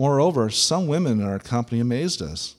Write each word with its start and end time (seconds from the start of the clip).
Moreover, 0.00 0.48
some 0.48 0.86
women 0.86 1.20
in 1.20 1.26
our 1.26 1.38
company 1.38 1.78
amazed 1.78 2.22
us. 2.22 2.54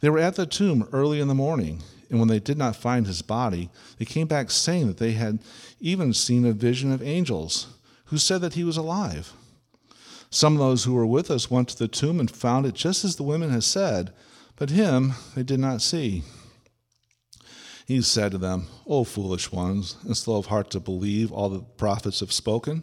They 0.00 0.10
were 0.10 0.18
at 0.18 0.34
the 0.34 0.46
tomb 0.46 0.88
early 0.90 1.20
in 1.20 1.28
the 1.28 1.32
morning, 1.32 1.80
and 2.10 2.18
when 2.18 2.26
they 2.26 2.40
did 2.40 2.58
not 2.58 2.74
find 2.74 3.06
his 3.06 3.22
body, 3.22 3.70
they 3.98 4.04
came 4.04 4.26
back 4.26 4.50
saying 4.50 4.88
that 4.88 4.96
they 4.96 5.12
had 5.12 5.38
even 5.78 6.12
seen 6.12 6.44
a 6.44 6.52
vision 6.52 6.90
of 6.90 7.00
angels 7.00 7.68
who 8.06 8.18
said 8.18 8.40
that 8.40 8.54
he 8.54 8.64
was 8.64 8.76
alive. 8.76 9.32
Some 10.28 10.54
of 10.54 10.58
those 10.58 10.82
who 10.82 10.94
were 10.94 11.06
with 11.06 11.30
us 11.30 11.48
went 11.48 11.68
to 11.68 11.78
the 11.78 11.86
tomb 11.86 12.18
and 12.18 12.28
found 12.28 12.66
it 12.66 12.74
just 12.74 13.04
as 13.04 13.14
the 13.14 13.22
women 13.22 13.50
had 13.50 13.62
said, 13.62 14.12
but 14.56 14.70
him 14.70 15.12
they 15.36 15.44
did 15.44 15.60
not 15.60 15.82
see. 15.82 16.24
He 17.86 18.02
said 18.02 18.32
to 18.32 18.38
them, 18.38 18.66
O 18.88 19.04
foolish 19.04 19.52
ones, 19.52 19.98
and 20.02 20.16
slow 20.16 20.38
of 20.38 20.46
heart 20.46 20.72
to 20.72 20.80
believe 20.80 21.30
all 21.30 21.48
the 21.48 21.60
prophets 21.60 22.18
have 22.18 22.32
spoken. 22.32 22.82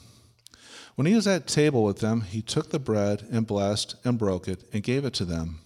When 1.01 1.07
he 1.07 1.15
was 1.15 1.25
at 1.25 1.47
table 1.47 1.83
with 1.83 1.97
them, 1.97 2.21
he 2.21 2.43
took 2.43 2.69
the 2.69 2.77
bread 2.77 3.27
and 3.31 3.47
blessed 3.47 3.95
and 4.05 4.19
broke 4.19 4.47
it 4.47 4.65
and 4.71 4.83
gave 4.83 5.03
it 5.03 5.15
to 5.15 5.25
them. 5.25 5.61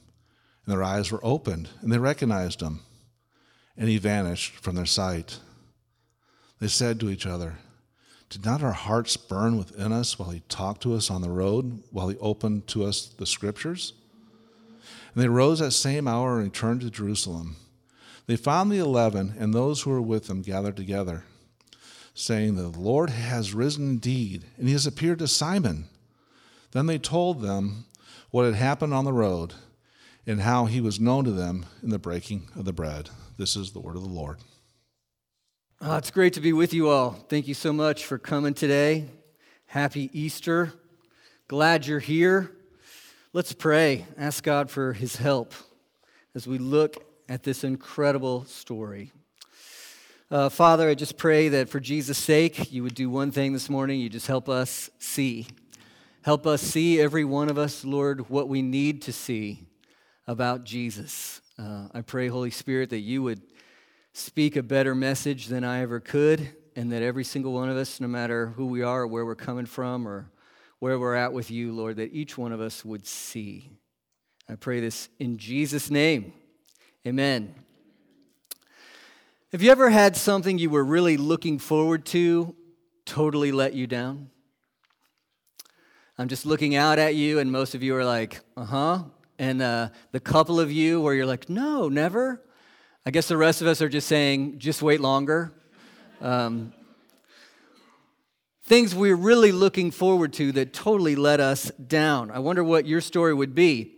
And 0.65 0.73
their 0.73 0.81
eyes 0.81 1.11
were 1.11 1.19
opened, 1.23 1.67
and 1.81 1.91
they 1.91 1.97
recognized 1.97 2.61
him. 2.61 2.79
And 3.75 3.89
he 3.89 3.97
vanished 3.97 4.53
from 4.53 4.75
their 4.75 4.85
sight. 4.85 5.39
They 6.61 6.69
said 6.69 7.01
to 7.01 7.09
each 7.09 7.25
other, 7.25 7.55
Did 8.29 8.45
not 8.45 8.63
our 8.63 8.71
hearts 8.71 9.17
burn 9.17 9.57
within 9.57 9.91
us 9.91 10.17
while 10.17 10.29
he 10.29 10.41
talked 10.47 10.83
to 10.83 10.93
us 10.93 11.11
on 11.11 11.21
the 11.21 11.29
road, 11.29 11.83
while 11.91 12.07
he 12.07 12.17
opened 12.19 12.67
to 12.67 12.85
us 12.85 13.05
the 13.05 13.25
scriptures? 13.25 13.91
And 15.13 15.21
they 15.21 15.27
rose 15.27 15.59
that 15.59 15.71
same 15.71 16.07
hour 16.07 16.35
and 16.35 16.45
returned 16.45 16.79
to 16.79 16.89
Jerusalem. 16.89 17.57
They 18.25 18.37
found 18.37 18.71
the 18.71 18.79
eleven 18.79 19.35
and 19.37 19.53
those 19.53 19.81
who 19.81 19.89
were 19.89 20.01
with 20.01 20.27
them 20.27 20.43
gathered 20.43 20.77
together 20.77 21.25
saying 22.15 22.55
the 22.55 22.69
Lord 22.69 23.11
has 23.11 23.53
risen 23.53 23.89
indeed, 23.89 24.45
and 24.57 24.67
he 24.67 24.73
has 24.73 24.87
appeared 24.87 25.19
to 25.19 25.27
Simon. 25.27 25.89
Then 26.71 26.87
they 26.87 26.97
told 26.97 27.41
them 27.41 27.85
what 28.31 28.45
had 28.45 28.55
happened 28.55 28.93
on 28.93 29.05
the 29.05 29.13
road 29.13 29.53
and 30.25 30.41
how 30.41 30.65
he 30.65 30.81
was 30.81 30.99
known 30.99 31.25
to 31.25 31.31
them 31.31 31.65
in 31.83 31.89
the 31.89 31.99
breaking 31.99 32.49
of 32.55 32.65
the 32.65 32.73
bread. 32.73 33.09
This 33.37 33.55
is 33.55 33.73
the 33.73 33.81
word 33.81 33.97
of 33.97 34.01
the 34.01 34.09
Lord. 34.09 34.37
Oh, 35.81 35.97
it's 35.97 36.09
great 36.09 36.33
to 36.33 36.41
be 36.41 36.53
with 36.53 36.73
you 36.73 36.89
all. 36.89 37.11
Thank 37.11 37.49
you 37.49 37.53
so 37.53 37.73
much 37.73 38.05
for 38.05 38.17
coming 38.17 38.53
today. 38.53 39.09
Happy 39.67 40.09
Easter. 40.13 40.73
Glad 41.49 41.85
you're 41.85 41.99
here. 41.99 42.49
Let's 43.33 43.51
pray. 43.51 44.05
Ask 44.17 44.43
God 44.43 44.71
for 44.71 44.93
his 44.93 45.17
help 45.17 45.53
as 46.33 46.47
we 46.47 46.59
look 46.59 46.95
at 47.27 47.43
this 47.43 47.65
incredible 47.65 48.45
story. 48.45 49.11
Uh, 50.31 50.49
Father, 50.49 50.89
I 50.89 50.95
just 50.95 51.17
pray 51.17 51.49
that 51.49 51.69
for 51.69 51.79
Jesus' 51.79 52.17
sake, 52.17 52.71
you 52.71 52.81
would 52.81 52.95
do 52.95 53.11
one 53.11 53.29
thing 53.29 53.53
this 53.53 53.69
morning. 53.69 53.99
You 53.99 54.09
just 54.09 54.25
help 54.25 54.49
us 54.49 54.89
see. 54.97 55.45
Help 56.23 56.47
us 56.47 56.63
see, 56.63 56.99
every 56.99 57.23
one 57.23 57.47
of 57.47 57.59
us, 57.59 57.85
Lord, 57.85 58.27
what 58.27 58.49
we 58.49 58.63
need 58.63 59.03
to 59.03 59.13
see 59.13 59.67
about 60.25 60.63
Jesus. 60.63 61.41
Uh, 61.59 61.89
I 61.93 62.01
pray, 62.01 62.27
Holy 62.27 62.49
Spirit, 62.49 62.89
that 62.89 63.01
you 63.01 63.21
would 63.21 63.43
speak 64.13 64.55
a 64.55 64.63
better 64.63 64.95
message 64.95 65.45
than 65.45 65.63
I 65.63 65.81
ever 65.81 65.99
could, 65.99 66.55
and 66.75 66.91
that 66.91 67.03
every 67.03 67.23
single 67.23 67.53
one 67.53 67.69
of 67.69 67.77
us, 67.77 68.01
no 68.01 68.07
matter 68.07 68.47
who 68.47 68.65
we 68.65 68.81
are 68.81 69.03
or 69.03 69.07
where 69.07 69.27
we're 69.27 69.35
coming 69.35 69.67
from 69.67 70.07
or 70.07 70.31
where 70.79 70.97
we're 70.97 71.13
at 71.13 71.33
with 71.33 71.51
you, 71.51 71.71
Lord, 71.71 71.97
that 71.97 72.13
each 72.13 72.35
one 72.35 72.51
of 72.51 72.61
us 72.61 72.83
would 72.83 73.05
see. 73.05 73.69
I 74.49 74.55
pray 74.55 74.79
this 74.79 75.07
in 75.19 75.37
Jesus' 75.37 75.91
name. 75.91 76.33
Amen. 77.05 77.53
Have 79.55 79.63
you 79.63 79.71
ever 79.71 79.89
had 79.89 80.17
something 80.17 80.57
you 80.57 80.69
were 80.69 80.83
really 80.83 81.15
looking 81.15 81.59
forward 81.59 82.05
to 82.07 82.53
totally 83.05 83.53
let 83.53 83.73
you 83.73 83.87
down? 83.87 84.29
I'm 86.17 86.27
just 86.27 86.45
looking 86.45 86.75
out 86.75 86.99
at 86.99 87.15
you, 87.15 87.39
and 87.39 87.49
most 87.49 87.73
of 87.73 87.81
you 87.81 87.95
are 87.95 88.03
like, 88.03 88.41
uh 88.57 88.65
huh. 88.65 89.03
And 89.39 89.61
uh, 89.61 89.91
the 90.11 90.19
couple 90.19 90.59
of 90.59 90.73
you 90.73 90.99
where 90.99 91.13
you're 91.13 91.25
like, 91.25 91.47
no, 91.47 91.87
never. 91.87 92.43
I 93.05 93.11
guess 93.11 93.29
the 93.29 93.37
rest 93.37 93.61
of 93.61 93.67
us 93.67 93.81
are 93.81 93.87
just 93.87 94.09
saying, 94.09 94.59
just 94.59 94.81
wait 94.81 94.99
longer. 94.99 95.53
Um, 96.19 96.73
things 98.65 98.93
we're 98.93 99.15
really 99.15 99.53
looking 99.53 99.89
forward 99.89 100.33
to 100.33 100.51
that 100.51 100.73
totally 100.73 101.15
let 101.15 101.39
us 101.39 101.71
down. 101.87 102.29
I 102.29 102.39
wonder 102.39 102.61
what 102.61 102.85
your 102.85 102.99
story 102.99 103.33
would 103.33 103.55
be. 103.55 103.94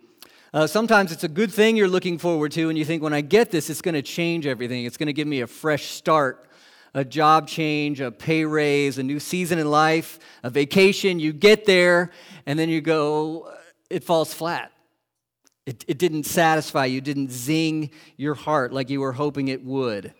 Uh, 0.53 0.66
sometimes 0.66 1.12
it's 1.12 1.25
a 1.25 1.28
good 1.28 1.52
thing 1.52 1.75
you're 1.75 1.90
looking 1.90 2.18
forward 2.18 2.53
to, 2.53 2.69
and 2.69 2.78
you 2.78 2.85
think, 2.85 3.03
when 3.03 3.13
I 3.13 3.19
get 3.19 3.52
this, 3.52 3.69
it's 3.69 3.81
going 3.81 3.96
to 3.96 4.02
change 4.02 4.47
everything. 4.47 4.85
It's 4.85 4.96
going 4.96 5.08
to 5.08 5.14
give 5.14 5.28
me 5.28 5.41
a 5.41 5.47
fresh 5.47 5.88
start, 5.88 6.47
a 6.94 7.03
job 7.03 7.49
change, 7.49 7.99
a 7.99 8.11
pay 8.11 8.46
raise, 8.46 8.97
a 8.97 9.03
new 9.03 9.20
season 9.20 9.59
in 9.59 9.70
life, 9.70 10.20
a 10.44 10.49
vacation. 10.49 11.20
You 11.20 11.34
get 11.34 11.66
there, 11.66 12.11
and 12.46 12.58
then 12.58 12.70
you 12.70 12.79
go, 12.79 13.52
it 13.90 14.05
falls 14.05 14.34
flat. 14.34 14.72
It, 15.66 15.84
it 15.85 15.97
didn't 15.97 16.23
satisfy 16.23 16.85
you, 16.85 17.02
didn't 17.02 17.29
zing 17.29 17.90
your 18.16 18.34
heart 18.34 18.72
like 18.72 18.90
you 18.90 19.02
were 19.02 19.11
hoping 19.11 19.49
it 19.49 19.66
would. 19.66 20.14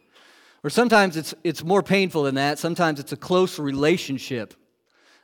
Or 0.62 0.69
sometimes 0.69 1.15
it's, 1.15 1.33
it's 1.45 1.63
more 1.63 1.81
painful 1.81 2.24
than 2.24 2.35
that. 2.35 2.59
Sometimes 2.59 3.00
it's 3.00 3.13
a 3.13 3.18
close 3.18 3.59
relationship. 3.59 4.56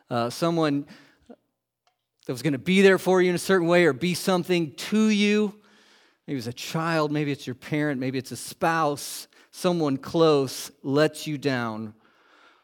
Uh, 0.09 0.29
someone 0.29 0.85
that 2.25 2.31
was 2.33 2.41
going 2.41 2.53
to 2.53 2.59
be 2.59 2.81
there 2.81 2.97
for 2.97 3.21
you 3.21 3.29
in 3.29 3.35
a 3.35 3.39
certain 3.39 3.67
way 3.67 3.85
or 3.85 3.93
be 3.93 4.13
something 4.13 4.71
to 4.73 5.09
you. 5.09 5.53
Maybe 6.27 6.37
it's 6.37 6.47
a 6.47 6.53
child, 6.53 7.11
maybe 7.11 7.31
it's 7.31 7.45
your 7.45 7.55
parent, 7.55 7.99
maybe 7.99 8.17
it's 8.17 8.31
a 8.31 8.37
spouse, 8.37 9.27
someone 9.51 9.97
close 9.97 10.71
lets 10.81 11.27
you 11.27 11.37
down. 11.37 11.93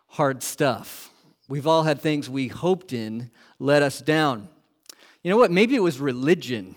Hard 0.07 0.41
stuff. 0.41 1.11
We've 1.49 1.67
all 1.67 1.83
had 1.83 1.99
things 1.99 2.29
we 2.29 2.47
hoped 2.47 2.93
in 2.93 3.31
let 3.59 3.83
us 3.83 3.99
down. 3.99 4.47
You 5.23 5.29
know 5.29 5.37
what? 5.37 5.51
Maybe 5.51 5.75
it 5.75 5.81
was 5.81 5.99
religion. 5.99 6.75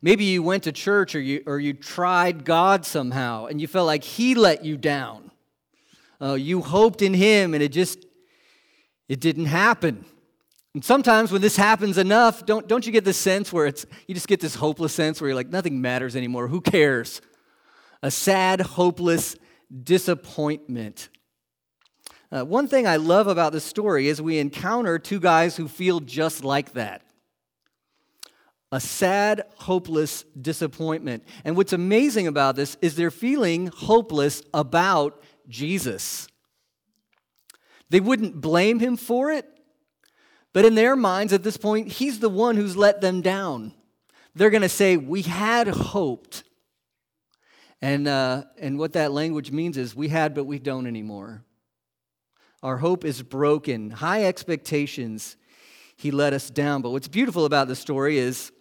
Maybe 0.00 0.24
you 0.24 0.42
went 0.42 0.62
to 0.64 0.72
church 0.72 1.14
or 1.14 1.20
you, 1.20 1.42
or 1.46 1.58
you 1.58 1.74
tried 1.74 2.44
God 2.44 2.86
somehow 2.86 3.46
and 3.46 3.60
you 3.60 3.66
felt 3.66 3.86
like 3.86 4.04
He 4.04 4.34
let 4.34 4.64
you 4.64 4.76
down. 4.76 5.30
Uh, 6.22 6.34
you 6.34 6.62
hoped 6.62 7.02
in 7.02 7.12
Him 7.12 7.54
and 7.54 7.62
it 7.62 7.72
just, 7.72 8.06
it 9.08 9.20
didn't 9.20 9.46
happen. 9.46 10.04
And 10.74 10.84
sometimes 10.84 11.32
when 11.32 11.42
this 11.42 11.56
happens 11.56 11.98
enough, 11.98 12.46
don't, 12.46 12.68
don't 12.68 12.86
you 12.86 12.92
get 12.92 13.04
this 13.04 13.16
sense 13.16 13.52
where 13.52 13.66
it's, 13.66 13.84
you 14.06 14.14
just 14.14 14.28
get 14.28 14.40
this 14.40 14.54
hopeless 14.54 14.92
sense 14.92 15.20
where 15.20 15.28
you're 15.28 15.34
like, 15.34 15.48
nothing 15.48 15.80
matters 15.80 16.14
anymore. 16.14 16.46
Who 16.46 16.60
cares? 16.60 17.20
A 18.02 18.10
sad, 18.10 18.60
hopeless 18.60 19.36
disappointment. 19.82 21.08
Uh, 22.32 22.44
one 22.44 22.68
thing 22.68 22.86
I 22.86 22.96
love 22.96 23.26
about 23.26 23.52
this 23.52 23.64
story 23.64 24.06
is 24.06 24.22
we 24.22 24.38
encounter 24.38 24.98
two 24.98 25.18
guys 25.18 25.56
who 25.56 25.66
feel 25.66 25.98
just 26.00 26.44
like 26.44 26.72
that 26.74 27.02
a 28.72 28.80
sad, 28.80 29.42
hopeless 29.56 30.24
disappointment. 30.40 31.24
And 31.44 31.56
what's 31.56 31.72
amazing 31.72 32.28
about 32.28 32.54
this 32.54 32.76
is 32.80 32.94
they're 32.94 33.10
feeling 33.10 33.66
hopeless 33.66 34.42
about 34.54 35.20
Jesus. 35.48 36.28
They 37.88 37.98
wouldn't 37.98 38.40
blame 38.40 38.78
him 38.78 38.96
for 38.96 39.32
it, 39.32 39.44
but 40.52 40.64
in 40.64 40.74
their 40.74 40.96
minds 40.96 41.32
at 41.32 41.42
this 41.42 41.56
point, 41.56 41.88
he's 41.88 42.18
the 42.18 42.28
one 42.28 42.56
who's 42.56 42.76
let 42.76 43.00
them 43.00 43.20
down. 43.20 43.72
They're 44.34 44.50
going 44.50 44.62
to 44.62 44.68
say, 44.68 44.96
We 44.96 45.22
had 45.22 45.68
hoped. 45.68 46.44
And, 47.82 48.06
uh, 48.06 48.44
and 48.58 48.78
what 48.78 48.92
that 48.92 49.12
language 49.12 49.50
means 49.50 49.76
is, 49.76 49.94
We 49.94 50.08
had, 50.08 50.34
but 50.34 50.44
we 50.44 50.58
don't 50.58 50.86
anymore. 50.86 51.44
Our 52.62 52.76
hope 52.76 53.04
is 53.04 53.22
broken. 53.22 53.90
High 53.90 54.24
expectations, 54.24 55.36
he 55.96 56.10
let 56.10 56.32
us 56.32 56.50
down. 56.50 56.82
But 56.82 56.90
what's 56.90 57.08
beautiful 57.08 57.44
about 57.44 57.68
the 57.68 57.76
story 57.76 58.18
is 58.18 58.52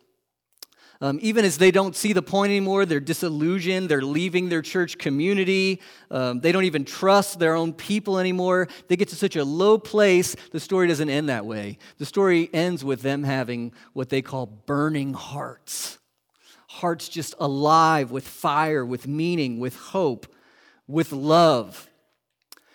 um, 1.02 1.18
even 1.22 1.46
as 1.46 1.58
they 1.58 1.72
don't 1.72 1.96
see 1.96 2.12
the 2.12 2.22
point 2.22 2.50
anymore, 2.50 2.86
they're 2.86 3.00
disillusioned, 3.00 3.88
they're 3.88 4.02
leaving 4.02 4.50
their 4.50 4.62
church 4.62 4.98
community, 4.98 5.82
um, 6.12 6.42
they 6.42 6.52
don't 6.52 6.66
even 6.66 6.84
trust 6.84 7.40
their 7.40 7.56
own 7.56 7.72
people 7.72 8.20
anymore. 8.20 8.68
They 8.90 8.98
get 8.98 9.08
to 9.10 9.16
such 9.16 9.38
a 9.38 9.46
low 9.46 9.78
place, 9.78 10.36
the 10.52 10.60
story 10.60 10.88
doesn't 10.88 11.10
end 11.10 11.30
that 11.30 11.46
way. 11.46 11.78
The 12.00 12.06
story 12.06 12.50
ends 12.54 12.84
with 12.84 13.02
them 13.02 13.24
having 13.24 13.72
what 13.94 14.10
they 14.10 14.22
call 14.22 14.46
burning 14.46 15.14
hearts. 15.14 16.00
Hearts 16.68 17.08
just 17.08 17.34
alive 17.40 18.12
with 18.12 18.28
fire, 18.28 18.86
with 18.86 19.08
meaning, 19.08 19.60
with 19.60 19.78
hope, 19.78 20.28
with 20.86 21.14
love. 21.14 21.90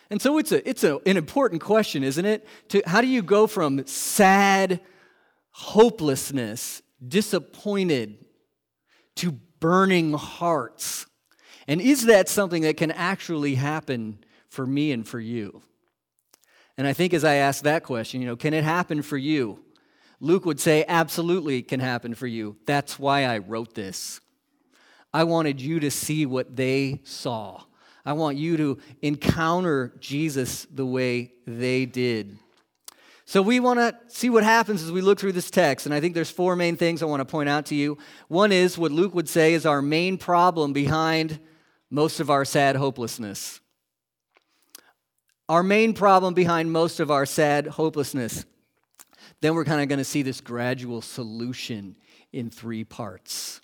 And 0.09 0.20
so 0.23 0.38
it's, 0.38 0.53
a, 0.53 0.67
it's 0.67 0.82
a, 0.82 0.99
an 1.06 1.19
important 1.19 1.61
question, 1.61 2.03
isn't 2.03 2.25
it? 2.25 2.47
To, 2.69 2.82
how 2.87 3.03
do 3.03 3.06
you 3.06 3.20
go 3.20 3.47
from 3.47 3.87
sad 3.87 4.81
hopelessness 5.50 6.82
disappointed 7.06 8.25
to 9.17 9.32
burning 9.61 10.12
hearts. 10.12 11.06
And 11.67 11.81
is 11.81 12.06
that 12.06 12.29
something 12.29 12.62
that 12.62 12.76
can 12.76 12.91
actually 12.91 13.55
happen 13.55 14.19
for 14.49 14.67
me 14.67 14.93
and 14.93 15.06
for 15.06 15.20
you? 15.20 15.62
And 16.76 16.87
I 16.87 16.93
think 16.93 17.14
as 17.14 17.25
I 17.25 17.35
ask 17.35 17.62
that 17.62 17.85
question, 17.85 18.20
you 18.20 18.26
know, 18.26 18.37
can 18.37 18.52
it 18.52 18.64
happen 18.64 19.02
for 19.02 19.17
you? 19.17 19.61
Luke 20.20 20.44
would 20.44 20.61
say, 20.61 20.85
absolutely 20.88 21.62
can 21.62 21.81
happen 21.81 22.14
for 22.14 22.26
you. 22.26 22.56
That's 22.67 22.99
why 22.99 23.25
I 23.25 23.38
wrote 23.38 23.75
this. 23.75 24.20
I 25.12 25.25
wanted 25.25 25.61
you 25.61 25.81
to 25.81 25.91
see 25.91 26.26
what 26.26 26.56
they 26.56 27.00
saw. 27.05 27.62
I 28.05 28.12
want 28.14 28.37
you 28.37 28.56
to 28.56 28.79
encounter 29.00 29.94
Jesus 30.00 30.67
the 30.67 30.85
way 30.85 31.32
they 31.46 31.87
did. 31.87 32.38
So 33.26 33.41
we 33.41 33.59
want 33.59 33.79
to 33.81 33.97
see 34.09 34.29
what 34.29 34.44
happens 34.44 34.82
as 34.82 34.93
we 34.93 35.00
look 35.00 35.19
through 35.19 35.32
this 35.32 35.50
text. 35.50 35.87
And 35.87 35.94
I 35.94 36.00
think 36.00 36.15
there's 36.15 36.31
four 36.31 36.56
main 36.56 36.76
things 36.76 37.03
I 37.03 37.06
want 37.06 37.21
to 37.21 37.25
point 37.25 37.49
out 37.49 37.67
to 37.67 37.75
you. 37.75 37.99
One 38.29 38.53
is 38.53 38.76
what 38.76 38.93
Luke 38.93 39.15
would 39.15 39.29
say 39.29 39.55
is 39.55 39.65
our 39.65 39.81
main 39.81 40.19
problem 40.19 40.73
behind 40.73 41.41
most 41.91 42.21
of 42.21 42.29
our 42.31 42.44
sad 42.44 42.76
hopelessness. 42.76 43.61
Our 45.49 45.62
main 45.62 45.94
problem 45.94 46.35
behind 46.35 46.73
most 46.73 47.00
of 47.00 47.11
our 47.11 47.26
sad 47.26 47.67
hopelessness. 47.67 48.44
Then 49.41 49.55
we're 49.55 49.65
kind 49.65 49.82
of 49.82 49.88
going 49.88 49.99
to 49.99 50.05
see 50.05 50.23
this 50.23 50.41
gradual 50.41 51.03
solution 51.03 51.97
in 52.32 52.50
three 52.50 52.85
parts. 52.85 53.61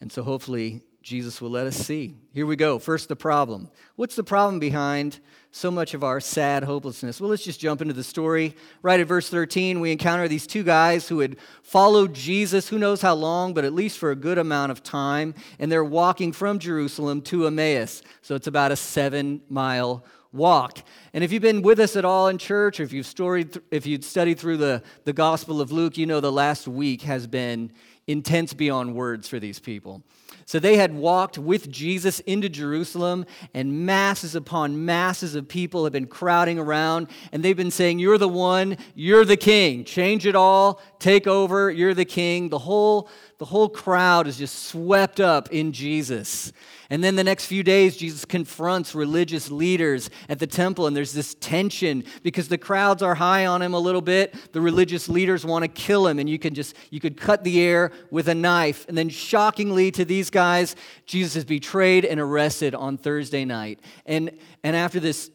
And 0.00 0.12
so 0.12 0.22
hopefully 0.22 0.82
Jesus 1.06 1.40
will 1.40 1.50
let 1.50 1.68
us 1.68 1.76
see. 1.76 2.16
Here 2.32 2.46
we 2.46 2.56
go. 2.56 2.80
First, 2.80 3.06
the 3.08 3.14
problem. 3.14 3.70
What's 3.94 4.16
the 4.16 4.24
problem 4.24 4.58
behind 4.58 5.20
so 5.52 5.70
much 5.70 5.94
of 5.94 6.02
our 6.02 6.18
sad 6.18 6.64
hopelessness? 6.64 7.20
Well, 7.20 7.30
let's 7.30 7.44
just 7.44 7.60
jump 7.60 7.80
into 7.80 7.94
the 7.94 8.02
story. 8.02 8.56
Right 8.82 8.98
at 8.98 9.06
verse 9.06 9.28
13, 9.28 9.78
we 9.78 9.92
encounter 9.92 10.26
these 10.26 10.48
two 10.48 10.64
guys 10.64 11.08
who 11.08 11.20
had 11.20 11.36
followed 11.62 12.12
Jesus, 12.12 12.68
who 12.68 12.76
knows 12.76 13.02
how 13.02 13.14
long, 13.14 13.54
but 13.54 13.64
at 13.64 13.72
least 13.72 13.98
for 13.98 14.10
a 14.10 14.16
good 14.16 14.36
amount 14.36 14.72
of 14.72 14.82
time, 14.82 15.36
and 15.60 15.70
they're 15.70 15.84
walking 15.84 16.32
from 16.32 16.58
Jerusalem 16.58 17.22
to 17.22 17.46
Emmaus. 17.46 18.02
So 18.20 18.34
it's 18.34 18.48
about 18.48 18.72
a 18.72 18.76
seven 18.76 19.42
mile 19.48 20.04
walk. 20.32 20.80
And 21.14 21.22
if 21.22 21.30
you've 21.30 21.40
been 21.40 21.62
with 21.62 21.78
us 21.78 21.94
at 21.94 22.04
all 22.04 22.26
in 22.26 22.36
church, 22.36 22.80
or 22.80 22.82
if 22.82 22.92
you've, 22.92 23.06
storied, 23.06 23.56
if 23.70 23.86
you've 23.86 24.04
studied 24.04 24.40
through 24.40 24.56
the, 24.56 24.82
the 25.04 25.12
Gospel 25.12 25.60
of 25.60 25.70
Luke, 25.70 25.96
you 25.96 26.06
know 26.06 26.18
the 26.18 26.32
last 26.32 26.66
week 26.66 27.02
has 27.02 27.28
been 27.28 27.70
intense 28.08 28.54
beyond 28.54 28.96
words 28.96 29.28
for 29.28 29.38
these 29.38 29.60
people. 29.60 30.02
So 30.46 30.60
they 30.60 30.76
had 30.76 30.94
walked 30.94 31.38
with 31.38 31.68
Jesus 31.68 32.20
into 32.20 32.48
Jerusalem, 32.48 33.26
and 33.52 33.84
masses 33.84 34.36
upon 34.36 34.84
masses 34.84 35.34
of 35.34 35.48
people 35.48 35.82
have 35.82 35.92
been 35.92 36.06
crowding 36.06 36.56
around, 36.56 37.08
and 37.32 37.42
they've 37.42 37.56
been 37.56 37.72
saying, 37.72 37.98
You're 37.98 38.16
the 38.16 38.28
one, 38.28 38.76
you're 38.94 39.24
the 39.24 39.36
king. 39.36 39.84
Change 39.84 40.24
it 40.24 40.36
all, 40.36 40.80
take 41.00 41.26
over, 41.26 41.68
you're 41.68 41.94
the 41.94 42.04
king. 42.04 42.48
The 42.48 42.60
whole, 42.60 43.08
the 43.38 43.44
whole 43.44 43.68
crowd 43.68 44.28
is 44.28 44.38
just 44.38 44.66
swept 44.66 45.18
up 45.18 45.50
in 45.50 45.72
Jesus. 45.72 46.52
And 46.90 47.02
then 47.02 47.16
the 47.16 47.24
next 47.24 47.46
few 47.46 47.62
days, 47.62 47.96
Jesus 47.96 48.24
confronts 48.24 48.94
religious 48.94 49.50
leaders 49.50 50.08
at 50.28 50.38
the 50.38 50.46
temple, 50.46 50.86
and 50.86 50.96
there's 50.96 51.12
this 51.12 51.34
tension 51.34 52.04
because 52.22 52.48
the 52.48 52.58
crowds 52.58 53.02
are 53.02 53.16
high 53.16 53.46
on 53.46 53.62
him 53.62 53.74
a 53.74 53.78
little 53.78 54.00
bit. 54.00 54.52
The 54.52 54.60
religious 54.60 55.08
leaders 55.08 55.44
want 55.44 55.64
to 55.64 55.68
kill 55.68 56.06
him, 56.06 56.18
and 56.18 56.28
you 56.28 56.38
can 56.38 56.54
just 56.54 56.76
you 56.90 57.00
could 57.00 57.16
cut 57.16 57.44
the 57.44 57.60
air 57.60 57.90
with 58.10 58.28
a 58.28 58.34
knife. 58.34 58.86
And 58.88 58.96
then, 58.96 59.08
shockingly 59.08 59.90
to 59.92 60.04
these 60.04 60.30
guys, 60.30 60.76
Jesus 61.06 61.36
is 61.36 61.44
betrayed 61.44 62.04
and 62.04 62.20
arrested 62.20 62.74
on 62.74 62.98
Thursday 62.98 63.44
night. 63.44 63.80
And 64.04 64.30
and 64.62 64.76
after 64.76 65.00
this 65.00 65.30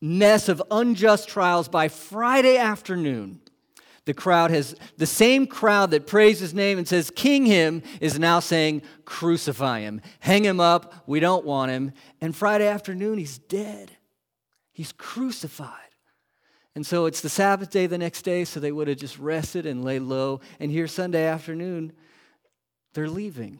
mess 0.00 0.48
of 0.48 0.62
unjust 0.70 1.28
trials, 1.28 1.68
by 1.68 1.88
Friday 1.88 2.56
afternoon, 2.56 3.40
the 4.06 4.14
crowd 4.14 4.52
has, 4.52 4.74
the 4.96 5.06
same 5.06 5.46
crowd 5.46 5.90
that 5.90 6.06
praised 6.06 6.40
his 6.40 6.54
name 6.54 6.78
and 6.78 6.88
says, 6.88 7.10
King 7.10 7.44
him, 7.44 7.82
is 8.00 8.18
now 8.18 8.40
saying, 8.40 8.82
Crucify 9.04 9.80
him, 9.80 10.00
hang 10.20 10.44
him 10.44 10.60
up, 10.60 11.04
we 11.06 11.20
don't 11.20 11.44
want 11.44 11.72
him. 11.72 11.92
And 12.20 12.34
Friday 12.34 12.68
afternoon, 12.68 13.18
he's 13.18 13.38
dead. 13.38 13.90
He's 14.72 14.92
crucified. 14.92 15.70
And 16.76 16.86
so 16.86 17.06
it's 17.06 17.20
the 17.20 17.28
Sabbath 17.28 17.70
day 17.70 17.86
the 17.86 17.98
next 17.98 18.22
day, 18.22 18.44
so 18.44 18.60
they 18.60 18.70
would 18.70 18.86
have 18.86 18.98
just 18.98 19.18
rested 19.18 19.66
and 19.66 19.84
lay 19.84 19.98
low. 19.98 20.40
And 20.60 20.70
here, 20.70 20.86
Sunday 20.86 21.24
afternoon, 21.24 21.92
they're 22.94 23.08
leaving. 23.08 23.58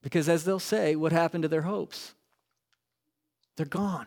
Because 0.00 0.28
as 0.28 0.44
they'll 0.44 0.60
say, 0.60 0.94
what 0.94 1.10
happened 1.10 1.42
to 1.42 1.48
their 1.48 1.62
hopes? 1.62 2.14
They're 3.56 3.66
gone. 3.66 4.06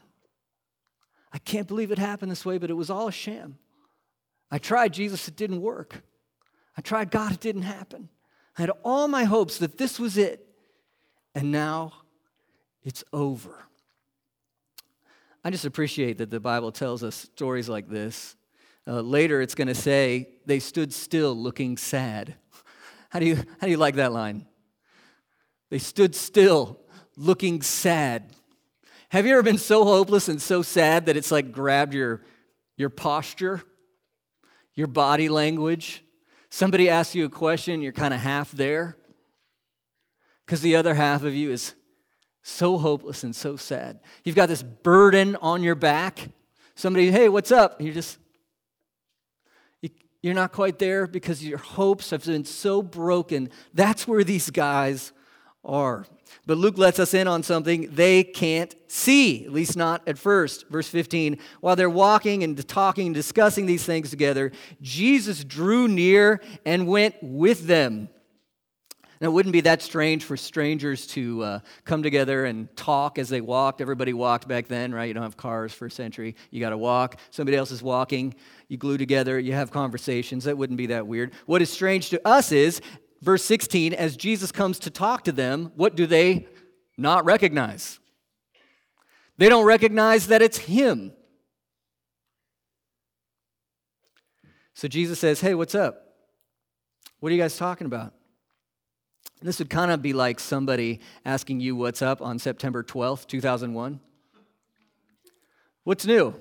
I 1.33 1.39
can't 1.39 1.67
believe 1.67 1.91
it 1.91 1.97
happened 1.97 2.31
this 2.31 2.45
way, 2.45 2.57
but 2.57 2.69
it 2.69 2.75
was 2.75 2.89
all 2.89 3.09
a 3.09 3.11
sham. 3.11 3.57
I 4.51 4.57
tried 4.57 4.93
Jesus, 4.93 5.27
it 5.27 5.35
didn't 5.35 5.61
work. 5.61 6.01
I 6.77 6.81
tried 6.81 7.11
God, 7.11 7.31
it 7.31 7.39
didn't 7.39 7.63
happen. 7.63 8.09
I 8.57 8.61
had 8.61 8.71
all 8.83 9.07
my 9.07 9.25
hopes 9.25 9.57
that 9.59 9.77
this 9.77 9.99
was 9.99 10.17
it, 10.17 10.45
and 11.35 11.51
now 11.51 11.93
it's 12.83 13.03
over. 13.13 13.63
I 15.43 15.51
just 15.51 15.65
appreciate 15.65 16.17
that 16.17 16.29
the 16.29 16.39
Bible 16.39 16.71
tells 16.71 17.03
us 17.03 17.15
stories 17.15 17.69
like 17.69 17.87
this. 17.87 18.35
Uh, 18.87 19.01
later, 19.01 19.41
it's 19.41 19.55
going 19.55 19.67
to 19.67 19.75
say, 19.75 20.29
they 20.45 20.59
stood 20.59 20.91
still 20.91 21.35
looking 21.35 21.77
sad. 21.77 22.35
How 23.09 23.19
do, 23.19 23.25
you, 23.25 23.35
how 23.35 23.67
do 23.67 23.69
you 23.69 23.77
like 23.77 23.95
that 23.95 24.11
line? 24.11 24.45
They 25.69 25.79
stood 25.79 26.15
still 26.15 26.79
looking 27.15 27.61
sad. 27.61 28.33
Have 29.09 29.25
you 29.25 29.33
ever 29.33 29.43
been 29.43 29.57
so 29.57 29.83
hopeless 29.85 30.27
and 30.27 30.41
so 30.41 30.61
sad 30.61 31.05
that 31.05 31.17
it's 31.17 31.31
like 31.31 31.51
grabbed 31.51 31.93
your, 31.93 32.21
your 32.77 32.89
posture? 32.89 33.63
Your 34.75 34.87
body 34.87 35.29
language. 35.29 36.03
Somebody 36.49 36.89
asks 36.89 37.15
you 37.15 37.25
a 37.25 37.29
question, 37.29 37.81
you're 37.81 37.91
kind 37.91 38.13
of 38.13 38.19
half 38.19 38.51
there 38.51 38.97
because 40.45 40.61
the 40.61 40.75
other 40.75 40.95
half 40.95 41.23
of 41.23 41.35
you 41.35 41.51
is 41.51 41.75
so 42.41 42.77
hopeless 42.77 43.23
and 43.23 43.35
so 43.35 43.55
sad. 43.55 43.99
You've 44.23 44.35
got 44.35 44.49
this 44.49 44.63
burden 44.63 45.35
on 45.41 45.61
your 45.61 45.75
back. 45.75 46.29
Somebody, 46.73 47.11
hey, 47.11 47.29
what's 47.29 47.51
up? 47.51 47.79
You're 47.81 47.93
just, 47.93 48.17
you're 50.21 50.33
not 50.33 50.51
quite 50.51 50.79
there 50.79 51.07
because 51.07 51.45
your 51.45 51.59
hopes 51.59 52.09
have 52.09 52.25
been 52.25 52.45
so 52.45 52.81
broken. 52.81 53.49
That's 53.73 54.07
where 54.07 54.23
these 54.23 54.49
guys 54.49 55.13
are. 55.63 56.05
But 56.45 56.57
Luke 56.57 56.77
lets 56.77 56.99
us 56.99 57.13
in 57.13 57.27
on 57.27 57.43
something 57.43 57.89
they 57.91 58.23
can't 58.23 58.75
see, 58.87 59.45
at 59.45 59.53
least 59.53 59.77
not 59.77 60.07
at 60.07 60.17
first. 60.17 60.67
Verse 60.69 60.87
15 60.87 61.37
While 61.61 61.75
they're 61.75 61.89
walking 61.89 62.43
and 62.43 62.67
talking 62.67 63.07
and 63.07 63.15
discussing 63.15 63.65
these 63.65 63.85
things 63.85 64.09
together, 64.09 64.51
Jesus 64.81 65.43
drew 65.43 65.87
near 65.87 66.41
and 66.65 66.87
went 66.87 67.15
with 67.21 67.67
them. 67.67 68.09
Now, 69.21 69.27
it 69.27 69.31
wouldn't 69.31 69.51
be 69.51 69.61
that 69.61 69.81
strange 69.81 70.23
for 70.23 70.37
strangers 70.37 71.05
to 71.07 71.43
uh, 71.43 71.59
come 71.83 72.03
together 72.03 72.45
and 72.45 72.73
talk 72.77 73.19
as 73.19 73.27
they 73.27 73.41
walked. 73.41 73.81
Everybody 73.81 74.13
walked 74.13 74.47
back 74.47 74.69
then, 74.69 74.93
right? 74.93 75.05
You 75.05 75.13
don't 75.13 75.23
have 75.23 75.35
cars 75.35 75.73
for 75.73 75.87
a 75.87 75.91
century. 75.91 76.37
You 76.51 76.61
got 76.61 76.69
to 76.69 76.77
walk. 76.77 77.19
Somebody 77.29 77.57
else 77.57 77.71
is 77.71 77.83
walking. 77.83 78.33
You 78.69 78.77
glue 78.77 78.97
together. 78.97 79.37
You 79.37 79.51
have 79.53 79.71
conversations. 79.71 80.45
That 80.45 80.57
wouldn't 80.57 80.77
be 80.77 80.87
that 80.87 81.05
weird. 81.05 81.33
What 81.47 81.61
is 81.61 81.69
strange 81.69 82.11
to 82.11 82.25
us 82.25 82.53
is, 82.53 82.79
verse 83.21 83.43
16, 83.43 83.93
as 83.93 84.17
Jesus 84.17 84.51
comes 84.51 84.79
to 84.79 84.89
talk 84.89 85.23
to 85.25 85.31
them, 85.31 85.71
what 85.75 85.95
do 85.95 86.05
they 86.05 86.47
not 86.97 87.25
recognize? 87.25 87.99
They 89.37 89.49
don't 89.49 89.65
recognize 89.65 90.27
that 90.27 90.41
it's 90.41 90.57
Him. 90.57 91.13
So 94.73 94.87
Jesus 94.87 95.19
says, 95.19 95.41
Hey, 95.41 95.55
what's 95.55 95.75
up? 95.75 96.15
What 97.19 97.31
are 97.31 97.35
you 97.35 97.41
guys 97.41 97.57
talking 97.57 97.85
about? 97.85 98.13
This 99.41 99.59
would 99.59 99.69
kind 99.69 99.91
of 99.91 100.01
be 100.01 100.13
like 100.13 100.39
somebody 100.39 100.99
asking 101.23 101.61
you 101.61 101.75
what's 101.75 102.01
up 102.01 102.21
on 102.21 102.39
September 102.39 102.83
12th, 102.83 103.27
2001. 103.27 103.99
What's 105.83 106.05
new? 106.05 106.35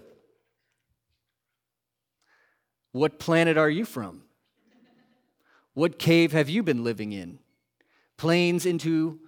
What 2.93 3.19
planet 3.19 3.57
are 3.57 3.71
you 3.71 3.85
from? 3.85 4.23
What 5.79 5.97
cave 5.97 6.33
have 6.33 6.49
you 6.49 6.65
been 6.65 6.83
living 6.83 7.13
in? 7.13 7.39
Planes 8.17 8.67
into 8.67 9.21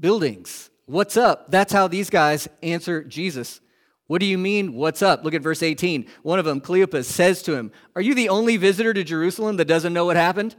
buildings. 0.00 0.68
What's 0.86 1.16
up? 1.16 1.52
That's 1.52 1.72
how 1.72 1.86
these 1.86 2.10
guys 2.10 2.48
answer 2.60 3.04
Jesus. 3.04 3.60
What 4.08 4.18
do 4.18 4.26
you 4.26 4.36
mean, 4.36 4.74
what's 4.74 5.00
up? 5.00 5.22
Look 5.22 5.32
at 5.32 5.42
verse 5.42 5.62
18. 5.62 6.06
One 6.24 6.40
of 6.40 6.44
them, 6.44 6.60
Cleopas, 6.60 7.04
says 7.04 7.40
to 7.44 7.54
him, 7.54 7.70
Are 7.94 8.02
you 8.02 8.16
the 8.16 8.30
only 8.30 8.56
visitor 8.56 8.92
to 8.92 9.04
Jerusalem 9.04 9.58
that 9.58 9.68
doesn't 9.68 9.92
know 9.92 10.04
what 10.04 10.16
happened? 10.16 10.56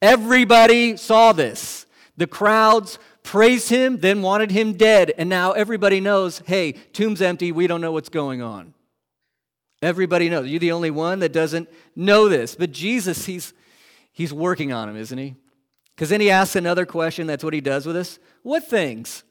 Everybody 0.00 0.96
saw 0.96 1.34
this. 1.34 1.84
The 2.16 2.26
crowds 2.26 2.98
praised 3.22 3.68
him, 3.68 3.98
then 3.98 4.22
wanted 4.22 4.50
him 4.50 4.78
dead, 4.78 5.12
and 5.18 5.28
now 5.28 5.52
everybody 5.52 6.00
knows 6.00 6.38
hey, 6.46 6.72
tomb's 6.94 7.20
empty, 7.20 7.52
we 7.52 7.66
don't 7.66 7.82
know 7.82 7.92
what's 7.92 8.08
going 8.08 8.40
on. 8.40 8.72
Everybody 9.82 10.30
knows. 10.30 10.48
You're 10.48 10.58
the 10.58 10.72
only 10.72 10.90
one 10.90 11.18
that 11.18 11.34
doesn't 11.34 11.68
know 11.94 12.30
this. 12.30 12.54
But 12.54 12.72
Jesus, 12.72 13.26
he's, 13.26 13.52
he's 14.14 14.32
working 14.32 14.72
on 14.72 14.88
him, 14.88 14.96
isn't 14.96 15.18
he? 15.18 15.34
Because 15.94 16.08
then 16.08 16.22
he 16.22 16.30
asks 16.30 16.56
another 16.56 16.86
question. 16.86 17.26
That's 17.26 17.44
what 17.44 17.52
he 17.52 17.60
does 17.60 17.84
with 17.84 17.96
us. 17.96 18.18
What 18.42 18.66
things? 18.66 19.22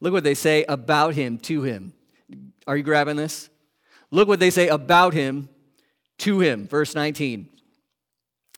Look 0.00 0.12
what 0.12 0.24
they 0.24 0.34
say 0.34 0.64
about 0.68 1.14
him 1.14 1.38
to 1.38 1.62
him. 1.62 1.94
Are 2.66 2.76
you 2.76 2.82
grabbing 2.82 3.16
this? 3.16 3.48
Look 4.10 4.28
what 4.28 4.40
they 4.40 4.50
say 4.50 4.68
about 4.68 5.14
him 5.14 5.48
to 6.18 6.40
him. 6.40 6.68
Verse 6.68 6.94
19. 6.94 7.48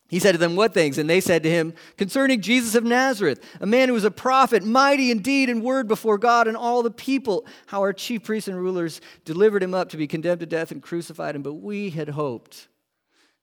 He 0.08 0.18
said 0.18 0.32
to 0.32 0.38
them, 0.38 0.54
What 0.54 0.74
things? 0.74 0.98
And 0.98 1.08
they 1.08 1.20
said 1.20 1.42
to 1.42 1.50
him, 1.50 1.74
Concerning 1.96 2.40
Jesus 2.40 2.74
of 2.74 2.84
Nazareth, 2.84 3.42
a 3.60 3.66
man 3.66 3.88
who 3.88 3.94
was 3.94 4.04
a 4.04 4.10
prophet, 4.10 4.62
mighty 4.62 5.10
indeed 5.10 5.48
in 5.48 5.62
word 5.62 5.88
before 5.88 6.18
God 6.18 6.46
and 6.46 6.56
all 6.56 6.82
the 6.82 6.90
people, 6.90 7.46
how 7.66 7.80
our 7.80 7.92
chief 7.92 8.22
priests 8.22 8.48
and 8.48 8.58
rulers 8.58 9.00
delivered 9.24 9.62
him 9.62 9.74
up 9.74 9.88
to 9.90 9.96
be 9.96 10.06
condemned 10.06 10.40
to 10.40 10.46
death 10.46 10.70
and 10.70 10.82
crucified 10.82 11.34
him. 11.34 11.42
But 11.42 11.54
we 11.54 11.90
had 11.90 12.10
hoped 12.10 12.68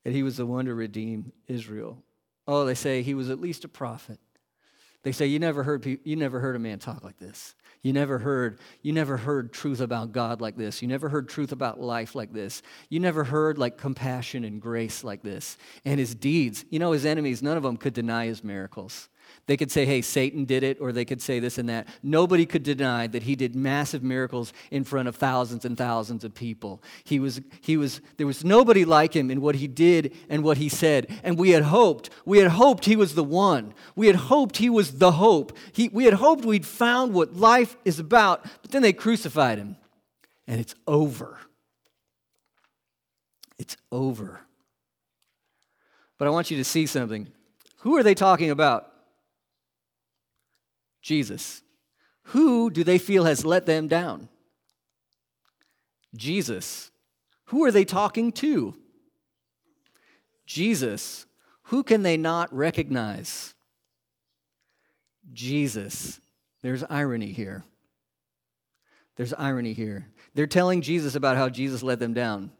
that 0.03 0.13
he 0.13 0.23
was 0.23 0.37
the 0.37 0.45
one 0.45 0.65
to 0.65 0.73
redeem 0.73 1.31
Israel. 1.47 2.03
Oh, 2.47 2.65
they 2.65 2.75
say 2.75 3.01
he 3.01 3.13
was 3.13 3.29
at 3.29 3.39
least 3.39 3.63
a 3.65 3.67
prophet. 3.67 4.19
They 5.03 5.11
say, 5.11 5.25
You 5.25 5.39
never 5.39 5.63
heard, 5.63 5.85
you 5.85 6.15
never 6.15 6.39
heard 6.39 6.55
a 6.55 6.59
man 6.59 6.79
talk 6.79 7.03
like 7.03 7.17
this. 7.17 7.55
You 7.81 7.93
never 7.93 8.19
heard, 8.19 8.59
you 8.83 8.93
never 8.93 9.17
heard 9.17 9.51
truth 9.51 9.79
about 9.81 10.11
God 10.11 10.39
like 10.39 10.55
this. 10.55 10.83
You 10.83 10.87
never 10.87 11.09
heard 11.09 11.27
truth 11.27 11.51
about 11.51 11.79
life 11.79 12.13
like 12.13 12.31
this. 12.31 12.61
You 12.89 12.99
never 12.99 13.23
heard 13.23 13.57
like 13.57 13.77
compassion 13.77 14.43
and 14.43 14.61
grace 14.61 15.03
like 15.03 15.23
this. 15.23 15.57
And 15.83 15.99
his 15.99 16.13
deeds, 16.13 16.63
you 16.69 16.77
know, 16.77 16.91
his 16.91 17.05
enemies, 17.05 17.41
none 17.41 17.57
of 17.57 17.63
them 17.63 17.77
could 17.77 17.93
deny 17.93 18.27
his 18.27 18.43
miracles. 18.43 19.09
They 19.47 19.57
could 19.57 19.71
say, 19.71 19.85
hey, 19.85 20.01
Satan 20.01 20.45
did 20.45 20.63
it, 20.63 20.79
or 20.79 20.91
they 20.91 21.03
could 21.03 21.21
say 21.21 21.39
this 21.39 21.57
and 21.57 21.67
that. 21.67 21.87
Nobody 22.03 22.45
could 22.45 22.63
deny 22.63 23.07
that 23.07 23.23
he 23.23 23.35
did 23.35 23.55
massive 23.55 24.03
miracles 24.03 24.53
in 24.69 24.83
front 24.83 25.07
of 25.07 25.15
thousands 25.15 25.65
and 25.65 25.77
thousands 25.77 26.23
of 26.23 26.33
people. 26.33 26.81
He 27.03 27.19
was, 27.19 27.41
he 27.59 27.75
was, 27.75 28.01
there 28.17 28.27
was 28.27 28.45
nobody 28.45 28.85
like 28.85 29.15
him 29.15 29.31
in 29.31 29.41
what 29.41 29.55
he 29.55 29.67
did 29.67 30.15
and 30.29 30.43
what 30.43 30.57
he 30.57 30.69
said. 30.69 31.07
And 31.23 31.37
we 31.37 31.49
had 31.51 31.63
hoped, 31.63 32.11
we 32.23 32.37
had 32.37 32.51
hoped 32.51 32.85
he 32.85 32.95
was 32.95 33.15
the 33.15 33.23
one. 33.23 33.73
We 33.95 34.07
had 34.07 34.15
hoped 34.15 34.57
he 34.57 34.69
was 34.69 34.99
the 34.99 35.13
hope. 35.13 35.57
He, 35.71 35.89
we 35.89 36.05
had 36.05 36.13
hoped 36.13 36.45
we'd 36.45 36.65
found 36.65 37.13
what 37.13 37.35
life 37.35 37.75
is 37.83 37.99
about, 37.99 38.43
but 38.61 38.71
then 38.71 38.83
they 38.83 38.93
crucified 38.93 39.57
him. 39.57 39.75
And 40.47 40.59
it's 40.59 40.75
over. 40.87 41.39
It's 43.57 43.77
over. 43.91 44.41
But 46.17 46.27
I 46.27 46.31
want 46.31 46.51
you 46.51 46.57
to 46.57 46.63
see 46.63 46.85
something. 46.85 47.27
Who 47.79 47.97
are 47.97 48.03
they 48.03 48.13
talking 48.13 48.51
about? 48.51 48.90
Jesus. 51.01 51.63
Who 52.25 52.69
do 52.69 52.83
they 52.83 52.97
feel 52.97 53.25
has 53.25 53.43
let 53.43 53.65
them 53.65 53.87
down? 53.87 54.29
Jesus. 56.15 56.91
Who 57.45 57.63
are 57.65 57.71
they 57.71 57.85
talking 57.85 58.31
to? 58.33 58.75
Jesus. 60.45 61.25
Who 61.63 61.83
can 61.83 62.03
they 62.03 62.17
not 62.17 62.53
recognize? 62.53 63.53
Jesus. 65.33 66.19
There's 66.61 66.83
irony 66.89 67.31
here. 67.31 67.63
There's 69.15 69.33
irony 69.33 69.73
here. 69.73 70.07
They're 70.33 70.47
telling 70.47 70.81
Jesus 70.81 71.15
about 71.15 71.37
how 71.37 71.49
Jesus 71.49 71.83
let 71.83 71.99
them 71.99 72.13
down 72.13 72.51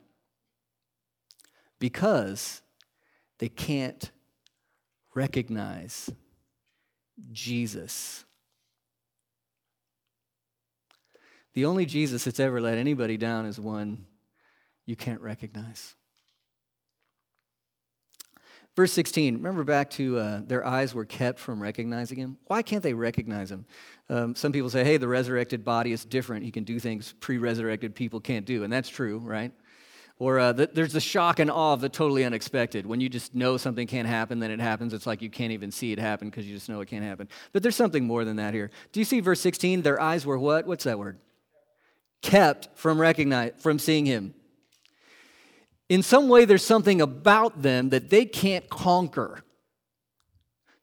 because 1.79 2.62
they 3.39 3.50
can't 3.50 4.12
recognize 5.15 6.10
Jesus. 7.31 8.25
The 11.53 11.65
only 11.65 11.86
Jesus 11.86 12.24
that's 12.24 12.39
ever 12.39 12.62
let 12.62 12.77
anybody 12.77 13.17
down 13.17 13.46
is 13.46 13.60
one 13.60 14.05
you 14.86 14.96
can't 14.96 15.22
recognize. 15.22 15.96
Verse 18.75 18.93
16, 18.93 19.36
remember 19.36 19.65
back 19.65 19.89
to 19.91 20.17
uh, 20.17 20.41
their 20.46 20.65
eyes 20.65 20.93
were 20.93 21.03
kept 21.03 21.39
from 21.39 21.62
recognizing 21.62 22.17
him? 22.17 22.38
Why 22.48 22.62
can't 22.62 22.81
they 22.81 22.93
recognize 22.93 23.51
him? 23.51 23.65
Um, 24.10 24.34
some 24.34 24.53
people 24.53 24.70
say, 24.70 24.86
hey, 24.86 24.96
the 24.96 25.10
resurrected 25.10 25.65
body 25.65 25.91
is 25.91 26.05
different. 26.05 26.46
He 26.46 26.51
can 26.51 26.63
do 26.63 26.79
things 26.79 27.13
pre 27.20 27.38
resurrected 27.38 27.96
people 27.96 28.22
can't 28.22 28.46
do. 28.46 28.63
And 28.63 28.72
that's 28.72 28.88
true, 28.88 29.17
right? 29.20 29.51
Or 30.20 30.39
uh, 30.39 30.53
the, 30.53 30.70
there's 30.72 30.93
the 30.93 31.01
shock 31.01 31.39
and 31.39 31.51
awe 31.51 31.74
of 31.74 31.81
the 31.81 31.89
totally 31.89 32.24
unexpected. 32.24 32.86
When 32.86 33.01
you 33.01 33.10
just 33.10 33.36
know 33.36 33.58
something 33.58 33.88
can't 33.88 34.08
happen, 34.08 34.39
then 34.39 34.51
it 34.51 34.62
happens. 34.62 34.93
It's 34.93 35.08
like 35.08 35.22
you 35.22 35.29
can't 35.29 35.51
even 35.51 35.72
see 35.72 35.91
it 35.91 36.00
happen 36.00 36.29
because 36.29 36.46
you 36.46 36.53
just 36.53 36.70
know 36.70 36.79
it 36.79 36.88
can't 36.88 37.03
happen. 37.03 37.27
But 37.51 37.63
there's 37.63 37.75
something 37.75 38.05
more 38.05 38.24
than 38.24 38.38
that 38.38 38.53
here. 38.53 38.72
Do 38.93 39.01
you 39.01 39.05
see 39.05 39.20
verse 39.20 39.41
16? 39.41 39.81
Their 39.81 40.00
eyes 40.00 40.25
were 40.25 40.38
what? 40.38 40.65
What's 40.65 40.86
that 40.86 40.98
word? 40.98 41.17
Kept 42.22 42.70
from 42.75 43.00
recognize, 43.00 43.54
from 43.58 43.80
seeing 43.80 44.06
him. 44.06 44.34
In 45.90 46.04
some 46.04 46.30
way, 46.30 46.46
there's 46.46 46.63
something 46.63 47.01
about 47.01 47.62
them 47.62 47.90
that 47.90 48.10
they 48.10 48.25
can't 48.25 48.70
conquer 48.70 49.44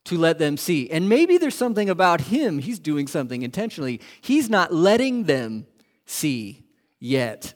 to 0.04 0.18
let 0.18 0.38
them 0.38 0.56
see. 0.56 0.90
And 0.90 1.08
maybe 1.08 1.38
there's 1.38 1.54
something 1.54 1.88
about 1.88 2.22
him. 2.22 2.58
He's 2.58 2.78
doing 2.78 3.06
something 3.06 3.42
intentionally. 3.42 4.00
He's 4.20 4.50
not 4.50 4.72
letting 4.72 5.24
them 5.24 5.66
see 6.06 6.64
yet. 6.98 7.54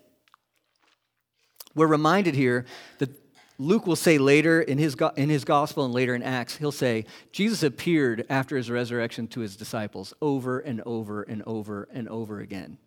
We're 1.74 1.86
reminded 1.86 2.34
here 2.34 2.66
that 2.98 3.10
Luke 3.58 3.86
will 3.86 3.96
say 3.96 4.18
later 4.18 4.60
in 4.60 4.78
his, 4.78 4.96
in 5.16 5.30
his 5.30 5.44
gospel 5.44 5.84
and 5.84 5.94
later 5.94 6.14
in 6.14 6.22
Acts, 6.22 6.56
he'll 6.56 6.72
say, 6.72 7.06
Jesus 7.32 7.62
appeared 7.62 8.26
after 8.28 8.56
his 8.56 8.70
resurrection 8.70 9.28
to 9.28 9.40
his 9.40 9.56
disciples 9.56 10.12
over 10.20 10.58
and 10.58 10.82
over 10.84 11.22
and 11.22 11.42
over 11.46 11.88
and 11.92 12.08
over 12.08 12.40
again. 12.40 12.78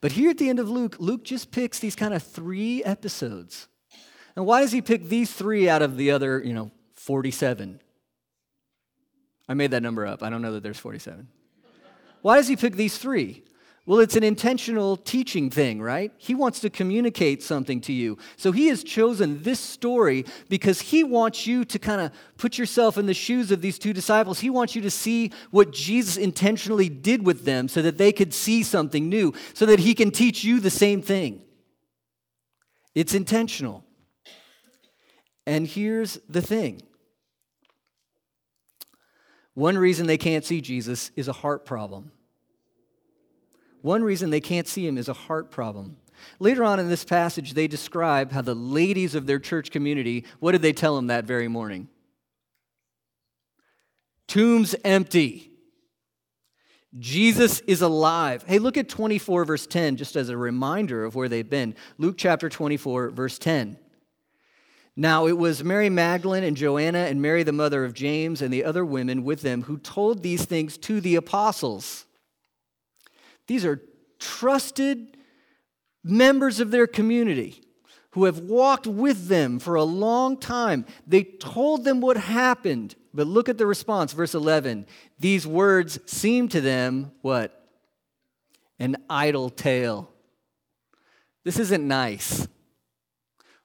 But 0.00 0.12
here 0.12 0.30
at 0.30 0.38
the 0.38 0.48
end 0.48 0.58
of 0.58 0.68
Luke, 0.68 0.96
Luke 0.98 1.24
just 1.24 1.50
picks 1.50 1.78
these 1.78 1.96
kind 1.96 2.14
of 2.14 2.22
three 2.22 2.84
episodes. 2.84 3.68
And 4.34 4.44
why 4.44 4.60
does 4.60 4.72
he 4.72 4.82
pick 4.82 5.08
these 5.08 5.32
three 5.32 5.68
out 5.68 5.82
of 5.82 5.96
the 5.96 6.10
other, 6.10 6.42
you 6.44 6.52
know, 6.52 6.70
47? 6.94 7.80
I 9.48 9.54
made 9.54 9.70
that 9.70 9.82
number 9.82 10.06
up. 10.06 10.22
I 10.22 10.30
don't 10.30 10.42
know 10.42 10.52
that 10.52 10.62
there's 10.62 10.78
47. 10.78 11.28
Why 12.22 12.36
does 12.36 12.48
he 12.48 12.56
pick 12.56 12.74
these 12.74 12.98
three? 12.98 13.44
Well, 13.86 14.00
it's 14.00 14.16
an 14.16 14.24
intentional 14.24 14.96
teaching 14.96 15.48
thing, 15.48 15.80
right? 15.80 16.12
He 16.16 16.34
wants 16.34 16.58
to 16.60 16.70
communicate 16.70 17.40
something 17.40 17.80
to 17.82 17.92
you. 17.92 18.18
So 18.36 18.50
he 18.50 18.66
has 18.66 18.82
chosen 18.82 19.44
this 19.44 19.60
story 19.60 20.24
because 20.48 20.80
he 20.80 21.04
wants 21.04 21.46
you 21.46 21.64
to 21.66 21.78
kind 21.78 22.00
of 22.00 22.10
put 22.36 22.58
yourself 22.58 22.98
in 22.98 23.06
the 23.06 23.14
shoes 23.14 23.52
of 23.52 23.60
these 23.60 23.78
two 23.78 23.92
disciples. 23.92 24.40
He 24.40 24.50
wants 24.50 24.74
you 24.74 24.82
to 24.82 24.90
see 24.90 25.30
what 25.52 25.70
Jesus 25.70 26.16
intentionally 26.16 26.88
did 26.88 27.24
with 27.24 27.44
them 27.44 27.68
so 27.68 27.80
that 27.80 27.96
they 27.96 28.10
could 28.10 28.34
see 28.34 28.64
something 28.64 29.08
new, 29.08 29.32
so 29.54 29.64
that 29.66 29.78
he 29.78 29.94
can 29.94 30.10
teach 30.10 30.42
you 30.42 30.58
the 30.58 30.68
same 30.68 31.00
thing. 31.00 31.42
It's 32.92 33.14
intentional. 33.14 33.84
And 35.46 35.64
here's 35.64 36.18
the 36.28 36.42
thing 36.42 36.82
one 39.54 39.78
reason 39.78 40.08
they 40.08 40.18
can't 40.18 40.44
see 40.44 40.60
Jesus 40.60 41.12
is 41.14 41.28
a 41.28 41.32
heart 41.32 41.64
problem. 41.64 42.10
One 43.86 44.02
reason 44.02 44.30
they 44.30 44.40
can't 44.40 44.66
see 44.66 44.86
him 44.86 44.98
is 44.98 45.08
a 45.08 45.12
heart 45.12 45.50
problem. 45.50 45.96
Later 46.40 46.64
on 46.64 46.80
in 46.80 46.88
this 46.88 47.04
passage, 47.04 47.54
they 47.54 47.68
describe 47.68 48.32
how 48.32 48.42
the 48.42 48.54
ladies 48.54 49.14
of 49.14 49.26
their 49.26 49.38
church 49.38 49.70
community, 49.70 50.24
what 50.40 50.52
did 50.52 50.62
they 50.62 50.72
tell 50.72 50.98
him 50.98 51.06
that 51.06 51.24
very 51.24 51.46
morning? 51.46 51.88
tombs 54.26 54.74
empty. 54.84 55.52
Jesus 56.98 57.60
is 57.60 57.82
alive. 57.82 58.44
Hey, 58.46 58.58
look 58.58 58.76
at 58.76 58.88
24, 58.88 59.44
verse 59.44 59.66
10, 59.66 59.96
just 59.96 60.16
as 60.16 60.30
a 60.30 60.36
reminder 60.36 61.04
of 61.04 61.14
where 61.14 61.28
they've 61.28 61.48
been. 61.48 61.74
Luke 61.98 62.16
chapter 62.16 62.48
24, 62.48 63.10
verse 63.10 63.38
10. 63.38 63.78
Now 64.96 65.26
it 65.26 65.36
was 65.36 65.62
Mary 65.62 65.90
Magdalene 65.90 66.42
and 66.42 66.56
Joanna 66.56 67.00
and 67.00 67.20
Mary, 67.20 67.42
the 67.42 67.52
mother 67.52 67.84
of 67.84 67.92
James, 67.92 68.40
and 68.40 68.52
the 68.52 68.64
other 68.64 68.84
women 68.84 69.24
with 69.24 69.42
them 69.42 69.62
who 69.62 69.76
told 69.76 70.22
these 70.22 70.46
things 70.46 70.78
to 70.78 71.02
the 71.02 71.16
apostles. 71.16 72.05
These 73.46 73.64
are 73.64 73.82
trusted 74.18 75.16
members 76.02 76.60
of 76.60 76.70
their 76.70 76.86
community 76.86 77.62
who 78.12 78.24
have 78.24 78.38
walked 78.40 78.86
with 78.86 79.28
them 79.28 79.58
for 79.58 79.74
a 79.74 79.84
long 79.84 80.38
time. 80.38 80.86
They 81.06 81.22
told 81.22 81.84
them 81.84 82.00
what 82.00 82.16
happened, 82.16 82.94
but 83.12 83.26
look 83.26 83.48
at 83.48 83.58
the 83.58 83.66
response, 83.66 84.12
verse 84.12 84.34
11. 84.34 84.86
These 85.18 85.46
words 85.46 85.98
seem 86.06 86.48
to 86.48 86.60
them 86.60 87.12
what? 87.20 87.68
An 88.78 88.96
idle 89.10 89.50
tale. 89.50 90.10
This 91.44 91.58
isn't 91.58 91.86
nice. 91.86 92.48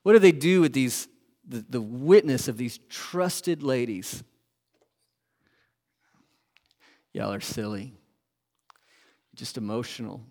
What 0.04 0.14
do 0.14 0.20
they 0.20 0.32
do 0.32 0.62
with 0.62 0.74
these 0.74 1.08
the, 1.48 1.66
the 1.70 1.82
witness 1.82 2.48
of 2.48 2.58
these 2.58 2.80
trusted 2.90 3.64
ladies? 3.64 4.24
Y'all 7.14 7.34
are 7.34 7.42
silly. 7.42 7.94
Just 9.36 9.58
emotional. 9.58 10.22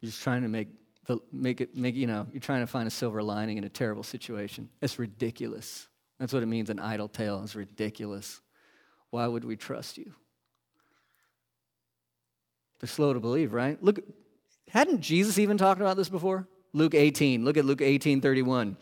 You're 0.00 0.10
just 0.10 0.22
trying 0.22 0.42
to 0.42 0.48
make 0.48 0.68
the, 1.06 1.18
make 1.32 1.60
it, 1.60 1.76
make, 1.76 1.94
you 1.94 2.06
know, 2.06 2.26
you're 2.32 2.40
trying 2.40 2.60
to 2.60 2.66
find 2.66 2.86
a 2.86 2.90
silver 2.90 3.22
lining 3.22 3.58
in 3.58 3.64
a 3.64 3.68
terrible 3.68 4.02
situation. 4.02 4.68
It's 4.80 4.98
ridiculous. 4.98 5.88
That's 6.18 6.32
what 6.32 6.42
it 6.42 6.46
means, 6.46 6.70
an 6.70 6.78
idle 6.78 7.08
tale. 7.08 7.42
It's 7.42 7.54
ridiculous. 7.54 8.40
Why 9.10 9.26
would 9.26 9.44
we 9.44 9.56
trust 9.56 9.98
you? 9.98 10.14
They're 12.80 12.88
slow 12.88 13.12
to 13.12 13.20
believe, 13.20 13.52
right? 13.52 13.82
Look, 13.82 14.00
hadn't 14.68 15.00
Jesus 15.00 15.38
even 15.38 15.58
talked 15.58 15.80
about 15.80 15.96
this 15.96 16.08
before? 16.08 16.48
Luke 16.72 16.94
18. 16.94 17.44
Look 17.44 17.56
at 17.56 17.64
Luke 17.64 17.80
18, 17.80 18.20
31. 18.20 18.76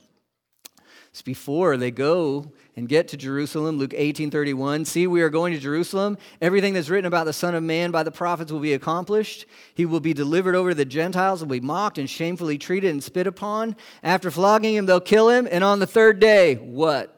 It's 1.13 1.21
before 1.21 1.77
they 1.77 1.91
go 1.91 2.51
and 2.75 2.89
get 2.89 3.09
to 3.09 3.19
Jerusalem. 3.19 3.77
Luke 3.77 3.93
18 3.95 4.31
31. 4.31 4.87
See, 4.87 5.07
we 5.07 5.21
are 5.21 5.29
going 5.29 5.53
to 5.53 5.61
Jerusalem. 5.61 6.17
Everything 6.41 6.73
that's 6.73 6.89
written 6.89 7.05
about 7.05 7.27
the 7.27 7.35
Son 7.35 7.55
of 7.55 7.63
Man 7.63 7.91
by 7.91 8.03
the 8.03 8.11
prophets 8.11 8.51
will 8.51 8.61
be 8.61 8.73
accomplished. 8.73 9.45
He 9.75 9.85
will 9.85 10.01
be 10.01 10.15
delivered 10.15 10.55
over 10.55 10.71
to 10.71 10.75
the 10.75 10.87
Gentiles, 10.87 11.41
will 11.41 11.49
be 11.49 11.61
mocked 11.61 11.99
and 11.99 12.09
shamefully 12.09 12.57
treated 12.57 12.91
and 12.91 13.05
spit 13.05 13.27
upon. 13.27 13.77
After 14.03 14.31
flogging 14.31 14.75
him, 14.75 14.87
they'll 14.87 15.01
kill 15.01 15.29
him. 15.29 15.47
And 15.51 15.63
on 15.63 15.81
the 15.81 15.87
third 15.87 16.19
day, 16.19 16.55
what? 16.55 17.15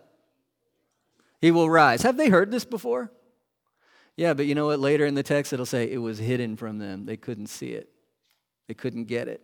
He 1.40 1.52
will 1.52 1.70
rise. 1.70 2.02
Have 2.02 2.16
they 2.16 2.30
heard 2.30 2.50
this 2.50 2.64
before? 2.64 3.12
Yeah, 4.16 4.34
but 4.34 4.46
you 4.46 4.56
know 4.56 4.66
what? 4.66 4.80
Later 4.80 5.06
in 5.06 5.14
the 5.14 5.22
text, 5.22 5.52
it'll 5.52 5.66
say 5.66 5.88
it 5.88 5.98
was 5.98 6.18
hidden 6.18 6.56
from 6.56 6.78
them. 6.78 7.06
They 7.06 7.16
couldn't 7.16 7.46
see 7.46 7.70
it, 7.70 7.90
they 8.66 8.74
couldn't 8.74 9.04
get 9.04 9.28
it. 9.28 9.40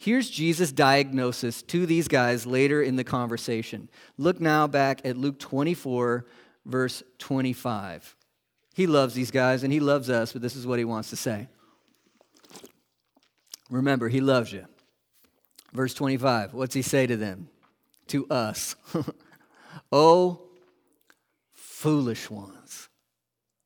Here's 0.00 0.30
Jesus' 0.30 0.72
diagnosis 0.72 1.60
to 1.64 1.84
these 1.84 2.08
guys 2.08 2.46
later 2.46 2.80
in 2.80 2.96
the 2.96 3.04
conversation. 3.04 3.90
Look 4.16 4.40
now 4.40 4.66
back 4.66 5.02
at 5.04 5.18
Luke 5.18 5.38
24, 5.38 6.24
verse 6.64 7.02
25. 7.18 8.16
He 8.72 8.86
loves 8.86 9.12
these 9.12 9.30
guys 9.30 9.62
and 9.62 9.70
he 9.70 9.78
loves 9.78 10.08
us, 10.08 10.32
but 10.32 10.40
this 10.40 10.56
is 10.56 10.66
what 10.66 10.78
he 10.78 10.86
wants 10.86 11.10
to 11.10 11.16
say. 11.16 11.48
Remember, 13.68 14.08
he 14.08 14.22
loves 14.22 14.50
you. 14.54 14.64
Verse 15.74 15.92
25, 15.92 16.54
what's 16.54 16.74
he 16.74 16.80
say 16.80 17.06
to 17.06 17.18
them? 17.18 17.50
To 18.06 18.26
us. 18.28 18.76
oh, 19.92 20.40
foolish 21.52 22.30
ones, 22.30 22.88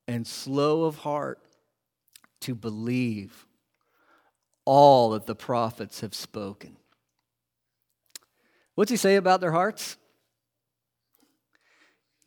and 0.05 0.27
slow 0.27 0.83
of 0.83 0.97
heart 0.97 1.39
to 2.41 2.55
believe 2.55 3.45
all 4.65 5.11
that 5.11 5.27
the 5.27 5.35
prophets 5.35 6.01
have 6.01 6.13
spoken. 6.13 6.77
What's 8.73 8.91
he 8.91 8.97
say 8.97 9.15
about 9.15 9.39
their 9.41 9.51
hearts? 9.51 9.97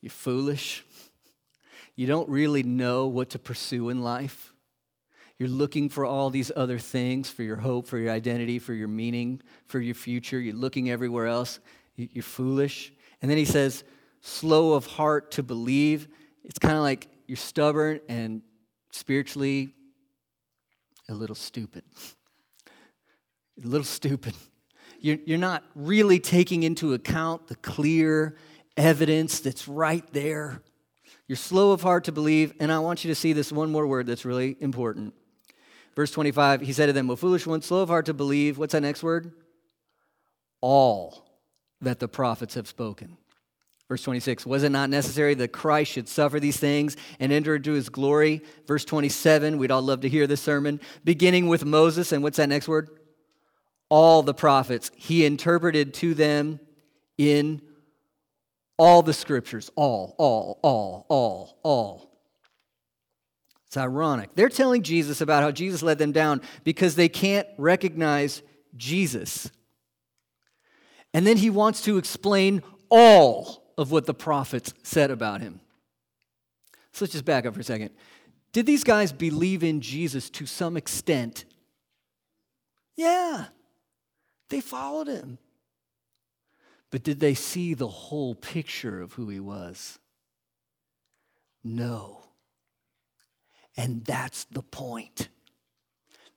You're 0.00 0.10
foolish. 0.10 0.84
You 1.96 2.06
don't 2.06 2.28
really 2.28 2.62
know 2.62 3.08
what 3.08 3.30
to 3.30 3.38
pursue 3.38 3.88
in 3.88 4.02
life. 4.02 4.54
You're 5.38 5.48
looking 5.48 5.88
for 5.88 6.04
all 6.04 6.30
these 6.30 6.50
other 6.54 6.78
things 6.78 7.30
for 7.30 7.42
your 7.42 7.56
hope, 7.56 7.86
for 7.86 7.98
your 7.98 8.12
identity, 8.12 8.58
for 8.58 8.72
your 8.72 8.88
meaning, 8.88 9.40
for 9.66 9.80
your 9.80 9.94
future. 9.94 10.40
You're 10.40 10.54
looking 10.54 10.90
everywhere 10.90 11.26
else. 11.26 11.60
You're 11.96 12.22
foolish. 12.22 12.92
And 13.20 13.30
then 13.30 13.38
he 13.38 13.44
says, 13.44 13.84
slow 14.20 14.72
of 14.72 14.86
heart 14.86 15.32
to 15.32 15.42
believe. 15.42 16.08
It's 16.44 16.58
kind 16.58 16.76
of 16.76 16.82
like 16.82 17.08
you're 17.26 17.36
stubborn 17.36 18.00
and 18.08 18.42
spiritually 18.90 19.74
a 21.08 21.14
little 21.14 21.36
stupid 21.36 21.84
a 23.64 23.66
little 23.66 23.84
stupid. 23.84 24.34
You're, 25.00 25.18
you're 25.24 25.38
not 25.38 25.64
really 25.74 26.18
taking 26.18 26.62
into 26.62 26.94
account 26.94 27.48
the 27.48 27.54
clear 27.56 28.36
evidence 28.76 29.40
that's 29.40 29.68
right 29.68 30.04
there. 30.12 30.62
You're 31.26 31.36
slow 31.36 31.72
of 31.72 31.82
heart 31.82 32.04
to 32.04 32.12
believe, 32.12 32.54
and 32.58 32.72
I 32.72 32.78
want 32.78 33.04
you 33.04 33.08
to 33.08 33.14
see 33.14 33.32
this 33.32 33.52
one 33.52 33.70
more 33.70 33.86
word 33.86 34.06
that's 34.06 34.24
really 34.24 34.56
important. 34.60 35.14
Verse 35.94 36.10
25, 36.10 36.62
he 36.62 36.72
said 36.72 36.86
to 36.86 36.92
them, 36.92 37.10
O 37.10 37.16
foolish 37.16 37.46
ones, 37.46 37.66
slow 37.66 37.82
of 37.82 37.88
heart 37.88 38.06
to 38.06 38.14
believe. 38.14 38.56
What's 38.56 38.72
that 38.72 38.80
next 38.80 39.02
word? 39.02 39.32
All 40.60 41.26
that 41.80 41.98
the 41.98 42.08
prophets 42.08 42.54
have 42.54 42.66
spoken. 42.66 43.18
Verse 43.88 44.02
26, 44.02 44.44
was 44.44 44.64
it 44.64 44.68
not 44.68 44.90
necessary 44.90 45.34
that 45.34 45.48
Christ 45.48 45.92
should 45.92 46.08
suffer 46.08 46.38
these 46.38 46.58
things 46.58 46.96
and 47.20 47.32
enter 47.32 47.56
into 47.56 47.72
his 47.72 47.88
glory? 47.88 48.42
Verse 48.66 48.84
27, 48.84 49.56
we'd 49.56 49.70
all 49.70 49.80
love 49.80 50.02
to 50.02 50.08
hear 50.08 50.26
this 50.26 50.42
sermon, 50.42 50.80
beginning 51.04 51.48
with 51.48 51.64
Moses, 51.64 52.12
and 52.12 52.22
what's 52.22 52.36
that 52.36 52.50
next 52.50 52.68
word? 52.68 52.90
All 53.88 54.22
the 54.22 54.34
prophets. 54.34 54.90
He 54.94 55.24
interpreted 55.24 55.94
to 55.94 56.14
them 56.14 56.60
in 57.16 57.62
all 58.76 59.02
the 59.02 59.12
scriptures. 59.12 59.70
All, 59.76 60.14
all, 60.18 60.60
all, 60.62 61.06
all, 61.08 61.58
all. 61.62 62.08
It's 63.66 63.76
ironic. 63.76 64.30
They're 64.34 64.48
telling 64.48 64.82
Jesus 64.82 65.20
about 65.20 65.42
how 65.42 65.50
Jesus 65.50 65.82
led 65.82 65.98
them 65.98 66.12
down 66.12 66.40
because 66.64 66.94
they 66.94 67.08
can't 67.08 67.46
recognize 67.58 68.42
Jesus. 68.76 69.50
And 71.12 71.26
then 71.26 71.36
he 71.36 71.50
wants 71.50 71.82
to 71.82 71.98
explain 71.98 72.62
all 72.88 73.72
of 73.76 73.90
what 73.90 74.06
the 74.06 74.14
prophets 74.14 74.72
said 74.82 75.10
about 75.10 75.40
him. 75.40 75.60
So 76.92 77.04
let's 77.04 77.12
just 77.12 77.24
back 77.24 77.44
up 77.44 77.54
for 77.54 77.60
a 77.60 77.64
second. 77.64 77.90
Did 78.52 78.64
these 78.64 78.84
guys 78.84 79.12
believe 79.12 79.62
in 79.62 79.80
Jesus 79.80 80.30
to 80.30 80.46
some 80.46 80.76
extent? 80.76 81.44
Yeah. 82.96 83.46
They 84.48 84.60
followed 84.60 85.08
him. 85.08 85.38
But 86.90 87.02
did 87.02 87.20
they 87.20 87.34
see 87.34 87.74
the 87.74 87.88
whole 87.88 88.34
picture 88.34 89.00
of 89.02 89.12
who 89.12 89.28
he 89.28 89.40
was? 89.40 89.98
No. 91.62 92.24
And 93.76 94.04
that's 94.04 94.44
the 94.44 94.62
point. 94.62 95.28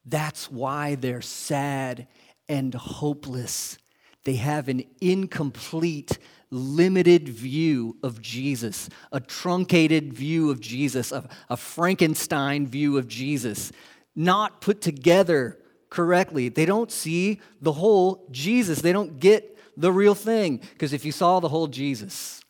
That's 0.06 0.52
why 0.52 0.96
they're 0.96 1.22
sad 1.22 2.08
and 2.50 2.74
hopeless. 2.74 3.78
They 4.24 4.36
have 4.36 4.68
an 4.68 4.84
incomplete, 5.00 6.18
limited 6.50 7.30
view 7.30 7.98
of 8.04 8.22
Jesus, 8.22 8.90
a 9.12 9.20
truncated 9.20 10.14
view 10.14 10.52
of 10.52 10.60
Jesus, 10.60 11.12
a, 11.12 11.28
a 11.50 11.56
Frankenstein 11.56 12.68
view 12.68 12.98
of 12.98 13.08
Jesus, 13.08 13.72
not 14.16 14.60
put 14.60 14.82
together 14.82 15.58
correctly. 15.92 16.50
They 16.50 16.66
don't 16.66 16.92
see 16.92 17.40
the 17.62 17.74
whole 17.74 18.26
Jesus. 18.32 18.82
They 18.82 18.94
don't 18.94 19.20
get 19.20 19.56
the 19.78 19.92
real 19.92 20.16
thing. 20.16 20.58
Because 20.58 20.94
if 20.94 21.06
you 21.06 21.12
saw 21.12 21.40
the 21.40 21.50
whole 21.50 21.68
Jesus, 21.68 22.42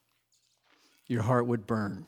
your 1.08 1.24
heart 1.24 1.46
would 1.48 1.68
burn. 1.68 2.06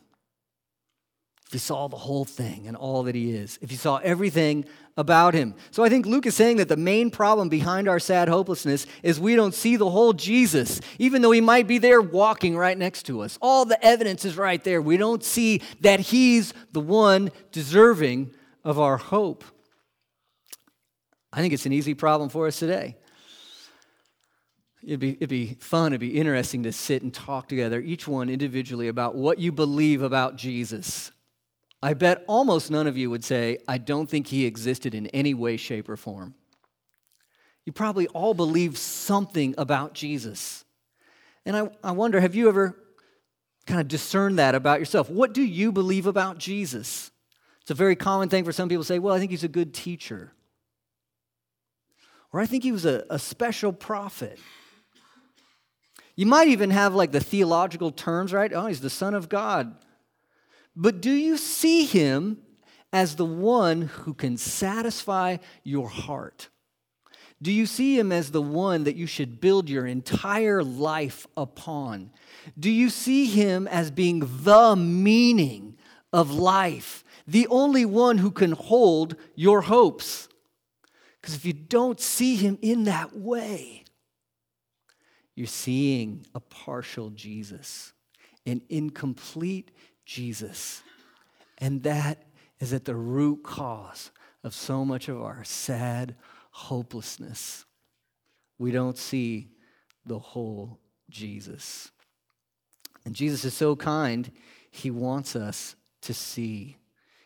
If 1.48 1.56
you 1.56 1.60
saw 1.60 1.88
the 1.90 1.98
whole 1.98 2.24
thing 2.24 2.68
and 2.68 2.78
all 2.78 3.04
that 3.04 3.16
he 3.16 3.32
is, 3.36 3.60
if 3.62 3.72
you 3.72 3.78
saw 3.78 3.98
everything 3.98 4.66
about 4.96 5.34
him. 5.34 5.56
So 5.72 5.84
I 5.84 5.90
think 5.90 6.06
Luke 6.06 6.26
is 6.26 6.36
saying 6.36 6.58
that 6.58 6.68
the 6.68 6.78
main 6.78 7.10
problem 7.10 7.50
behind 7.50 7.88
our 7.88 8.00
sad 8.00 8.28
hopelessness 8.28 8.86
is 9.02 9.20
we 9.20 9.36
don't 9.36 9.54
see 9.54 9.76
the 9.76 9.90
whole 9.90 10.14
Jesus, 10.14 10.82
even 11.00 11.22
though 11.22 11.32
he 11.32 11.42
might 11.42 11.68
be 11.68 11.80
there 11.80 12.02
walking 12.02 12.56
right 12.56 12.78
next 12.78 13.04
to 13.08 13.22
us. 13.22 13.38
All 13.42 13.66
the 13.66 13.84
evidence 13.84 14.24
is 14.24 14.38
right 14.38 14.64
there. 14.64 14.82
We 14.82 14.98
don't 14.98 15.24
see 15.24 15.62
that 15.82 16.00
he's 16.00 16.54
the 16.72 16.80
one 16.80 17.32
deserving 17.52 18.32
of 18.64 18.80
our 18.80 18.98
hope. 18.98 19.44
I 21.34 21.42
think 21.42 21.54
it's 21.54 21.66
an 21.66 21.74
easy 21.74 21.94
problem 21.94 22.30
for 22.30 22.48
us 22.48 22.58
today. 22.60 22.96
It'd 24.82 25.00
be, 25.02 25.12
it'd 25.14 25.30
be 25.30 25.58
fun, 25.60 25.88
it'd 25.88 26.00
be 26.00 26.18
interesting 26.18 26.64
to 26.64 26.72
sit 26.72 27.02
and 27.04 27.14
talk 27.14 27.50
together, 27.50 27.82
each 27.82 28.08
one 28.08 28.30
individually, 28.30 28.88
about 28.88 29.16
what 29.16 29.40
you 29.40 29.52
believe 29.52 30.02
about 30.02 30.38
Jesus. 30.38 31.12
I 31.82 31.94
bet 31.94 32.24
almost 32.28 32.72
none 32.72 32.88
of 32.88 32.98
you 32.98 33.10
would 33.10 33.26
say, 33.26 33.58
I 33.68 33.78
don't 33.78 34.10
think 34.10 34.28
he 34.28 34.46
existed 34.46 34.94
in 34.94 35.08
any 35.08 35.34
way, 35.34 35.58
shape, 35.58 35.90
or 35.90 35.98
form. 35.98 36.36
You 37.66 37.74
probably 37.74 38.08
all 38.08 38.34
believe 38.34 38.78
something 38.78 39.56
about 39.58 39.94
Jesus. 39.94 40.64
And 41.46 41.58
I, 41.58 41.70
I 41.84 41.92
wonder, 41.92 42.22
have 42.22 42.36
you 42.36 42.48
ever 42.48 42.78
Kind 43.66 43.80
of 43.80 43.88
discerned 43.88 44.40
that 44.40 44.56
about 44.56 44.80
yourself. 44.80 45.10
What 45.10 45.34
do 45.34 45.42
you 45.42 45.72
believe 45.72 46.06
about 46.06 46.38
Jesus? 46.38 47.12
It's 47.62 47.72
a 47.72 47.76
very 47.76 47.96
common 47.96 48.28
thing 48.28 48.44
for 48.44 48.52
some 48.52 48.68
people 48.68 48.84
to 48.84 48.88
say, 48.88 49.00
well, 49.00 49.16
I 49.16 49.20
think 49.20 49.32
he's 49.32 49.46
a 49.46 49.50
good 49.50 49.74
teacher. 49.74 50.34
Or 52.34 52.40
I 52.40 52.48
think 52.48 52.64
he 52.64 52.72
was 52.72 52.86
a, 52.86 53.06
a 53.10 53.20
special 53.20 53.72
prophet. 53.72 54.40
You 56.16 56.26
might 56.26 56.48
even 56.48 56.72
have 56.72 56.94
like 56.94 57.12
the 57.12 57.20
theological 57.20 57.92
terms, 57.92 58.34
right? 58.34 58.52
Oh, 58.54 58.66
he's 58.66 58.82
the 58.82 58.90
Son 58.90 59.14
of 59.14 59.30
God. 59.30 59.76
But 60.76 61.02
do 61.02 61.12
you 61.12 61.38
see 61.38 61.86
him 61.86 62.40
as 62.92 63.16
the 63.16 63.26
one 63.26 63.84
who 63.84 64.14
can 64.14 64.38
satisfy 64.38 65.38
your 65.64 65.90
heart? 65.90 66.50
Do 67.42 67.52
you 67.52 67.66
see 67.66 67.98
him 67.98 68.12
as 68.12 68.32
the 68.32 68.42
one 68.42 68.86
that 68.86 68.96
you 68.96 69.06
should 69.06 69.42
build 69.42 69.70
your 69.70 69.86
entire 69.86 70.64
life 70.64 71.28
upon? 71.36 72.12
Do 72.58 72.72
you 72.72 72.90
see 72.90 73.26
him 73.26 73.68
as 73.68 73.92
being 73.92 74.22
the 74.44 74.76
meaning 74.76 75.78
of 76.14 76.32
life, 76.32 77.04
the 77.28 77.48
only 77.48 77.86
one 77.86 78.20
who 78.20 78.32
can 78.32 78.54
hold 78.54 79.16
your 79.36 79.62
hopes? 79.62 80.30
Because 81.24 81.36
if 81.36 81.46
you 81.46 81.54
don't 81.54 82.02
see 82.02 82.36
him 82.36 82.60
in 82.62 82.84
that 82.84 83.16
way, 83.16 83.86
you're 85.36 85.48
seeing 85.48 86.26
a 86.36 86.42
partial 86.42 87.12
Jesus, 87.12 87.94
an 88.46 88.62
incomplete 88.68 89.72
Jesus. 90.06 90.84
And 91.60 91.82
that 91.84 92.26
is 92.60 92.74
at 92.74 92.84
the 92.84 92.96
root 92.98 93.42
cause 93.42 94.12
of 94.44 94.54
so 94.54 94.84
much 94.84 95.08
of 95.08 95.22
our 95.22 95.46
sad 95.46 96.18
hopelessness. 96.52 97.64
We 98.60 98.72
don't 98.72 98.98
see 98.98 99.48
the 100.06 100.20
whole 100.20 100.78
Jesus. 101.10 101.90
And 103.06 103.16
Jesus 103.16 103.46
is 103.46 103.54
so 103.54 103.78
kind, 103.78 104.30
he 104.72 104.92
wants 104.92 105.38
us 105.38 105.78
to 106.02 106.14
see. 106.14 106.76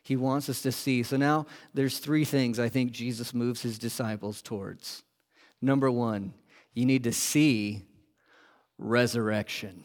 He 0.08 0.16
wants 0.16 0.48
us 0.48 0.62
to 0.62 0.72
see. 0.72 1.04
So 1.04 1.18
now 1.18 1.48
there's 1.74 2.00
three 2.00 2.24
things 2.24 2.60
I 2.60 2.70
think 2.70 2.94
Jesus 2.94 3.34
moves 3.34 3.62
his 3.62 3.78
disciples 3.78 4.42
towards. 4.42 5.04
Number 5.62 5.92
one, 5.92 6.34
you 6.74 6.86
need 6.86 7.04
to 7.04 7.12
see 7.12 7.84
resurrection. 8.78 9.84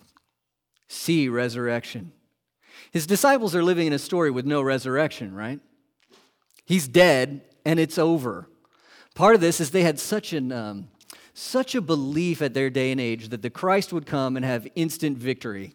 See 0.86 1.28
resurrection. 1.28 2.12
His 2.92 3.04
disciples 3.04 3.56
are 3.56 3.64
living 3.64 3.88
in 3.88 3.92
a 3.92 3.98
story 3.98 4.30
with 4.30 4.46
no 4.46 4.62
resurrection, 4.62 5.34
right? 5.34 5.58
He's 6.66 6.86
dead 6.86 7.40
and 7.64 7.80
it's 7.80 7.98
over. 7.98 8.48
Part 9.16 9.34
of 9.34 9.40
this 9.40 9.60
is 9.60 9.72
they 9.72 9.82
had 9.82 9.98
such 9.98 10.32
an 10.32 10.52
um, 10.52 10.88
such 11.34 11.74
a 11.74 11.80
belief 11.80 12.40
at 12.42 12.54
their 12.54 12.70
day 12.70 12.92
and 12.92 13.00
age 13.00 13.30
that 13.30 13.42
the 13.42 13.50
Christ 13.50 13.92
would 13.92 14.06
come 14.06 14.36
and 14.36 14.44
have 14.44 14.68
instant 14.76 15.18
victory. 15.18 15.74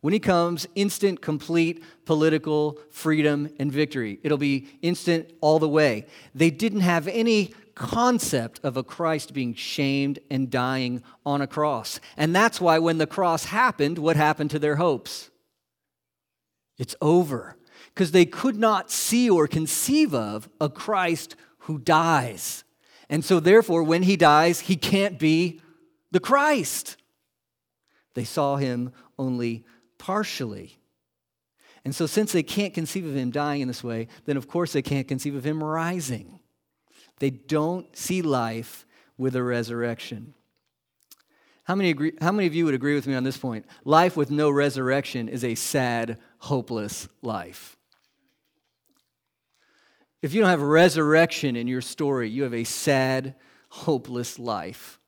When 0.00 0.12
he 0.12 0.20
comes, 0.20 0.66
instant, 0.74 1.20
complete 1.20 1.82
political 2.04 2.78
freedom 2.90 3.48
and 3.58 3.72
victory. 3.72 4.20
It'll 4.22 4.38
be 4.38 4.68
instant 4.82 5.32
all 5.40 5.58
the 5.58 5.68
way. 5.68 6.06
They 6.34 6.50
didn't 6.50 6.80
have 6.80 7.08
any 7.08 7.54
concept 7.74 8.60
of 8.62 8.76
a 8.76 8.82
Christ 8.82 9.34
being 9.34 9.54
shamed 9.54 10.18
and 10.30 10.50
dying 10.50 11.02
on 11.24 11.42
a 11.42 11.46
cross. 11.46 12.00
And 12.16 12.34
that's 12.34 12.60
why 12.60 12.78
when 12.78 12.98
the 12.98 13.06
cross 13.06 13.44
happened, 13.44 13.98
what 13.98 14.16
happened 14.16 14.50
to 14.52 14.58
their 14.58 14.76
hopes? 14.76 15.30
It's 16.78 16.96
over. 17.00 17.56
Because 17.94 18.12
they 18.12 18.26
could 18.26 18.56
not 18.56 18.90
see 18.90 19.30
or 19.30 19.46
conceive 19.46 20.14
of 20.14 20.48
a 20.60 20.68
Christ 20.68 21.36
who 21.60 21.78
dies. 21.78 22.64
And 23.08 23.24
so, 23.24 23.40
therefore, 23.40 23.82
when 23.82 24.02
he 24.02 24.16
dies, 24.16 24.60
he 24.60 24.76
can't 24.76 25.18
be 25.18 25.60
the 26.10 26.20
Christ. 26.20 26.96
They 28.14 28.24
saw 28.24 28.56
him 28.56 28.92
only 29.18 29.64
partially. 30.06 30.78
And 31.84 31.92
so, 31.92 32.06
since 32.06 32.30
they 32.30 32.44
can't 32.44 32.72
conceive 32.72 33.04
of 33.06 33.16
him 33.16 33.32
dying 33.32 33.60
in 33.60 33.66
this 33.66 33.82
way, 33.82 34.06
then 34.24 34.36
of 34.36 34.46
course 34.46 34.72
they 34.72 34.82
can't 34.82 35.08
conceive 35.08 35.34
of 35.34 35.44
him 35.44 35.62
rising. 35.62 36.38
They 37.18 37.30
don't 37.30 37.94
see 37.96 38.22
life 38.22 38.86
with 39.18 39.34
a 39.34 39.42
resurrection. 39.42 40.34
How 41.64 41.74
many, 41.74 41.90
agree, 41.90 42.12
how 42.20 42.30
many 42.30 42.46
of 42.46 42.54
you 42.54 42.66
would 42.66 42.74
agree 42.74 42.94
with 42.94 43.08
me 43.08 43.16
on 43.16 43.24
this 43.24 43.36
point? 43.36 43.66
Life 43.84 44.16
with 44.16 44.30
no 44.30 44.48
resurrection 44.48 45.28
is 45.28 45.42
a 45.42 45.56
sad, 45.56 46.18
hopeless 46.38 47.08
life. 47.22 47.76
If 50.22 50.34
you 50.34 50.40
don't 50.40 50.50
have 50.50 50.62
resurrection 50.62 51.56
in 51.56 51.66
your 51.66 51.80
story, 51.80 52.30
you 52.30 52.44
have 52.44 52.54
a 52.54 52.62
sad, 52.62 53.34
hopeless 53.70 54.38
life. 54.38 55.00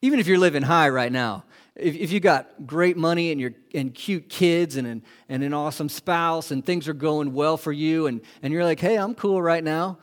Even 0.00 0.18
if 0.18 0.26
you're 0.26 0.38
living 0.38 0.62
high 0.62 0.88
right 0.88 1.12
now, 1.12 1.44
if, 1.74 1.94
if 1.94 2.12
you 2.12 2.20
got 2.20 2.66
great 2.66 2.96
money 2.96 3.32
and 3.32 3.40
you're 3.40 3.54
and 3.74 3.94
cute 3.94 4.28
kids 4.28 4.76
and 4.76 4.86
an, 4.86 5.02
and 5.28 5.42
an 5.42 5.54
awesome 5.54 5.88
spouse 5.88 6.50
and 6.50 6.64
things 6.64 6.88
are 6.88 6.94
going 6.94 7.32
well 7.32 7.56
for 7.56 7.72
you 7.72 8.06
and, 8.06 8.20
and 8.42 8.52
you're 8.52 8.64
like, 8.64 8.80
hey, 8.80 8.96
I'm 8.96 9.14
cool 9.14 9.40
right 9.40 9.64
now, 9.64 9.98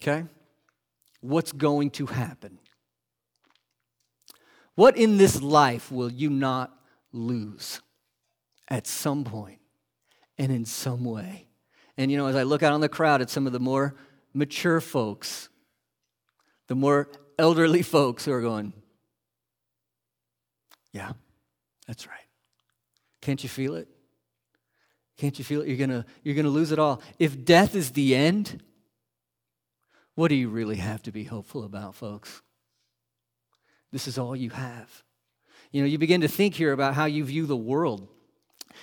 okay? 0.00 0.24
What's 1.20 1.52
going 1.52 1.90
to 1.92 2.06
happen? 2.06 2.58
What 4.74 4.96
in 4.96 5.18
this 5.18 5.42
life 5.42 5.92
will 5.92 6.10
you 6.10 6.30
not 6.30 6.74
lose 7.12 7.82
at 8.68 8.86
some 8.86 9.24
point 9.24 9.60
and 10.38 10.50
in 10.50 10.64
some 10.64 11.04
way? 11.04 11.48
And 11.98 12.10
you 12.10 12.16
know, 12.16 12.28
as 12.28 12.36
I 12.36 12.44
look 12.44 12.62
out 12.62 12.72
on 12.72 12.80
the 12.80 12.88
crowd 12.88 13.20
at 13.20 13.28
some 13.28 13.46
of 13.46 13.52
the 13.52 13.60
more 13.60 13.94
mature 14.32 14.80
folks, 14.80 15.50
the 16.68 16.74
more 16.74 17.10
elderly 17.38 17.82
folks 17.96 18.24
who 18.24 18.32
are 18.32 18.40
going, 18.40 18.72
Yeah, 20.92 21.12
that's 21.86 22.06
right. 22.06 22.16
Can't 23.20 23.42
you 23.42 23.48
feel 23.48 23.74
it? 23.74 23.88
Can't 25.16 25.38
you 25.38 25.44
feel 25.44 25.60
it? 25.60 25.68
You're 25.68 25.76
gonna, 25.76 26.06
you're 26.22 26.34
gonna 26.34 26.48
lose 26.48 26.72
it 26.72 26.78
all. 26.78 27.02
If 27.18 27.44
death 27.44 27.74
is 27.74 27.90
the 27.90 28.14
end, 28.14 28.62
what 30.14 30.28
do 30.28 30.34
you 30.34 30.48
really 30.48 30.76
have 30.76 31.02
to 31.04 31.12
be 31.12 31.24
hopeful 31.24 31.64
about, 31.64 31.94
folks? 31.94 32.42
This 33.92 34.08
is 34.08 34.18
all 34.18 34.34
you 34.34 34.50
have. 34.50 35.02
You 35.72 35.82
know, 35.82 35.86
you 35.86 35.98
begin 35.98 36.22
to 36.22 36.28
think 36.28 36.54
here 36.54 36.72
about 36.72 36.94
how 36.94 37.04
you 37.04 37.24
view 37.24 37.46
the 37.46 37.56
world. 37.56 38.08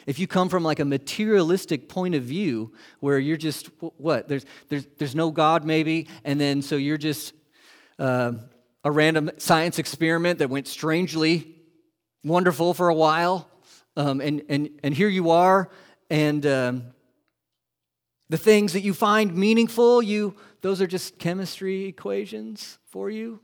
If 0.06 0.20
you 0.20 0.28
come 0.28 0.48
from 0.48 0.64
like 0.64 0.80
a 0.80 0.86
materialistic 0.86 1.90
point 1.90 2.16
of 2.16 2.24
view 2.24 2.74
where 3.00 3.20
you're 3.20 3.38
just, 3.38 3.70
what? 3.80 4.28
There's, 4.28 4.46
there's, 4.70 4.86
there's 4.98 5.16
no 5.16 5.32
God, 5.32 5.66
maybe, 5.66 6.08
and 6.24 6.40
then 6.40 6.62
so 6.62 6.76
you're 6.76 6.98
just 6.98 7.34
uh, 8.00 8.34
a 8.84 8.92
random 8.92 9.32
science 9.38 9.80
experiment 9.80 10.40
that 10.40 10.50
went 10.50 10.68
strangely 10.68 11.57
wonderful 12.28 12.74
for 12.74 12.90
a 12.90 12.94
while, 12.94 13.50
um, 13.96 14.22
and, 14.22 14.44
and, 14.50 14.70
and 14.84 14.94
here 14.94 15.08
you 15.10 15.32
are, 15.32 15.70
and 16.10 16.46
um, 16.46 16.84
the 18.30 18.38
things 18.38 18.74
that 18.74 18.82
you 18.82 18.94
find 18.94 19.36
meaningful, 19.36 20.02
you, 20.02 20.36
those 20.62 20.82
are 20.82 20.88
just 20.88 21.18
chemistry 21.20 21.86
equations 21.86 22.78
for 22.86 23.10
you. 23.10 23.40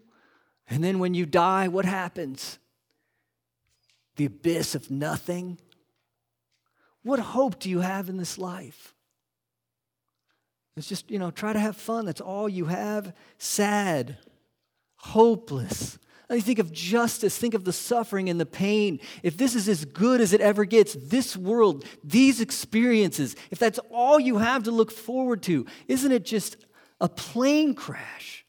And 0.69 0.84
then 0.84 1.00
when 1.00 1.13
you 1.13 1.26
die, 1.26 1.67
what 1.67 1.86
happens? 1.86 2.60
The 4.15 4.26
abyss 4.26 4.76
of 4.76 4.91
nothing 4.91 5.58
what 7.04 7.19
hope 7.19 7.60
do 7.60 7.69
you 7.69 7.82
have 7.82 8.10
in 8.10 8.17
this 8.17 8.38
life? 8.38 8.96
It's 10.76 10.88
just, 10.88 11.12
you 11.12 11.19
know, 11.19 11.30
try 11.30 11.54
to 11.54 11.60
have 11.60 11.76
fun. 11.76 12.06
That's 12.06 12.22
all 12.22 12.50
you 12.50 12.65
have. 12.65 13.13
Sad, 13.38 14.17
hopeless. 14.96 16.00
You 16.29 16.41
think 16.41 16.59
of 16.59 16.71
justice, 16.71 17.38
think 17.38 17.53
of 17.53 17.63
the 17.63 17.73
suffering 17.73 18.29
and 18.29 18.39
the 18.39 18.45
pain. 18.45 18.99
If 19.21 19.38
this 19.38 19.55
is 19.55 19.69
as 19.69 19.86
good 19.86 20.19
as 20.19 20.33
it 20.33 20.41
ever 20.41 20.65
gets, 20.65 20.95
this 20.95 21.38
world, 21.38 21.86
these 22.03 22.41
experiences, 22.41 23.36
if 23.51 23.59
that's 23.59 23.79
all 23.91 24.19
you 24.19 24.38
have 24.38 24.63
to 24.63 24.71
look 24.71 24.91
forward 24.91 25.43
to, 25.43 25.65
isn't 25.88 26.12
it 26.12 26.25
just 26.25 26.57
a 26.99 27.09
plane 27.09 27.75
crash? 27.75 28.45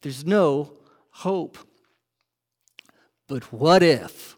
There's 0.00 0.24
no 0.24 0.72
hope. 1.10 1.58
But 3.26 3.52
what 3.52 3.82
if? 3.82 4.36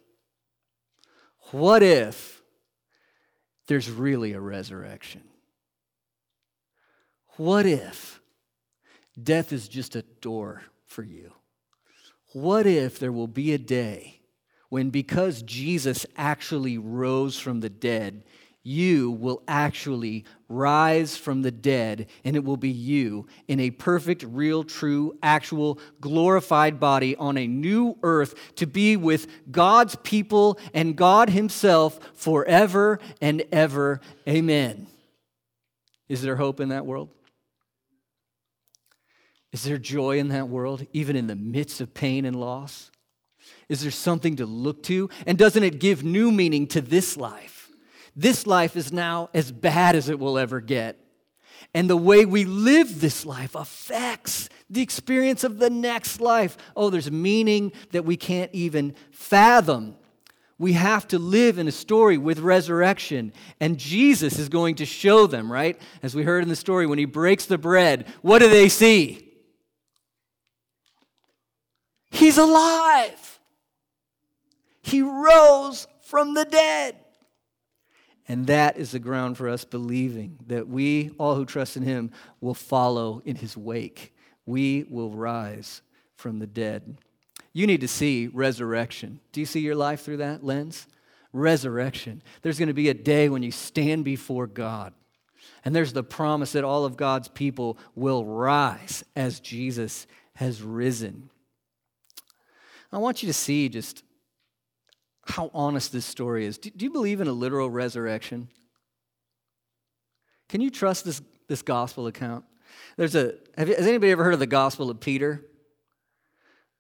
What 1.50 1.82
if 1.82 2.42
there's 3.68 3.90
really 3.90 4.32
a 4.32 4.40
resurrection? 4.40 5.22
What 7.36 7.66
if 7.66 8.20
death 9.20 9.52
is 9.52 9.68
just 9.68 9.94
a 9.94 10.02
door 10.02 10.62
for 10.86 11.02
you? 11.02 11.32
What 12.37 12.66
if 12.66 12.99
there 12.99 13.12
will 13.12 13.29
be 13.29 13.55
a 13.55 13.59
day 13.59 14.20
when, 14.68 14.90
because 14.90 15.40
Jesus 15.40 16.05
actually 16.18 16.77
rose 16.77 17.38
from 17.38 17.61
the 17.61 17.70
dead, 17.70 18.25
you 18.62 19.12
will 19.12 19.42
actually 19.49 20.27
rise 20.46 21.16
from 21.16 21.40
the 21.40 21.51
dead, 21.51 22.09
and 22.25 22.37
it 22.37 22.44
will 22.44 22.59
be 22.59 22.68
you 22.68 23.27
in 23.49 23.59
a 23.59 23.70
perfect, 23.70 24.22
real, 24.22 24.64
true, 24.64 25.16
actual, 25.22 25.79
glorified 25.99 26.79
body 26.79 27.16
on 27.16 27.38
a 27.38 27.46
new 27.46 27.96
earth 28.03 28.35
to 28.57 28.66
be 28.66 28.99
with 28.99 29.51
God's 29.51 29.96
people 30.03 30.59
and 30.75 30.94
God 30.94 31.31
Himself 31.31 31.99
forever 32.12 32.99
and 33.22 33.44
ever. 33.51 34.03
Amen. 34.29 34.88
Is 36.07 36.20
there 36.20 36.37
hope 36.37 36.61
in 36.61 36.68
that 36.68 36.85
world? 36.85 37.09
Is 39.56 39.62
there 39.62 39.78
joy 39.78 40.18
in 40.18 40.28
that 40.28 40.50
world, 40.50 40.86
even 40.92 41.16
in 41.16 41.28
the 41.28 41.34
midst 41.34 41.80
of 41.80 41.94
pain 41.94 42.26
and 42.26 42.38
loss? 42.38 42.90
Is 43.70 43.80
there 43.80 43.90
something 43.90 44.36
to 44.36 44.44
look 44.44 44.82
to? 44.82 45.08
And 45.26 45.38
doesn't 45.38 45.62
it 45.62 45.80
give 45.80 46.04
new 46.04 46.30
meaning 46.30 46.66
to 46.66 46.82
this 46.82 47.16
life? 47.16 47.70
This 48.14 48.46
life 48.46 48.76
is 48.76 48.92
now 48.92 49.30
as 49.32 49.50
bad 49.50 49.96
as 49.96 50.10
it 50.10 50.18
will 50.18 50.36
ever 50.36 50.60
get. 50.60 51.00
And 51.72 51.88
the 51.88 51.96
way 51.96 52.26
we 52.26 52.44
live 52.44 53.00
this 53.00 53.24
life 53.24 53.54
affects 53.54 54.50
the 54.68 54.82
experience 54.82 55.42
of 55.42 55.58
the 55.58 55.70
next 55.70 56.20
life. 56.20 56.58
Oh, 56.76 56.90
there's 56.90 57.10
meaning 57.10 57.72
that 57.92 58.04
we 58.04 58.18
can't 58.18 58.50
even 58.52 58.94
fathom. 59.10 59.96
We 60.58 60.74
have 60.74 61.08
to 61.08 61.18
live 61.18 61.56
in 61.56 61.66
a 61.66 61.72
story 61.72 62.18
with 62.18 62.40
resurrection. 62.40 63.32
And 63.58 63.78
Jesus 63.78 64.38
is 64.38 64.50
going 64.50 64.74
to 64.74 64.84
show 64.84 65.26
them, 65.26 65.50
right? 65.50 65.80
As 66.02 66.14
we 66.14 66.24
heard 66.24 66.42
in 66.42 66.50
the 66.50 66.56
story, 66.56 66.86
when 66.86 66.98
he 66.98 67.06
breaks 67.06 67.46
the 67.46 67.56
bread, 67.56 68.06
what 68.20 68.40
do 68.40 68.50
they 68.50 68.68
see? 68.68 69.25
He's 72.10 72.38
alive. 72.38 73.40
He 74.82 75.02
rose 75.02 75.86
from 76.02 76.34
the 76.34 76.44
dead. 76.44 76.96
And 78.28 78.46
that 78.48 78.76
is 78.76 78.90
the 78.90 78.98
ground 78.98 79.36
for 79.36 79.48
us 79.48 79.64
believing 79.64 80.38
that 80.46 80.68
we, 80.68 81.10
all 81.18 81.36
who 81.36 81.44
trust 81.44 81.76
in 81.76 81.82
him, 81.82 82.10
will 82.40 82.54
follow 82.54 83.22
in 83.24 83.36
his 83.36 83.56
wake. 83.56 84.14
We 84.44 84.84
will 84.88 85.10
rise 85.10 85.82
from 86.16 86.38
the 86.38 86.46
dead. 86.46 86.98
You 87.52 87.66
need 87.66 87.80
to 87.82 87.88
see 87.88 88.28
resurrection. 88.28 89.20
Do 89.32 89.40
you 89.40 89.46
see 89.46 89.60
your 89.60 89.76
life 89.76 90.02
through 90.02 90.18
that 90.18 90.44
lens? 90.44 90.86
Resurrection. 91.32 92.22
There's 92.42 92.58
going 92.58 92.68
to 92.68 92.74
be 92.74 92.88
a 92.88 92.94
day 92.94 93.28
when 93.28 93.42
you 93.42 93.52
stand 93.52 94.04
before 94.04 94.46
God. 94.46 94.92
And 95.64 95.74
there's 95.74 95.92
the 95.92 96.02
promise 96.02 96.52
that 96.52 96.64
all 96.64 96.84
of 96.84 96.96
God's 96.96 97.28
people 97.28 97.78
will 97.94 98.24
rise 98.24 99.04
as 99.14 99.40
Jesus 99.40 100.06
has 100.34 100.62
risen. 100.62 101.30
I 102.96 102.98
want 102.98 103.22
you 103.22 103.26
to 103.26 103.35
see 103.35 103.68
just 103.68 104.02
how 105.26 105.50
honest 105.52 105.92
this 105.92 106.06
story 106.06 106.46
is. 106.46 106.56
Do, 106.56 106.70
do 106.70 106.87
you 106.87 106.90
believe 106.90 107.20
in 107.20 107.28
a 107.28 107.32
literal 107.32 107.68
resurrection? 107.68 108.48
Can 110.48 110.62
you 110.62 110.70
trust 110.70 111.04
this, 111.04 111.20
this 111.46 111.61
gospel 111.61 112.06
account? 112.06 112.46
There's 112.96 113.14
a, 113.14 113.35
have, 113.59 113.68
has 113.68 113.87
anybody 113.87 114.12
ever 114.12 114.24
heard 114.24 114.32
of 114.32 114.40
the 114.40 114.46
Gospel 114.46 114.88
of 114.88 114.98
Peter? 114.98 115.44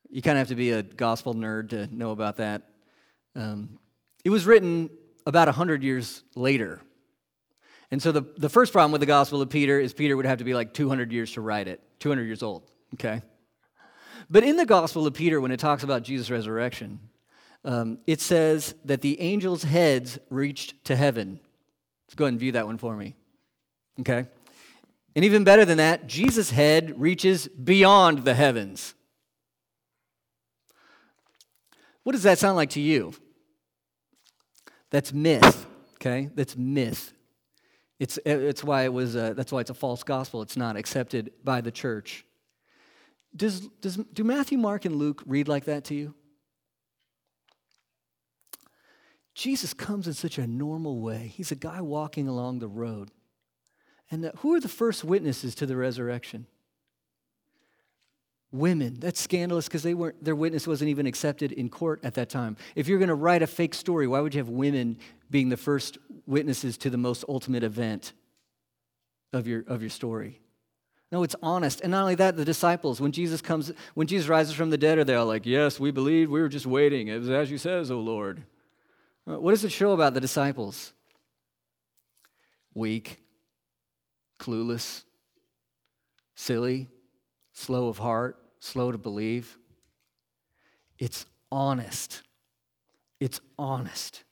You 0.08 0.22
kind 0.22 0.38
of 0.38 0.40
have 0.40 0.48
to 0.48 0.54
be 0.54 0.70
a 0.70 0.82
gospel 0.82 1.34
nerd 1.34 1.68
to 1.70 1.94
know 1.94 2.12
about 2.12 2.38
that. 2.38 2.62
Um, 3.34 3.78
it 4.24 4.30
was 4.30 4.46
written 4.46 4.88
about 5.26 5.48
100 5.48 5.82
years 5.82 6.22
later. 6.34 6.80
And 7.90 8.00
so 8.00 8.10
the, 8.10 8.22
the 8.38 8.48
first 8.48 8.72
problem 8.72 8.90
with 8.90 9.02
the 9.02 9.06
Gospel 9.06 9.42
of 9.42 9.50
Peter 9.50 9.78
is 9.78 9.92
Peter 9.92 10.16
would 10.16 10.24
have 10.24 10.38
to 10.38 10.44
be 10.44 10.54
like 10.54 10.72
200 10.72 11.12
years 11.12 11.32
to 11.32 11.42
write 11.42 11.68
it, 11.68 11.82
200 12.00 12.22
years 12.22 12.42
old, 12.42 12.62
okay? 12.94 13.20
But 14.30 14.44
in 14.44 14.56
the 14.56 14.66
Gospel 14.66 15.06
of 15.06 15.14
Peter, 15.14 15.40
when 15.40 15.50
it 15.50 15.60
talks 15.60 15.82
about 15.82 16.02
Jesus' 16.02 16.30
resurrection, 16.30 17.00
um, 17.64 17.98
it 18.06 18.20
says 18.20 18.74
that 18.84 19.00
the 19.00 19.20
angels' 19.20 19.64
heads 19.64 20.18
reached 20.30 20.84
to 20.84 20.96
heaven. 20.96 21.40
Let's 22.06 22.14
go 22.14 22.24
ahead 22.24 22.34
and 22.34 22.40
view 22.40 22.52
that 22.52 22.66
one 22.66 22.78
for 22.78 22.96
me. 22.96 23.14
Okay? 24.00 24.26
And 25.14 25.24
even 25.24 25.44
better 25.44 25.64
than 25.64 25.78
that, 25.78 26.06
Jesus' 26.06 26.50
head 26.50 27.00
reaches 27.00 27.48
beyond 27.48 28.24
the 28.24 28.34
heavens. 28.34 28.94
What 32.02 32.12
does 32.12 32.22
that 32.22 32.38
sound 32.38 32.56
like 32.56 32.70
to 32.70 32.80
you? 32.80 33.14
That's 34.90 35.12
myth, 35.12 35.66
okay? 35.94 36.30
That's 36.34 36.56
myth. 36.56 37.12
It's, 37.98 38.18
it's 38.24 38.62
why 38.62 38.84
it 38.84 38.92
was 38.92 39.16
a, 39.16 39.34
that's 39.34 39.50
why 39.50 39.60
it's 39.60 39.70
a 39.70 39.74
false 39.74 40.04
gospel. 40.04 40.42
It's 40.42 40.56
not 40.56 40.76
accepted 40.76 41.32
by 41.42 41.62
the 41.62 41.72
church. 41.72 42.24
Does, 43.36 43.68
does, 43.80 43.96
do 43.96 44.24
Matthew, 44.24 44.56
Mark, 44.58 44.84
and 44.84 44.96
Luke 44.96 45.22
read 45.26 45.48
like 45.48 45.64
that 45.66 45.84
to 45.84 45.94
you? 45.94 46.14
Jesus 49.34 49.74
comes 49.74 50.06
in 50.06 50.14
such 50.14 50.38
a 50.38 50.46
normal 50.46 51.00
way. 51.00 51.30
He's 51.34 51.52
a 51.52 51.56
guy 51.56 51.82
walking 51.82 52.26
along 52.26 52.58
the 52.58 52.68
road. 52.68 53.10
And 54.10 54.24
the, 54.24 54.32
who 54.38 54.54
are 54.54 54.60
the 54.60 54.68
first 54.68 55.04
witnesses 55.04 55.54
to 55.56 55.66
the 55.66 55.76
resurrection? 55.76 56.46
Women. 58.50 58.98
That's 58.98 59.20
scandalous 59.20 59.66
because 59.66 59.82
they 59.82 59.92
weren't, 59.92 60.24
their 60.24 60.36
witness 60.36 60.66
wasn't 60.66 60.88
even 60.88 61.06
accepted 61.06 61.52
in 61.52 61.68
court 61.68 62.00
at 62.02 62.14
that 62.14 62.30
time. 62.30 62.56
If 62.74 62.88
you're 62.88 62.98
going 62.98 63.08
to 63.08 63.14
write 63.14 63.42
a 63.42 63.46
fake 63.46 63.74
story, 63.74 64.06
why 64.06 64.20
would 64.20 64.34
you 64.34 64.38
have 64.38 64.48
women 64.48 64.98
being 65.30 65.50
the 65.50 65.56
first 65.58 65.98
witnesses 66.24 66.78
to 66.78 66.88
the 66.88 66.96
most 66.96 67.24
ultimate 67.28 67.62
event 67.62 68.14
of 69.34 69.46
your, 69.46 69.64
of 69.66 69.82
your 69.82 69.90
story? 69.90 70.40
No, 71.12 71.22
it's 71.22 71.36
honest. 71.42 71.80
And 71.82 71.92
not 71.92 72.02
only 72.02 72.16
that, 72.16 72.36
the 72.36 72.44
disciples, 72.44 73.00
when 73.00 73.12
Jesus 73.12 73.40
comes, 73.40 73.72
when 73.94 74.06
Jesus 74.06 74.28
rises 74.28 74.54
from 74.54 74.70
the 74.70 74.78
dead, 74.78 74.98
are 74.98 75.04
they 75.04 75.14
all 75.14 75.26
like, 75.26 75.46
Yes, 75.46 75.78
we 75.78 75.90
believe, 75.90 76.30
we 76.30 76.40
were 76.40 76.48
just 76.48 76.66
waiting. 76.66 77.08
It 77.08 77.18
was 77.18 77.30
as 77.30 77.50
you 77.50 77.58
says, 77.58 77.90
O 77.90 78.00
Lord. 78.00 78.42
Uh, 79.28 79.38
what 79.40 79.52
does 79.52 79.64
it 79.64 79.72
show 79.72 79.92
about 79.92 80.14
the 80.14 80.20
disciples? 80.20 80.92
Weak, 82.74 83.22
clueless, 84.38 85.04
silly, 86.34 86.88
slow 87.52 87.88
of 87.88 87.98
heart, 87.98 88.38
slow 88.60 88.92
to 88.92 88.98
believe. 88.98 89.58
It's 90.98 91.24
honest. 91.50 92.22
It's 93.20 93.40
honest. 93.58 94.24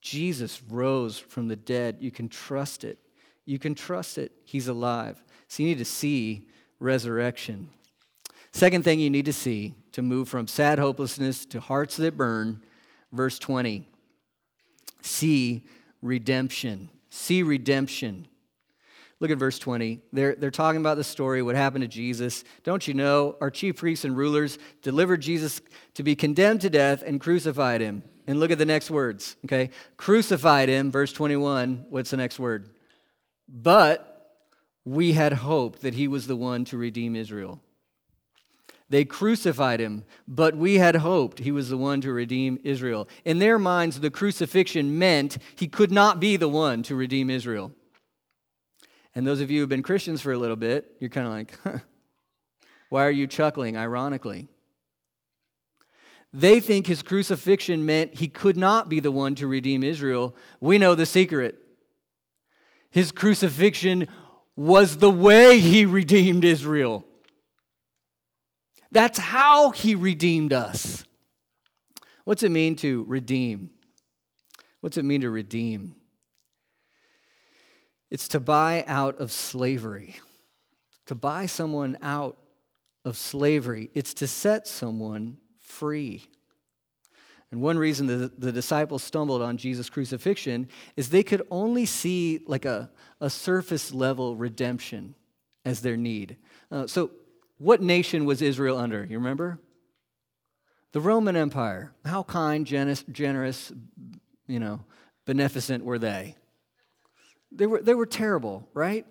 Jesus 0.00 0.62
rose 0.68 1.18
from 1.18 1.48
the 1.48 1.56
dead. 1.56 1.98
You 2.00 2.10
can 2.10 2.28
trust 2.28 2.84
it. 2.84 2.98
You 3.44 3.58
can 3.58 3.74
trust 3.74 4.18
it. 4.18 4.32
He's 4.44 4.68
alive. 4.68 5.22
So 5.52 5.62
you 5.62 5.68
need 5.68 5.78
to 5.80 5.84
see 5.84 6.46
resurrection. 6.80 7.68
Second 8.52 8.84
thing 8.84 9.00
you 9.00 9.10
need 9.10 9.26
to 9.26 9.34
see 9.34 9.74
to 9.92 10.00
move 10.00 10.30
from 10.30 10.48
sad 10.48 10.78
hopelessness 10.78 11.44
to 11.44 11.60
hearts 11.60 11.98
that 11.98 12.16
burn 12.16 12.62
verse 13.12 13.38
20. 13.38 13.86
See 15.02 15.66
redemption. 16.00 16.88
See 17.10 17.42
redemption. 17.42 18.28
Look 19.20 19.30
at 19.30 19.36
verse 19.36 19.58
20. 19.58 20.00
They're, 20.10 20.34
they're 20.36 20.50
talking 20.50 20.80
about 20.80 20.96
the 20.96 21.04
story, 21.04 21.42
what 21.42 21.54
happened 21.54 21.82
to 21.82 21.88
Jesus. 21.88 22.44
Don't 22.64 22.88
you 22.88 22.94
know, 22.94 23.36
our 23.42 23.50
chief 23.50 23.76
priests 23.76 24.06
and 24.06 24.16
rulers 24.16 24.58
delivered 24.80 25.20
Jesus 25.20 25.60
to 25.92 26.02
be 26.02 26.16
condemned 26.16 26.62
to 26.62 26.70
death 26.70 27.02
and 27.04 27.20
crucified 27.20 27.82
him. 27.82 28.04
And 28.26 28.40
look 28.40 28.52
at 28.52 28.58
the 28.58 28.64
next 28.64 28.90
words, 28.90 29.36
okay? 29.44 29.68
Crucified 29.98 30.70
him, 30.70 30.90
verse 30.90 31.12
21. 31.12 31.84
What's 31.90 32.08
the 32.08 32.16
next 32.16 32.38
word? 32.38 32.70
But 33.46 34.11
we 34.84 35.12
had 35.12 35.32
hoped 35.34 35.82
that 35.82 35.94
he 35.94 36.08
was 36.08 36.26
the 36.26 36.36
one 36.36 36.64
to 36.66 36.76
redeem 36.76 37.14
Israel. 37.14 37.60
They 38.88 39.04
crucified 39.06 39.80
him, 39.80 40.04
but 40.28 40.54
we 40.54 40.74
had 40.74 40.96
hoped 40.96 41.38
he 41.38 41.50
was 41.50 41.70
the 41.70 41.78
one 41.78 42.02
to 42.02 42.12
redeem 42.12 42.58
Israel. 42.62 43.08
In 43.24 43.38
their 43.38 43.58
minds, 43.58 44.00
the 44.00 44.10
crucifixion 44.10 44.98
meant 44.98 45.38
he 45.56 45.66
could 45.66 45.90
not 45.90 46.20
be 46.20 46.36
the 46.36 46.48
one 46.48 46.82
to 46.82 46.94
redeem 46.94 47.30
Israel. 47.30 47.72
And 49.14 49.26
those 49.26 49.40
of 49.40 49.50
you 49.50 49.58
who 49.58 49.62
have 49.62 49.70
been 49.70 49.82
Christians 49.82 50.20
for 50.20 50.32
a 50.32 50.38
little 50.38 50.56
bit, 50.56 50.94
you're 51.00 51.10
kind 51.10 51.26
of 51.26 51.32
like, 51.32 51.58
huh, 51.64 51.78
why 52.90 53.06
are 53.06 53.10
you 53.10 53.26
chuckling 53.26 53.78
ironically? 53.78 54.48
They 56.34 56.60
think 56.60 56.86
his 56.86 57.02
crucifixion 57.02 57.86
meant 57.86 58.18
he 58.18 58.28
could 58.28 58.56
not 58.56 58.88
be 58.88 59.00
the 59.00 59.10
one 59.10 59.34
to 59.36 59.46
redeem 59.46 59.82
Israel. 59.82 60.34
We 60.60 60.76
know 60.78 60.94
the 60.94 61.06
secret. 61.06 61.58
His 62.90 63.12
crucifixion 63.12 64.06
was 64.56 64.98
the 64.98 65.10
way 65.10 65.58
he 65.58 65.86
redeemed 65.86 66.44
Israel. 66.44 67.04
That's 68.90 69.18
how 69.18 69.70
he 69.70 69.94
redeemed 69.94 70.52
us. 70.52 71.04
What's 72.24 72.42
it 72.42 72.50
mean 72.50 72.76
to 72.76 73.04
redeem? 73.08 73.70
What's 74.80 74.96
it 74.96 75.04
mean 75.04 75.22
to 75.22 75.30
redeem? 75.30 75.94
It's 78.10 78.28
to 78.28 78.40
buy 78.40 78.84
out 78.86 79.18
of 79.20 79.32
slavery. 79.32 80.16
To 81.06 81.14
buy 81.14 81.46
someone 81.46 81.96
out 82.02 82.36
of 83.04 83.16
slavery, 83.16 83.90
it's 83.94 84.14
to 84.14 84.26
set 84.28 84.68
someone 84.68 85.38
free. 85.58 86.26
And 87.52 87.60
one 87.60 87.78
reason 87.78 88.06
the, 88.06 88.32
the 88.36 88.50
disciples 88.50 89.02
stumbled 89.04 89.42
on 89.42 89.58
Jesus' 89.58 89.90
crucifixion 89.90 90.68
is 90.96 91.10
they 91.10 91.22
could 91.22 91.42
only 91.50 91.84
see 91.84 92.40
like 92.46 92.64
a, 92.64 92.90
a 93.20 93.28
surface 93.28 93.92
level 93.92 94.34
redemption 94.34 95.14
as 95.64 95.82
their 95.82 95.96
need. 95.96 96.38
Uh, 96.70 96.86
so 96.86 97.10
what 97.58 97.82
nation 97.82 98.24
was 98.24 98.40
Israel 98.40 98.78
under? 98.78 99.04
You 99.04 99.18
remember? 99.18 99.60
The 100.92 101.00
Roman 101.00 101.36
Empire. 101.36 101.92
How 102.06 102.22
kind, 102.22 102.66
generous, 102.66 103.04
generous, 103.12 103.70
you 104.48 104.58
know, 104.58 104.80
beneficent 105.26 105.84
were 105.84 105.98
they? 105.98 106.36
They 107.52 107.66
were, 107.66 107.82
they 107.82 107.94
were 107.94 108.06
terrible, 108.06 108.66
right? 108.72 109.06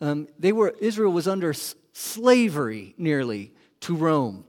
Um, 0.00 0.28
they 0.38 0.52
were, 0.52 0.74
Israel 0.80 1.12
was 1.12 1.28
under 1.28 1.50
s- 1.50 1.74
slavery 1.92 2.94
nearly 2.96 3.52
to 3.80 3.94
Rome. 3.94 4.46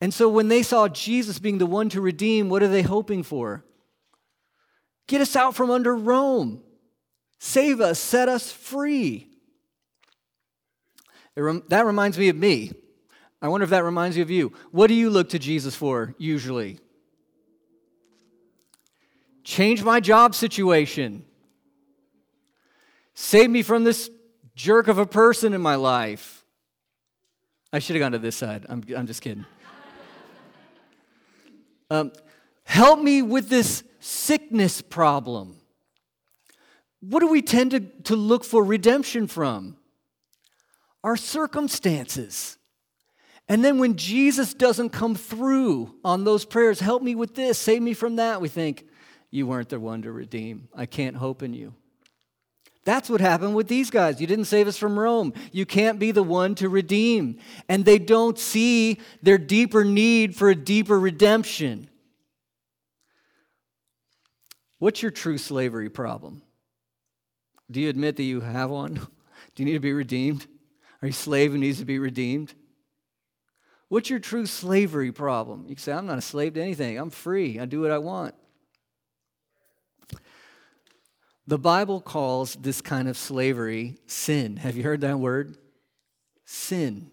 And 0.00 0.12
so 0.12 0.28
when 0.28 0.48
they 0.48 0.62
saw 0.62 0.88
Jesus 0.88 1.38
being 1.38 1.58
the 1.58 1.66
one 1.66 1.88
to 1.90 2.00
redeem, 2.00 2.48
what 2.48 2.62
are 2.62 2.68
they 2.68 2.82
hoping 2.82 3.22
for? 3.22 3.64
Get 5.06 5.20
us 5.20 5.36
out 5.36 5.54
from 5.54 5.70
under 5.70 5.94
Rome. 5.94 6.62
Save 7.38 7.80
us, 7.80 7.98
set 7.98 8.28
us 8.28 8.50
free. 8.50 9.28
Rem- 11.36 11.64
that 11.68 11.84
reminds 11.84 12.18
me 12.18 12.28
of 12.28 12.36
me. 12.36 12.72
I 13.42 13.48
wonder 13.48 13.64
if 13.64 13.70
that 13.70 13.84
reminds 13.84 14.16
you 14.16 14.22
of 14.22 14.30
you. 14.30 14.52
What 14.70 14.86
do 14.86 14.94
you 14.94 15.10
look 15.10 15.30
to 15.30 15.38
Jesus 15.38 15.74
for 15.74 16.14
usually? 16.16 16.78
Change 19.42 19.82
my 19.82 20.00
job 20.00 20.34
situation. 20.34 21.26
Save 23.14 23.50
me 23.50 23.62
from 23.62 23.84
this 23.84 24.08
jerk 24.54 24.88
of 24.88 24.98
a 24.98 25.06
person 25.06 25.52
in 25.52 25.60
my 25.60 25.74
life. 25.74 26.44
I 27.72 27.78
should 27.78 27.96
have 27.96 28.00
gone 28.00 28.12
to 28.12 28.18
this 28.18 28.36
side. 28.36 28.64
I'm, 28.68 28.82
I'm 28.96 29.06
just 29.06 29.20
kidding. 29.20 29.44
Um, 31.90 32.12
help 32.64 33.00
me 33.00 33.22
with 33.22 33.48
this 33.48 33.84
sickness 34.00 34.80
problem. 34.80 35.56
What 37.00 37.20
do 37.20 37.28
we 37.28 37.42
tend 37.42 37.72
to, 37.72 37.80
to 38.04 38.16
look 38.16 38.44
for 38.44 38.64
redemption 38.64 39.26
from? 39.26 39.76
Our 41.02 41.16
circumstances. 41.16 42.56
And 43.48 43.62
then 43.62 43.78
when 43.78 43.96
Jesus 43.96 44.54
doesn't 44.54 44.90
come 44.90 45.14
through 45.14 45.94
on 46.02 46.24
those 46.24 46.46
prayers, 46.46 46.80
help 46.80 47.02
me 47.02 47.14
with 47.14 47.34
this, 47.34 47.58
save 47.58 47.82
me 47.82 47.92
from 47.92 48.16
that, 48.16 48.40
we 48.40 48.48
think, 48.48 48.86
you 49.30 49.46
weren't 49.46 49.68
the 49.68 49.80
one 49.80 50.02
to 50.02 50.12
redeem. 50.12 50.68
I 50.74 50.86
can't 50.86 51.16
hope 51.16 51.42
in 51.42 51.52
you. 51.52 51.74
That's 52.84 53.08
what 53.08 53.20
happened 53.20 53.54
with 53.54 53.68
these 53.68 53.90
guys. 53.90 54.20
You 54.20 54.26
didn't 54.26 54.44
save 54.44 54.68
us 54.68 54.76
from 54.76 54.98
Rome. 54.98 55.32
You 55.52 55.64
can't 55.64 55.98
be 55.98 56.10
the 56.10 56.22
one 56.22 56.54
to 56.56 56.68
redeem. 56.68 57.38
And 57.68 57.84
they 57.84 57.98
don't 57.98 58.38
see 58.38 59.00
their 59.22 59.38
deeper 59.38 59.84
need 59.84 60.36
for 60.36 60.50
a 60.50 60.54
deeper 60.54 60.98
redemption. 61.00 61.88
What's 64.78 65.00
your 65.00 65.10
true 65.10 65.38
slavery 65.38 65.88
problem? 65.88 66.42
Do 67.70 67.80
you 67.80 67.88
admit 67.88 68.16
that 68.16 68.24
you 68.24 68.40
have 68.42 68.68
one? 68.68 68.94
Do 69.54 69.62
you 69.62 69.64
need 69.64 69.72
to 69.72 69.80
be 69.80 69.94
redeemed? 69.94 70.46
Are 71.00 71.06
you 71.06 71.12
a 71.12 71.14
slave 71.14 71.52
who 71.52 71.58
needs 71.58 71.78
to 71.78 71.86
be 71.86 71.98
redeemed? 71.98 72.52
What's 73.88 74.10
your 74.10 74.18
true 74.18 74.44
slavery 74.44 75.12
problem? 75.12 75.62
You 75.68 75.76
can 75.76 75.82
say, 75.82 75.92
I'm 75.92 76.06
not 76.06 76.18
a 76.18 76.22
slave 76.22 76.54
to 76.54 76.62
anything. 76.62 76.98
I'm 76.98 77.10
free. 77.10 77.58
I 77.58 77.64
do 77.64 77.80
what 77.80 77.90
I 77.90 77.98
want. 77.98 78.34
The 81.46 81.58
Bible 81.58 82.00
calls 82.00 82.54
this 82.54 82.80
kind 82.80 83.08
of 83.08 83.18
slavery 83.18 83.98
sin. 84.06 84.56
Have 84.56 84.76
you 84.76 84.82
heard 84.82 85.02
that 85.02 85.18
word? 85.18 85.56
Sin. 86.44 87.10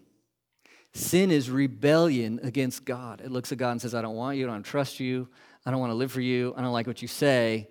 Sin 0.94 1.30
is 1.30 1.50
rebellion 1.50 2.40
against 2.42 2.84
God. 2.84 3.20
It 3.22 3.30
looks 3.30 3.52
at 3.52 3.58
God 3.58 3.72
and 3.72 3.82
says, 3.82 3.94
I 3.94 4.02
don't 4.02 4.16
want 4.16 4.36
you, 4.36 4.48
I 4.48 4.52
don't 4.52 4.62
trust 4.62 5.00
you, 5.00 5.28
I 5.64 5.70
don't 5.70 5.80
want 5.80 5.90
to 5.90 5.96
live 5.96 6.12
for 6.12 6.20
you, 6.20 6.54
I 6.56 6.62
don't 6.62 6.72
like 6.72 6.86
what 6.86 7.02
you 7.02 7.08
say. 7.08 7.68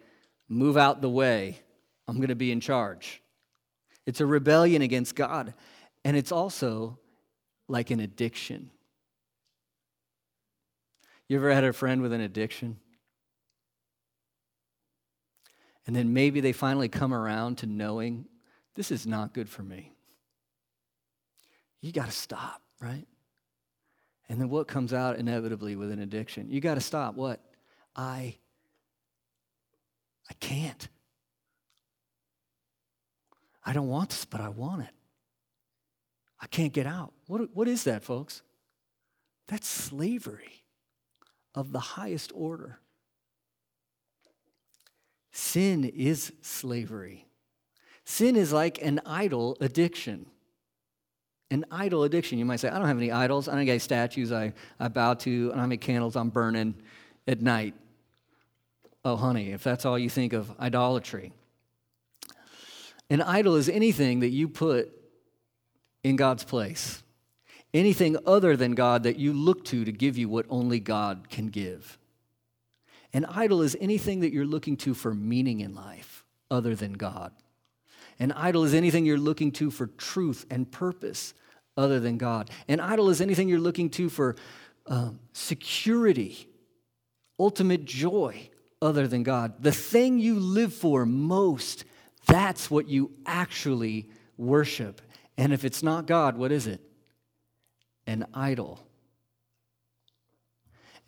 Move 0.50 0.78
out 0.78 1.02
the 1.02 1.10
way. 1.10 1.60
I'm 2.08 2.18
going 2.18 2.28
to 2.28 2.36
be 2.36 2.52
in 2.52 2.60
charge. 2.60 3.22
It's 4.06 4.22
a 4.22 4.26
rebellion 4.26 4.82
against 4.82 5.16
God. 5.16 5.54
And 6.04 6.18
it's 6.18 6.32
also 6.32 7.00
like 7.68 7.90
an 7.92 8.00
addiction. 8.00 8.72
You 11.28 11.38
ever 11.38 11.54
had 11.54 11.64
a 11.64 11.72
friend 11.72 12.02
with 12.02 12.12
an 12.12 12.22
addiction? 12.22 12.78
And 15.88 15.96
then 15.96 16.14
maybe 16.14 16.42
they 16.42 16.52
finally 16.54 16.90
come 16.90 17.14
around 17.14 17.58
to 17.60 17.66
knowing 17.66 18.26
this 18.76 18.92
is 18.92 19.08
not 19.08 19.34
good 19.34 19.50
for 19.50 19.64
me. 19.64 19.94
You 21.82 21.92
got 21.92 22.06
to 22.06 22.12
stop, 22.12 22.62
right? 22.80 23.08
And 24.30 24.40
then 24.40 24.50
what 24.50 24.68
comes 24.68 24.94
out 24.94 25.18
inevitably 25.18 25.76
with 25.76 25.92
an 25.92 26.00
addiction? 26.00 26.50
You 26.50 26.62
got 26.62 26.76
to 26.76 26.82
stop. 26.82 27.16
What? 27.16 27.42
I 27.96 28.36
I 30.30 30.34
can't. 30.40 30.88
I 33.66 33.74
don't 33.74 33.90
want 33.90 34.10
this, 34.10 34.24
but 34.24 34.40
I 34.40 34.50
want 34.50 34.84
it. 34.84 34.94
I 36.40 36.48
can't 36.48 36.72
get 36.72 36.88
out. 36.88 37.14
What, 37.28 37.54
what 37.54 37.68
is 37.68 37.84
that, 37.84 38.04
folks? 38.04 38.42
That's 39.48 39.68
slavery 39.68 40.64
of 41.54 41.74
the 41.74 41.80
highest 41.80 42.32
order. 42.34 42.80
Sin 45.32 45.86
is 45.86 46.34
slavery. 46.42 47.26
Sin 48.04 48.36
is 48.36 48.52
like 48.52 48.82
an 48.82 49.00
idol 49.06 49.58
addiction. 49.62 50.26
An 51.50 51.66
idol 51.72 52.04
addiction. 52.04 52.40
You 52.40 52.46
might 52.46 52.60
say, 52.60 52.70
I 52.70 52.78
don't 52.78 52.88
have 52.88 52.98
any 52.98 53.12
idols. 53.12 53.48
I 53.48 53.56
don't 53.56 53.66
got 53.66 53.82
statues 53.82 54.32
I, 54.32 54.54
I 54.80 54.88
bow 54.88 55.14
to, 55.16 55.52
and 55.52 55.62
I 55.62 55.66
make 55.66 55.82
candles 55.82 56.16
I'm 56.16 56.30
burning 56.30 56.76
at 57.28 57.42
night. 57.42 57.74
Oh, 59.04 59.16
honey, 59.16 59.52
if 59.52 59.64
that's 59.64 59.86
all 59.86 59.98
you 59.98 60.10
think 60.10 60.34
of 60.34 60.52
idolatry. 60.60 61.34
An 63.10 63.22
idol 63.22 63.56
is 63.56 63.68
anything 63.68 64.22
that 64.22 64.30
you 64.30 64.48
put 64.48 64.92
in 66.04 66.16
God's 66.16 66.44
place, 66.44 67.04
anything 67.74 68.18
other 68.26 68.56
than 68.56 68.74
God 68.74 69.04
that 69.04 69.18
you 69.18 69.34
look 69.34 69.66
to 69.66 69.86
to 69.86 69.92
give 69.92 70.18
you 70.18 70.30
what 70.30 70.46
only 70.50 70.80
God 70.80 71.30
can 71.30 71.48
give. 71.48 71.98
An 73.14 73.26
idol 73.26 73.62
is 73.62 73.76
anything 73.80 74.22
that 74.22 74.32
you're 74.32 74.46
looking 74.46 74.78
to 74.78 74.94
for 74.94 75.14
meaning 75.14 75.60
in 75.60 75.76
life 75.76 76.24
other 76.50 76.76
than 76.76 76.94
God. 76.94 77.34
An 78.20 78.32
idol 78.32 78.64
is 78.64 78.74
anything 78.74 79.06
you're 79.06 79.18
looking 79.18 79.52
to 79.54 79.72
for 79.72 79.88
truth 79.88 80.46
and 80.50 80.72
purpose 80.72 81.34
other 81.76 82.00
than 82.00 82.18
God. 82.18 82.50
An 82.68 82.80
idol 82.80 83.10
is 83.10 83.22
anything 83.22 83.50
you're 83.50 83.60
looking 83.60 83.90
to 83.92 84.10
for 84.10 84.36
um, 84.88 85.20
security, 85.34 86.48
ultimate 87.40 87.86
joy 87.86 88.50
other 88.82 89.08
than 89.08 89.24
God. 89.24 89.62
The 89.62 89.72
thing 89.72 90.20
you 90.20 90.40
live 90.40 90.74
for 90.74 91.06
most, 91.06 91.86
that's 92.28 92.70
what 92.70 92.88
you 92.88 93.12
actually 93.26 94.10
worship. 94.38 95.02
And 95.38 95.54
if 95.54 95.66
it's 95.66 95.84
not 95.84 96.08
God, 96.08 96.38
what 96.38 96.52
is 96.52 96.68
it? 96.68 96.82
An 98.08 98.26
idol. 98.34 98.80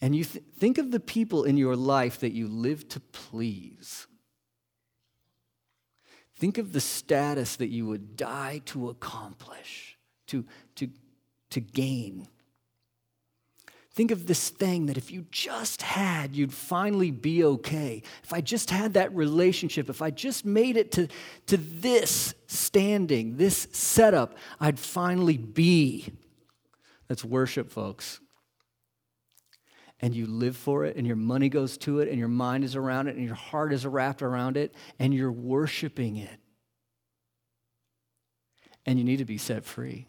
And 0.03 0.13
you 0.13 0.25
th- 0.25 0.43
think 0.57 0.79
of 0.79 0.91
the 0.91 0.99
people 0.99 1.45
in 1.45 1.55
your 1.55 1.77
life 1.77 2.19
that 2.19 2.33
you 2.33 2.49
live 2.49 2.89
to 2.89 2.99
please. 2.99 4.05
Think 6.35 6.57
of 6.57 6.73
the 6.73 6.81
status 6.81 7.55
that 7.55 7.69
you 7.69 7.85
would 7.85 8.17
die 8.17 8.61
to 8.65 8.89
accomplish, 8.89 9.97
to, 10.27 10.43
to, 10.75 10.89
to 11.51 11.61
gain. 11.61 12.27
Think 13.93 14.11
of 14.11 14.27
this 14.27 14.49
thing 14.49 14.87
that 14.87 14.97
if 14.97 15.09
you 15.09 15.25
just 15.31 15.81
had, 15.81 16.35
you'd 16.35 16.53
finally 16.53 17.11
be 17.11 17.45
okay. 17.45 18.03
If 18.25 18.33
I 18.33 18.41
just 18.41 18.71
had 18.71 18.95
that 18.95 19.15
relationship, 19.15 19.89
if 19.89 20.01
I 20.01 20.09
just 20.09 20.43
made 20.43 20.75
it 20.75 20.91
to, 20.93 21.07
to 21.47 21.55
this 21.55 22.33
standing, 22.47 23.37
this 23.37 23.69
setup, 23.71 24.35
I'd 24.59 24.79
finally 24.79 25.37
be. 25.37 26.11
That's 27.07 27.23
worship, 27.23 27.71
folks 27.71 28.19
and 30.03 30.13
you 30.13 30.25
live 30.25 30.57
for 30.57 30.83
it, 30.83 30.97
and 30.97 31.07
your 31.07 31.15
money 31.15 31.47
goes 31.47 31.77
to 31.77 32.01
it, 32.01 32.09
and 32.09 32.19
your 32.19 32.27
mind 32.27 32.65
is 32.65 32.75
around 32.75 33.07
it, 33.07 33.15
and 33.15 33.25
your 33.25 33.35
heart 33.35 33.71
is 33.71 33.85
wrapped 33.85 34.21
around 34.21 34.57
it, 34.57 34.75
and 34.99 35.13
you're 35.13 35.31
worshiping 35.31 36.17
it. 36.17 36.41
And 38.85 38.99
you 38.99 39.05
need 39.05 39.19
to 39.19 39.25
be 39.25 39.37
set 39.37 39.63
free. 39.63 40.07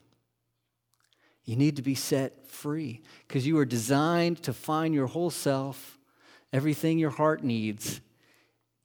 You 1.45 1.55
need 1.55 1.77
to 1.77 1.83
be 1.83 1.95
set 1.95 2.49
free 2.49 3.03
because 3.29 3.47
you 3.47 3.57
are 3.59 3.65
designed 3.65 4.43
to 4.43 4.53
find 4.53 4.93
your 4.93 5.07
whole 5.07 5.31
self, 5.31 5.97
everything 6.53 6.99
your 6.99 7.11
heart 7.11 7.45
needs, 7.45 8.01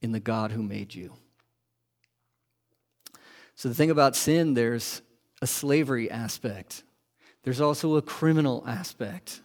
in 0.03 0.11
the 0.11 0.19
God 0.19 0.51
who 0.51 0.61
made 0.61 0.93
you. 0.93 1.13
So, 3.55 3.67
the 3.67 3.73
thing 3.73 3.89
about 3.89 4.15
sin, 4.15 4.53
there's 4.53 5.01
a 5.41 5.47
slavery 5.47 6.11
aspect, 6.11 6.83
there's 7.41 7.61
also 7.61 7.95
a 7.95 8.01
criminal 8.03 8.63
aspect. 8.67 9.41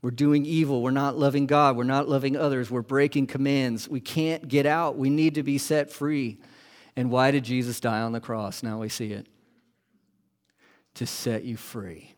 We're 0.00 0.10
doing 0.10 0.46
evil. 0.46 0.82
We're 0.82 0.90
not 0.92 1.18
loving 1.18 1.46
God. 1.46 1.76
We're 1.76 1.84
not 1.84 2.08
loving 2.08 2.36
others. 2.36 2.70
We're 2.70 2.82
breaking 2.82 3.26
commands. 3.26 3.88
We 3.88 4.00
can't 4.00 4.46
get 4.46 4.64
out. 4.64 4.96
We 4.96 5.10
need 5.10 5.34
to 5.34 5.42
be 5.42 5.58
set 5.58 5.90
free. 5.90 6.38
And 6.94 7.10
why 7.10 7.30
did 7.30 7.44
Jesus 7.44 7.80
die 7.80 8.00
on 8.00 8.12
the 8.12 8.20
cross? 8.20 8.62
Now 8.62 8.78
we 8.78 8.88
see 8.88 9.12
it. 9.12 9.26
To 10.94 11.06
set 11.06 11.44
you 11.44 11.56
free. 11.56 12.14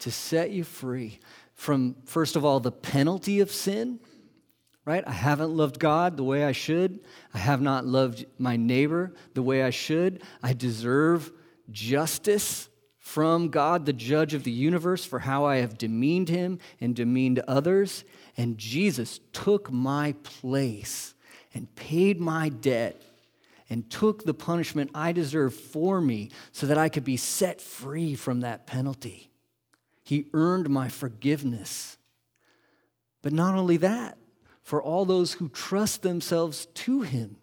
To 0.00 0.10
set 0.10 0.50
you 0.50 0.64
free 0.64 1.20
from, 1.54 1.96
first 2.04 2.36
of 2.36 2.44
all, 2.44 2.60
the 2.60 2.72
penalty 2.72 3.40
of 3.40 3.50
sin, 3.50 3.98
right? 4.84 5.02
I 5.06 5.12
haven't 5.12 5.56
loved 5.56 5.78
God 5.78 6.18
the 6.18 6.24
way 6.24 6.44
I 6.44 6.52
should. 6.52 7.00
I 7.32 7.38
have 7.38 7.62
not 7.62 7.86
loved 7.86 8.26
my 8.38 8.56
neighbor 8.56 9.14
the 9.32 9.42
way 9.42 9.62
I 9.62 9.70
should. 9.70 10.22
I 10.42 10.52
deserve 10.52 11.32
justice 11.70 12.68
from 13.06 13.50
God, 13.50 13.86
the 13.86 13.92
judge 13.92 14.34
of 14.34 14.42
the 14.42 14.50
universe, 14.50 15.04
for 15.04 15.20
how 15.20 15.44
I 15.44 15.58
have 15.58 15.78
demeaned 15.78 16.28
him 16.28 16.58
and 16.80 16.94
demeaned 16.94 17.38
others. 17.46 18.02
And 18.36 18.58
Jesus 18.58 19.20
took 19.32 19.70
my 19.70 20.16
place 20.24 21.14
and 21.54 21.72
paid 21.76 22.20
my 22.20 22.48
debt 22.48 23.00
and 23.70 23.88
took 23.88 24.24
the 24.24 24.34
punishment 24.34 24.90
I 24.92 25.12
deserve 25.12 25.54
for 25.54 26.00
me 26.00 26.30
so 26.50 26.66
that 26.66 26.78
I 26.78 26.88
could 26.88 27.04
be 27.04 27.16
set 27.16 27.60
free 27.60 28.16
from 28.16 28.40
that 28.40 28.66
penalty. 28.66 29.30
He 30.02 30.26
earned 30.34 30.68
my 30.68 30.88
forgiveness. 30.88 31.98
But 33.22 33.32
not 33.32 33.54
only 33.54 33.76
that, 33.76 34.18
for 34.62 34.82
all 34.82 35.04
those 35.04 35.34
who 35.34 35.48
trust 35.48 36.02
themselves 36.02 36.66
to 36.74 37.02
him, 37.02 37.36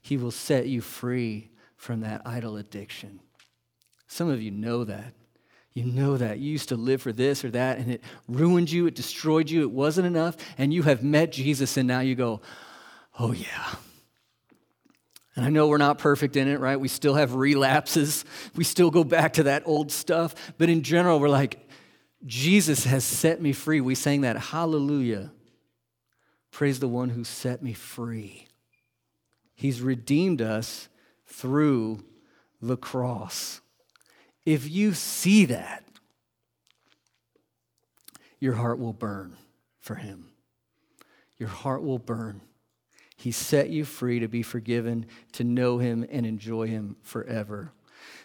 he 0.00 0.16
will 0.16 0.30
set 0.30 0.68
you 0.68 0.80
free 0.80 1.50
from 1.74 2.00
that 2.02 2.22
idol 2.24 2.56
addiction. 2.56 3.18
Some 4.10 4.28
of 4.28 4.42
you 4.42 4.50
know 4.50 4.82
that. 4.82 5.14
You 5.72 5.84
know 5.84 6.16
that. 6.16 6.40
You 6.40 6.50
used 6.50 6.70
to 6.70 6.76
live 6.76 7.00
for 7.00 7.12
this 7.12 7.44
or 7.44 7.50
that, 7.52 7.78
and 7.78 7.92
it 7.92 8.02
ruined 8.26 8.68
you, 8.68 8.88
it 8.88 8.96
destroyed 8.96 9.48
you, 9.48 9.62
it 9.62 9.70
wasn't 9.70 10.08
enough, 10.08 10.36
and 10.58 10.74
you 10.74 10.82
have 10.82 11.04
met 11.04 11.30
Jesus, 11.30 11.76
and 11.76 11.86
now 11.86 12.00
you 12.00 12.16
go, 12.16 12.40
oh, 13.20 13.30
yeah. 13.30 13.74
And 15.36 15.44
I 15.44 15.50
know 15.50 15.68
we're 15.68 15.78
not 15.78 15.98
perfect 15.98 16.34
in 16.34 16.48
it, 16.48 16.58
right? 16.58 16.78
We 16.78 16.88
still 16.88 17.14
have 17.14 17.36
relapses. 17.36 18.24
We 18.56 18.64
still 18.64 18.90
go 18.90 19.04
back 19.04 19.34
to 19.34 19.44
that 19.44 19.62
old 19.64 19.92
stuff. 19.92 20.34
But 20.58 20.68
in 20.68 20.82
general, 20.82 21.20
we're 21.20 21.28
like, 21.28 21.68
Jesus 22.26 22.82
has 22.82 23.04
set 23.04 23.40
me 23.40 23.52
free. 23.52 23.80
We 23.80 23.94
sang 23.94 24.22
that, 24.22 24.36
Hallelujah. 24.36 25.30
Praise 26.50 26.80
the 26.80 26.88
one 26.88 27.10
who 27.10 27.22
set 27.22 27.62
me 27.62 27.74
free. 27.74 28.48
He's 29.54 29.80
redeemed 29.80 30.42
us 30.42 30.88
through 31.26 32.02
the 32.60 32.76
cross. 32.76 33.60
If 34.44 34.70
you 34.70 34.94
see 34.94 35.44
that, 35.46 35.84
your 38.38 38.54
heart 38.54 38.78
will 38.78 38.92
burn 38.92 39.36
for 39.80 39.96
him. 39.96 40.30
Your 41.38 41.48
heart 41.48 41.82
will 41.82 41.98
burn. 41.98 42.40
He 43.16 43.32
set 43.32 43.68
you 43.68 43.84
free 43.84 44.18
to 44.20 44.28
be 44.28 44.42
forgiven, 44.42 45.06
to 45.32 45.44
know 45.44 45.78
him 45.78 46.06
and 46.10 46.24
enjoy 46.24 46.68
him 46.68 46.96
forever. 47.02 47.72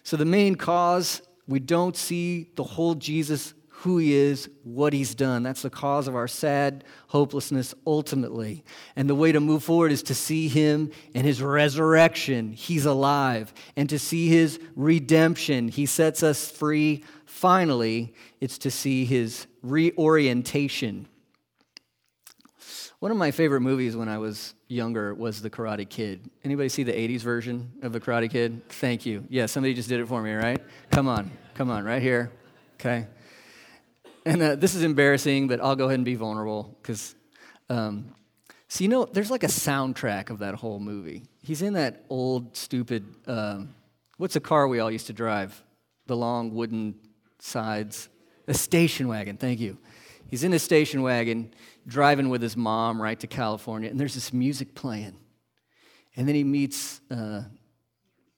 So, 0.04 0.16
the 0.16 0.26
main 0.26 0.56
cause, 0.56 1.22
we 1.48 1.60
don't 1.60 1.98
see 1.98 2.50
the 2.56 2.64
whole 2.64 2.96
Jesus 2.96 3.54
who 3.86 4.00
he 4.00 4.14
is, 4.14 4.50
what 4.64 4.94
he's 4.94 5.14
done. 5.14 5.44
That's 5.44 5.62
the 5.62 5.70
cause 5.70 6.08
of 6.08 6.16
our 6.16 6.28
sad 6.28 6.84
hopelessness 7.10 7.76
ultimately. 7.86 8.66
And 8.96 9.08
the 9.08 9.14
way 9.14 9.32
to 9.32 9.40
move 9.40 9.64
forward 9.64 9.92
is 9.92 10.02
to 10.04 10.16
see 10.16 10.48
him 10.48 10.92
and 11.14 11.26
his 11.26 11.40
resurrection. 11.40 12.52
He's 12.52 12.86
alive. 12.86 13.54
And 13.76 13.88
to 13.90 14.00
see 14.00 14.28
his 14.28 14.60
redemption. 14.76 15.68
He 15.68 15.86
sets 15.86 16.24
us 16.24 16.50
free. 16.50 17.04
Finally, 17.26 18.16
it's 18.42 18.58
to 18.58 18.72
see 18.72 19.06
his 19.06 19.46
reorientation. 19.62 21.08
One 23.00 23.12
of 23.12 23.18
my 23.18 23.30
favorite 23.30 23.62
movies 23.62 23.96
when 23.96 24.10
I 24.10 24.18
was 24.18 24.56
younger 24.68 25.14
was 25.14 25.44
The 25.44 25.52
Karate 25.52 25.88
Kid. 25.88 26.28
Anybody 26.44 26.70
see 26.70 26.82
the 26.82 26.92
80s 26.92 27.22
version 27.22 27.72
of 27.84 27.94
The 27.94 28.00
Karate 28.00 28.32
Kid? 28.32 28.68
Thank 28.68 29.06
you. 29.06 29.26
Yeah, 29.30 29.46
somebody 29.46 29.76
just 29.76 29.90
did 29.90 30.00
it 30.00 30.08
for 30.08 30.24
me, 30.24 30.34
right? 30.34 30.60
Come 30.90 31.08
on. 31.08 31.30
Come 31.54 31.70
on, 31.70 31.86
right 31.86 32.02
here. 32.02 32.32
Okay. 32.80 33.06
And 34.26 34.42
uh, 34.42 34.56
this 34.56 34.74
is 34.74 34.84
embarrassing, 34.84 35.48
but 35.48 35.62
I'll 35.62 35.76
go 35.76 35.86
ahead 35.86 36.00
and 36.00 36.06
be 36.06 36.16
vulnerable 36.16 36.76
because, 36.82 37.16
um, 37.70 38.16
so 38.68 38.84
you 38.84 38.88
know, 38.88 39.06
there's 39.06 39.30
like 39.30 39.44
a 39.44 39.48
soundtrack 39.48 40.32
of 40.32 40.40
that 40.40 40.56
whole 40.56 40.80
movie. 40.80 41.24
He's 41.44 41.62
in 41.62 41.74
that 41.74 42.06
old, 42.10 42.58
stupid, 42.58 43.06
um, 43.28 43.76
what's 44.18 44.34
the 44.34 44.40
car 44.40 44.68
we 44.68 44.80
all 44.80 44.90
used 44.90 45.08
to 45.08 45.14
drive? 45.14 45.64
The 46.08 46.18
long 46.18 46.54
wooden 46.56 46.96
sides. 47.40 48.10
A 48.48 48.54
station 48.54 49.08
wagon, 49.08 49.38
thank 49.38 49.60
you. 49.60 49.78
He's 50.28 50.44
in 50.44 50.54
a 50.54 50.60
station 50.60 51.04
wagon 51.04 51.54
driving 51.88 52.30
with 52.30 52.42
his 52.42 52.58
mom 52.58 53.02
right 53.02 53.20
to 53.20 53.28
California, 53.28 53.90
and 53.90 54.00
there's 54.00 54.16
this 54.16 54.34
music 54.34 54.74
playing. 54.74 55.16
And 56.16 56.28
then 56.28 56.36
he 56.36 56.44
meets 56.44 57.02
uh, 57.12 57.44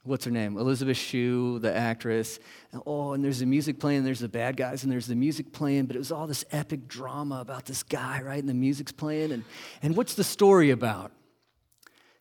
what's 0.07 0.25
her 0.25 0.31
name? 0.31 0.57
Elizabeth 0.57 0.97
Shue, 0.97 1.59
the 1.59 1.75
actress. 1.75 2.39
And, 2.71 2.81
oh, 2.85 3.13
and 3.13 3.23
there's 3.23 3.39
the 3.39 3.45
music 3.45 3.79
playing, 3.79 4.03
there's 4.03 4.19
the 4.19 4.29
bad 4.29 4.57
guys, 4.57 4.83
and 4.83 4.91
there's 4.91 5.07
the 5.07 5.15
music 5.15 5.51
playing, 5.51 5.85
but 5.85 5.95
it 5.95 5.99
was 5.99 6.11
all 6.11 6.27
this 6.27 6.45
epic 6.51 6.87
drama 6.87 7.39
about 7.41 7.65
this 7.65 7.83
guy, 7.83 8.21
right? 8.21 8.39
And 8.39 8.49
the 8.49 8.53
music's 8.53 8.91
playing. 8.91 9.31
And, 9.31 9.43
and 9.81 9.95
what's 9.95 10.13
the 10.13 10.23
story 10.23 10.71
about? 10.71 11.11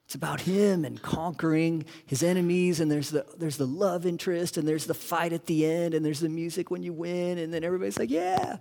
It's 0.05 0.15
about 0.15 0.41
him 0.41 0.85
and 0.85 1.01
conquering 1.01 1.85
his 2.07 2.23
enemies, 2.23 2.81
and 2.81 2.91
there's 2.91 3.11
the, 3.11 3.27
there's 3.39 3.57
the 3.57 3.67
love 3.67 4.07
interest, 4.07 4.57
and 4.57 4.67
there's 4.67 4.87
the 4.87 4.95
fight 4.95 5.33
at 5.33 5.47
the 5.47 5.67
end, 5.67 5.95
and 5.95 6.05
there's 6.05 6.21
the 6.21 6.29
music 6.29 6.71
when 6.71 6.83
you 6.83 6.93
win, 6.93 7.39
and 7.39 7.53
then 7.53 7.65
everybody's 7.65 7.99
like, 7.99 8.11
yeah. 8.11 8.57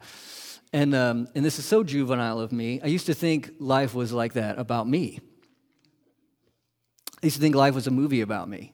And, 0.73 0.95
um, 0.95 1.27
and 1.35 1.45
this 1.45 1.59
is 1.59 1.65
so 1.65 1.83
juvenile 1.83 2.39
of 2.39 2.51
me. 2.51 2.81
I 2.81 2.87
used 2.87 3.05
to 3.07 3.13
think 3.13 3.51
life 3.59 3.93
was 3.93 4.11
like 4.11 4.33
that 4.33 4.57
about 4.57 4.87
me. 4.87 5.19
I 7.21 7.27
used 7.27 7.37
to 7.37 7.41
think 7.41 7.55
life 7.55 7.75
was 7.75 7.87
a 7.87 7.91
movie 7.91 8.21
about 8.21 8.49
me 8.49 8.73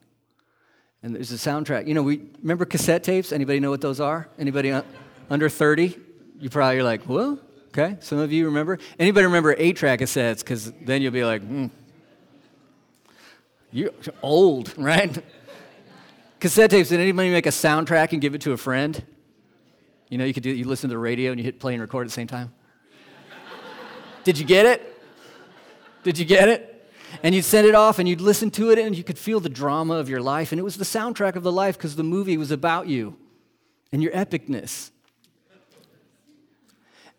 and 1.02 1.14
there's 1.14 1.32
a 1.32 1.36
soundtrack. 1.36 1.86
You 1.86 1.94
know, 1.94 2.02
we 2.02 2.22
remember 2.40 2.64
cassette 2.64 3.02
tapes. 3.02 3.32
Anybody 3.32 3.60
know 3.60 3.70
what 3.70 3.80
those 3.80 4.00
are? 4.00 4.28
Anybody 4.38 4.72
under 5.30 5.48
30? 5.48 5.98
You 6.38 6.50
probably 6.50 6.78
are 6.78 6.84
like, 6.84 7.08
well, 7.08 7.38
okay. 7.68 7.96
Some 8.00 8.18
of 8.18 8.32
you 8.32 8.46
remember. 8.46 8.78
Anybody 8.98 9.26
remember 9.26 9.54
eight-track 9.58 10.00
cassettes? 10.00 10.38
Because 10.38 10.72
then 10.82 11.02
you'll 11.02 11.12
be 11.12 11.24
like, 11.24 11.42
hmm. 11.42 11.66
You're 13.72 13.90
old, 14.22 14.74
right? 14.76 15.22
cassette 16.38 16.70
tapes. 16.70 16.90
Did 16.90 17.00
anybody 17.00 17.30
make 17.30 17.46
a 17.46 17.50
soundtrack 17.50 18.12
and 18.12 18.20
give 18.20 18.34
it 18.34 18.42
to 18.42 18.52
a 18.52 18.56
friend? 18.56 19.02
You 20.08 20.18
know, 20.18 20.24
you 20.24 20.34
could 20.34 20.42
do. 20.42 20.50
You 20.50 20.66
listen 20.66 20.90
to 20.90 20.94
the 20.94 20.98
radio 20.98 21.30
and 21.30 21.40
you 21.40 21.44
hit 21.44 21.58
play 21.58 21.72
and 21.72 21.80
record 21.80 22.06
at 22.06 22.10
the 22.10 22.14
same 22.14 22.26
time. 22.26 22.52
Did 24.24 24.38
you 24.38 24.44
get 24.44 24.66
it? 24.66 25.02
Did 26.02 26.18
you 26.18 26.24
get 26.24 26.48
it? 26.48 26.71
And 27.22 27.34
you'd 27.34 27.44
send 27.44 27.66
it 27.66 27.74
off 27.74 27.98
and 27.98 28.08
you'd 28.08 28.20
listen 28.20 28.50
to 28.52 28.70
it 28.70 28.78
and 28.78 28.96
you 28.96 29.04
could 29.04 29.18
feel 29.18 29.40
the 29.40 29.48
drama 29.48 29.94
of 29.94 30.08
your 30.08 30.20
life. 30.20 30.52
And 30.52 30.58
it 30.58 30.62
was 30.62 30.76
the 30.76 30.84
soundtrack 30.84 31.36
of 31.36 31.42
the 31.42 31.52
life 31.52 31.76
because 31.76 31.96
the 31.96 32.02
movie 32.02 32.36
was 32.36 32.50
about 32.50 32.86
you 32.86 33.16
and 33.92 34.02
your 34.02 34.12
epicness. 34.12 34.90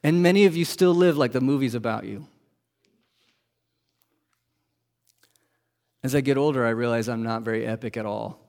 And 0.04 0.22
many 0.22 0.46
of 0.46 0.56
you 0.56 0.66
still 0.66 0.94
live 0.94 1.18
like 1.18 1.32
the 1.32 1.42
movie's 1.42 1.76
about 1.76 2.06
you. 2.06 2.28
As 6.04 6.14
I 6.14 6.22
get 6.22 6.38
older, 6.38 6.66
I 6.66 6.72
realize 6.72 7.08
I'm 7.08 7.24
not 7.24 7.44
very 7.44 7.66
epic 7.66 7.96
at 7.96 8.06
all. 8.06 8.40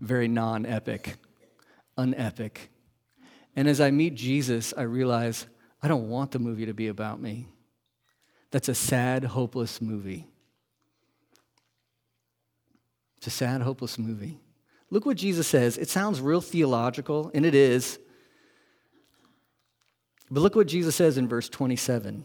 Very 0.00 0.28
non 0.28 0.64
epic, 0.64 1.16
unepic. 1.98 2.56
And 3.54 3.68
as 3.68 3.80
I 3.80 3.90
meet 3.90 4.14
Jesus, 4.14 4.72
I 4.76 4.82
realize 4.82 5.46
I 5.82 5.88
don't 5.88 6.08
want 6.08 6.30
the 6.30 6.38
movie 6.38 6.66
to 6.66 6.72
be 6.72 6.88
about 6.88 7.20
me 7.20 7.46
that's 8.54 8.68
a 8.68 8.74
sad, 8.74 9.24
hopeless 9.24 9.82
movie. 9.82 10.28
It's 13.16 13.26
a 13.26 13.30
sad, 13.30 13.62
hopeless 13.62 13.98
movie. 13.98 14.38
Look 14.90 15.04
what 15.04 15.16
Jesus 15.16 15.48
says. 15.48 15.76
It 15.76 15.88
sounds 15.88 16.20
real 16.20 16.40
theological, 16.40 17.32
and 17.34 17.44
it 17.44 17.56
is. 17.56 17.98
But 20.30 20.42
look 20.42 20.54
what 20.54 20.68
Jesus 20.68 20.94
says 20.94 21.18
in 21.18 21.26
verse 21.26 21.48
27. 21.48 22.24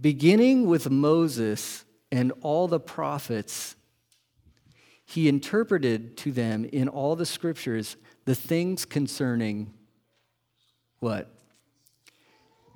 Beginning 0.00 0.66
with 0.66 0.88
Moses 0.88 1.84
and 2.10 2.32
all 2.40 2.68
the 2.68 2.80
prophets, 2.80 3.76
he 5.04 5.28
interpreted 5.28 6.16
to 6.16 6.32
them 6.32 6.64
in 6.64 6.88
all 6.88 7.16
the 7.16 7.26
scriptures 7.26 7.98
the 8.24 8.34
things 8.34 8.86
concerning 8.86 9.74
what? 11.00 11.33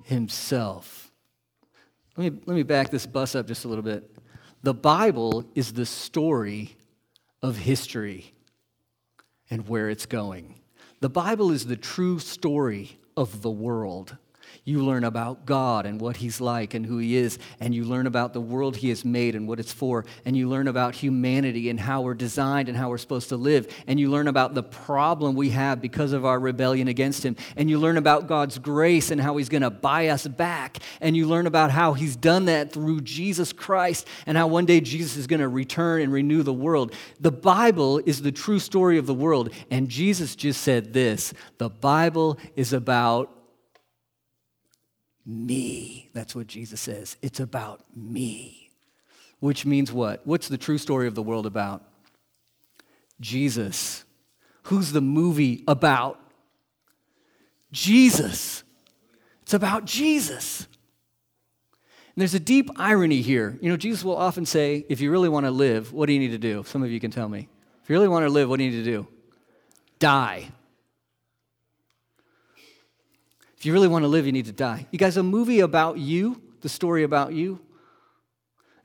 Himself. 0.09 1.11
Let 2.17 2.33
me, 2.33 2.41
let 2.47 2.55
me 2.55 2.63
back 2.63 2.89
this 2.89 3.05
bus 3.05 3.35
up 3.35 3.45
just 3.45 3.63
a 3.63 3.67
little 3.67 3.83
bit. 3.83 4.11
The 4.63 4.73
Bible 4.73 5.45
is 5.53 5.73
the 5.73 5.85
story 5.85 6.75
of 7.43 7.57
history 7.57 8.33
and 9.51 9.67
where 9.67 9.89
it's 9.89 10.07
going. 10.07 10.55
The 10.99 11.09
Bible 11.09 11.51
is 11.51 11.67
the 11.67 11.77
true 11.77 12.17
story 12.17 12.97
of 13.15 13.43
the 13.43 13.51
world. 13.51 14.17
You 14.63 14.83
learn 14.83 15.03
about 15.03 15.45
God 15.45 15.85
and 15.85 15.99
what 15.99 16.17
He's 16.17 16.39
like 16.39 16.73
and 16.73 16.85
who 16.85 16.97
He 16.97 17.15
is, 17.15 17.39
and 17.59 17.73
you 17.73 17.85
learn 17.85 18.07
about 18.07 18.33
the 18.33 18.41
world 18.41 18.77
He 18.77 18.89
has 18.89 19.03
made 19.03 19.35
and 19.35 19.47
what 19.47 19.59
it's 19.59 19.73
for, 19.73 20.05
and 20.25 20.35
you 20.35 20.49
learn 20.49 20.67
about 20.67 20.95
humanity 20.95 21.69
and 21.69 21.79
how 21.79 22.01
we're 22.01 22.13
designed 22.13 22.69
and 22.69 22.77
how 22.77 22.89
we're 22.89 22.97
supposed 22.97 23.29
to 23.29 23.37
live, 23.37 23.67
and 23.87 23.99
you 23.99 24.09
learn 24.09 24.27
about 24.27 24.53
the 24.53 24.63
problem 24.63 25.35
we 25.35 25.49
have 25.49 25.81
because 25.81 26.13
of 26.13 26.25
our 26.25 26.39
rebellion 26.39 26.87
against 26.87 27.23
Him, 27.23 27.35
and 27.55 27.69
you 27.69 27.79
learn 27.79 27.97
about 27.97 28.27
God's 28.27 28.57
grace 28.59 29.11
and 29.11 29.19
how 29.19 29.37
He's 29.37 29.49
going 29.49 29.61
to 29.61 29.69
buy 29.69 30.07
us 30.07 30.27
back, 30.27 30.79
and 31.01 31.15
you 31.15 31.27
learn 31.27 31.47
about 31.47 31.71
how 31.71 31.93
He's 31.93 32.15
done 32.15 32.45
that 32.45 32.71
through 32.71 33.01
Jesus 33.01 33.53
Christ, 33.53 34.07
and 34.25 34.37
how 34.37 34.47
one 34.47 34.65
day 34.65 34.81
Jesus 34.81 35.17
is 35.17 35.27
going 35.27 35.41
to 35.41 35.47
return 35.47 36.01
and 36.01 36.11
renew 36.13 36.43
the 36.43 36.53
world. 36.53 36.93
The 37.19 37.31
Bible 37.31 37.99
is 38.05 38.21
the 38.21 38.31
true 38.31 38.59
story 38.59 38.97
of 38.97 39.07
the 39.07 39.13
world, 39.13 39.49
and 39.71 39.89
Jesus 39.89 40.35
just 40.35 40.61
said 40.61 40.93
this 40.93 41.33
the 41.57 41.69
Bible 41.69 42.37
is 42.55 42.73
about 42.73 43.38
me. 45.29 46.09
That's 46.13 46.35
what 46.35 46.47
Jesus 46.47 46.81
says. 46.81 47.15
It's 47.21 47.39
about 47.39 47.81
me. 47.95 48.71
Which 49.39 49.65
means 49.65 49.91
what? 49.91 50.25
What's 50.25 50.47
the 50.47 50.57
true 50.57 50.77
story 50.77 51.07
of 51.07 51.15
the 51.15 51.21
world 51.21 51.45
about? 51.45 51.83
Jesus. 53.21 54.03
Who's 54.63 54.91
the 54.91 55.01
movie 55.01 55.63
about? 55.67 56.19
Jesus. 57.71 58.63
It's 59.43 59.53
about 59.53 59.85
Jesus. 59.85 60.67
And 62.15 62.21
there's 62.21 62.33
a 62.33 62.39
deep 62.39 62.69
irony 62.75 63.21
here. 63.21 63.57
You 63.61 63.69
know, 63.69 63.77
Jesus 63.77 64.03
will 64.03 64.17
often 64.17 64.45
say, 64.45 64.85
if 64.89 64.99
you 64.99 65.11
really 65.11 65.29
want 65.29 65.45
to 65.45 65.51
live, 65.51 65.93
what 65.93 66.07
do 66.07 66.13
you 66.13 66.19
need 66.19 66.31
to 66.31 66.37
do? 66.37 66.63
Some 66.65 66.83
of 66.83 66.91
you 66.91 66.99
can 66.99 67.11
tell 67.11 67.29
me. 67.29 67.47
If 67.83 67.89
you 67.89 67.95
really 67.95 68.09
want 68.09 68.25
to 68.25 68.29
live, 68.29 68.49
what 68.49 68.57
do 68.57 68.63
you 68.63 68.71
need 68.71 68.83
to 68.83 68.91
do? 68.91 69.07
Die. 69.99 70.49
If 73.59 73.65
you 73.65 73.73
really 73.73 73.89
want 73.89 74.03
to 74.03 74.07
live, 74.07 74.25
you 74.25 74.31
need 74.31 74.45
to 74.45 74.53
die. 74.53 74.87
You 74.89 74.97
guys, 74.97 75.17
a 75.17 75.23
movie 75.23 75.59
about 75.59 75.97
you, 75.97 76.41
the 76.61 76.69
story 76.69 77.03
about 77.03 77.33
you. 77.33 77.59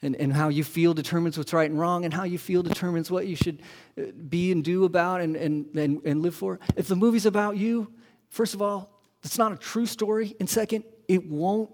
and, 0.04 0.14
and 0.16 0.32
how 0.32 0.48
you 0.50 0.62
feel 0.62 0.92
determines 0.92 1.38
what's 1.38 1.52
right 1.54 1.68
and 1.68 1.80
wrong, 1.80 2.04
and 2.04 2.12
how 2.12 2.24
you 2.24 2.36
feel 2.36 2.62
determines 2.62 3.10
what 3.10 3.26
you 3.26 3.34
should 3.34 3.62
uh, 3.98 4.02
be 4.28 4.52
and 4.52 4.62
do 4.62 4.84
about 4.84 5.22
and, 5.22 5.34
and, 5.34 5.74
and, 5.74 6.02
and 6.04 6.22
live 6.22 6.34
for. 6.34 6.60
If 6.76 6.88
the 6.88 6.96
movie's 6.96 7.24
about 7.24 7.56
you, 7.56 7.90
first 8.28 8.52
of 8.52 8.60
all, 8.60 9.00
it's 9.24 9.38
not 9.38 9.50
a 9.52 9.56
true 9.56 9.86
story. 9.86 10.36
And 10.38 10.48
second, 10.48 10.84
it 11.08 11.26
won't 11.26 11.70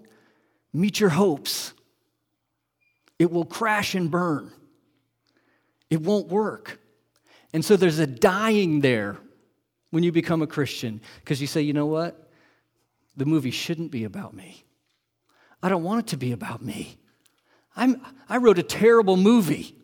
meet 0.73 0.99
your 0.99 1.09
hopes. 1.09 1.73
It 3.19 3.29
will 3.29 3.45
crash 3.45 3.95
and 3.95 4.09
burn. 4.09 4.51
It 5.89 6.01
won't 6.01 6.29
work. 6.29 6.79
And 7.53 7.65
so 7.65 7.75
there's 7.75 7.99
a 7.99 8.07
dying 8.07 8.79
there 8.79 9.17
when 9.89 10.03
you 10.03 10.13
become 10.13 10.41
a 10.41 10.47
Christian 10.47 11.01
because 11.19 11.41
you 11.41 11.47
say, 11.47 11.61
you 11.61 11.73
know 11.73 11.85
what? 11.87 12.30
The 13.17 13.25
movie 13.25 13.51
shouldn't 13.51 13.91
be 13.91 14.03
about 14.03 14.33
me. 14.33 14.65
I 15.61 15.69
don't 15.69 15.83
want 15.83 16.01
it 16.01 16.07
to 16.07 16.17
be 16.17 16.31
about 16.31 16.61
me. 16.61 16.97
I'm, 17.75 18.01
I 18.27 18.37
wrote 18.37 18.57
a 18.57 18.63
terrible 18.63 19.17
movie. 19.17 19.75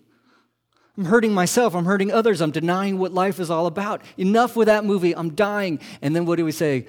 I'm 0.97 1.05
hurting 1.05 1.33
myself. 1.33 1.75
I'm 1.75 1.85
hurting 1.85 2.11
others. 2.11 2.41
I'm 2.41 2.51
denying 2.51 2.97
what 2.97 3.13
life 3.13 3.39
is 3.39 3.49
all 3.51 3.67
about. 3.67 4.01
Enough 4.17 4.55
with 4.55 4.67
that 4.67 4.83
movie. 4.83 5.15
I'm 5.15 5.35
dying. 5.35 5.79
And 6.01 6.15
then 6.15 6.25
what 6.25 6.37
do 6.37 6.45
we 6.45 6.51
say? 6.51 6.87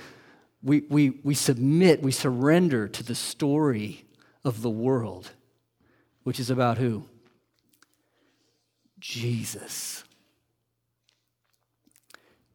We, 0.63 0.85
we, 0.89 1.21
we 1.23 1.35
submit, 1.35 2.03
we 2.03 2.11
surrender 2.11 2.89
to 2.89 3.03
the 3.03 3.15
story 3.15 4.07
of 4.45 4.63
the 4.63 4.71
world, 4.71 5.31
which 6.25 6.41
is 6.41 6.51
about 6.51 6.79
who? 6.79 7.05
Jesus. 8.99 10.03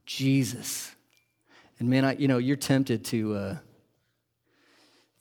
Jesus. 0.05 0.93
And 1.79 1.89
man, 1.89 2.03
I, 2.03 2.15
you 2.15 2.27
know, 2.27 2.39
you're 2.39 2.57
tempted 2.57 3.05
to, 3.05 3.35
uh, 3.35 3.57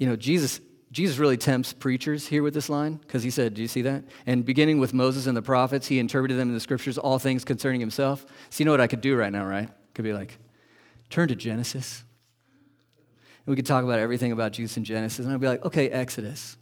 you 0.03 0.09
know, 0.09 0.17
Jesus, 0.17 0.61
Jesus 0.91 1.19
really 1.19 1.37
tempts 1.37 1.73
preachers 1.73 2.27
here 2.27 2.43
with 2.43 2.55
this 2.55 2.69
line 2.69 2.95
because 2.97 3.23
he 3.23 3.31
said, 3.31 3.55
Do 3.55 3.63
you 3.63 3.69
see 3.69 3.83
that? 3.83 4.03
And 4.27 4.45
beginning 4.45 4.81
with 4.81 4.93
Moses 4.93 5.29
and 5.29 5.37
the 5.37 5.43
prophets, 5.43 5.87
he 5.87 6.01
interpreted 6.01 6.37
them 6.37 6.49
in 6.49 6.55
the 6.55 6.61
scriptures, 6.61 6.99
all 6.99 7.21
things 7.21 7.45
concerning 7.45 7.81
himself. 7.81 8.27
So, 8.51 8.61
you 8.61 8.65
know 8.65 8.73
what 8.73 8.81
I 8.81 8.89
could 8.89 9.01
do 9.01 9.15
right 9.15 9.31
now, 9.31 9.47
right? 9.47 9.69
Could 9.95 10.05
be 10.05 10.13
like, 10.13 10.39
turn 11.09 11.29
to 11.29 11.37
Genesis. 11.37 12.03
And 13.47 13.53
we 13.53 13.55
could 13.55 13.65
talk 13.65 13.85
about 13.85 14.01
everything 14.01 14.33
about 14.33 14.51
Jesus 14.51 14.77
in 14.77 14.83
Genesis. 14.83 15.25
And 15.25 15.33
I'd 15.33 15.41
be 15.41 15.47
like, 15.47 15.65
okay, 15.65 15.89
Exodus. 15.89 16.57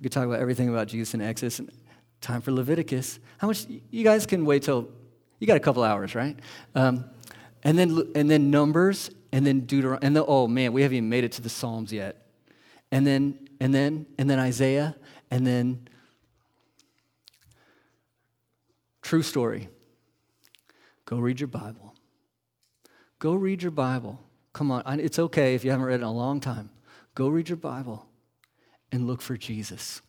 We 0.00 0.02
could 0.06 0.12
talk 0.12 0.26
about 0.26 0.40
everything 0.40 0.68
about 0.68 0.88
Jesus 0.88 1.14
in 1.14 1.20
Exodus. 1.20 1.60
And 1.60 1.70
time 2.20 2.40
for 2.40 2.50
Leviticus. 2.50 3.20
How 3.38 3.46
much, 3.46 3.66
you 3.92 4.02
guys 4.02 4.26
can 4.26 4.44
wait 4.44 4.64
till, 4.64 4.88
you 5.38 5.46
got 5.46 5.56
a 5.56 5.60
couple 5.60 5.84
hours, 5.84 6.16
right? 6.16 6.36
Um, 6.74 7.04
and 7.62 7.78
then, 7.78 8.10
and 8.16 8.28
then 8.28 8.50
Numbers, 8.50 9.08
and 9.30 9.46
then 9.46 9.60
Deuteronomy. 9.60 10.04
And 10.04 10.16
then, 10.16 10.24
oh 10.26 10.48
man, 10.48 10.72
we 10.72 10.82
haven't 10.82 10.96
even 10.96 11.08
made 11.08 11.22
it 11.22 11.30
to 11.32 11.42
the 11.42 11.48
Psalms 11.48 11.92
yet. 11.92 12.21
And 12.92 13.04
then, 13.04 13.48
and 13.58 13.74
then, 13.74 14.06
and 14.18 14.30
then 14.30 14.38
Isaiah, 14.38 14.94
and 15.30 15.44
then 15.44 15.88
true 19.00 19.22
story. 19.22 19.68
Go 21.06 21.18
read 21.18 21.40
your 21.40 21.48
Bible. 21.48 21.94
Go 23.18 23.34
read 23.34 23.62
your 23.62 23.72
Bible. 23.72 24.20
Come 24.52 24.70
on, 24.70 25.00
it's 25.00 25.18
okay 25.18 25.54
if 25.54 25.64
you 25.64 25.70
haven't 25.70 25.86
read 25.86 25.94
it 25.94 26.02
in 26.02 26.02
a 26.02 26.12
long 26.12 26.38
time. 26.38 26.70
Go 27.14 27.28
read 27.28 27.48
your 27.48 27.56
Bible 27.56 28.06
and 28.92 29.06
look 29.06 29.22
for 29.22 29.36
Jesus. 29.36 30.02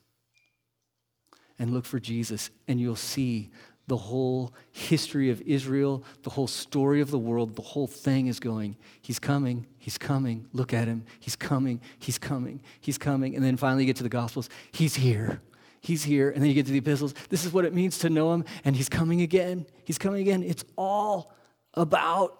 And 1.59 1.71
look 1.71 1.85
for 1.85 1.99
Jesus, 1.99 2.49
and 2.67 2.81
you'll 2.81 2.95
see 2.95 3.51
the 3.87 3.97
whole 3.97 4.53
history 4.71 5.29
of 5.29 5.41
Israel, 5.41 6.03
the 6.23 6.29
whole 6.29 6.47
story 6.47 7.01
of 7.01 7.11
the 7.11 7.19
world, 7.19 7.55
the 7.55 7.61
whole 7.61 7.87
thing 7.87 8.27
is 8.27 8.39
going, 8.39 8.77
He's 9.01 9.19
coming, 9.19 9.67
He's 9.77 9.97
coming, 9.97 10.47
look 10.53 10.73
at 10.73 10.87
Him, 10.87 11.05
He's 11.19 11.35
coming, 11.35 11.81
He's 11.99 12.17
coming, 12.17 12.61
He's 12.79 12.97
coming. 12.97 13.35
And 13.35 13.43
then 13.43 13.57
finally 13.57 13.83
you 13.83 13.87
get 13.87 13.97
to 13.97 14.03
the 14.03 14.09
Gospels, 14.09 14.49
He's 14.71 14.95
here, 14.95 15.41
He's 15.81 16.03
here. 16.03 16.29
And 16.29 16.41
then 16.41 16.47
you 16.47 16.55
get 16.55 16.65
to 16.67 16.71
the 16.71 16.77
epistles, 16.77 17.13
this 17.29 17.43
is 17.43 17.51
what 17.51 17.65
it 17.65 17.73
means 17.73 17.99
to 17.99 18.09
know 18.09 18.33
Him, 18.33 18.45
and 18.63 18.75
He's 18.75 18.89
coming 18.89 19.21
again, 19.21 19.65
He's 19.83 19.97
coming 19.97 20.21
again. 20.21 20.43
It's 20.43 20.63
all 20.77 21.33
about 21.73 22.39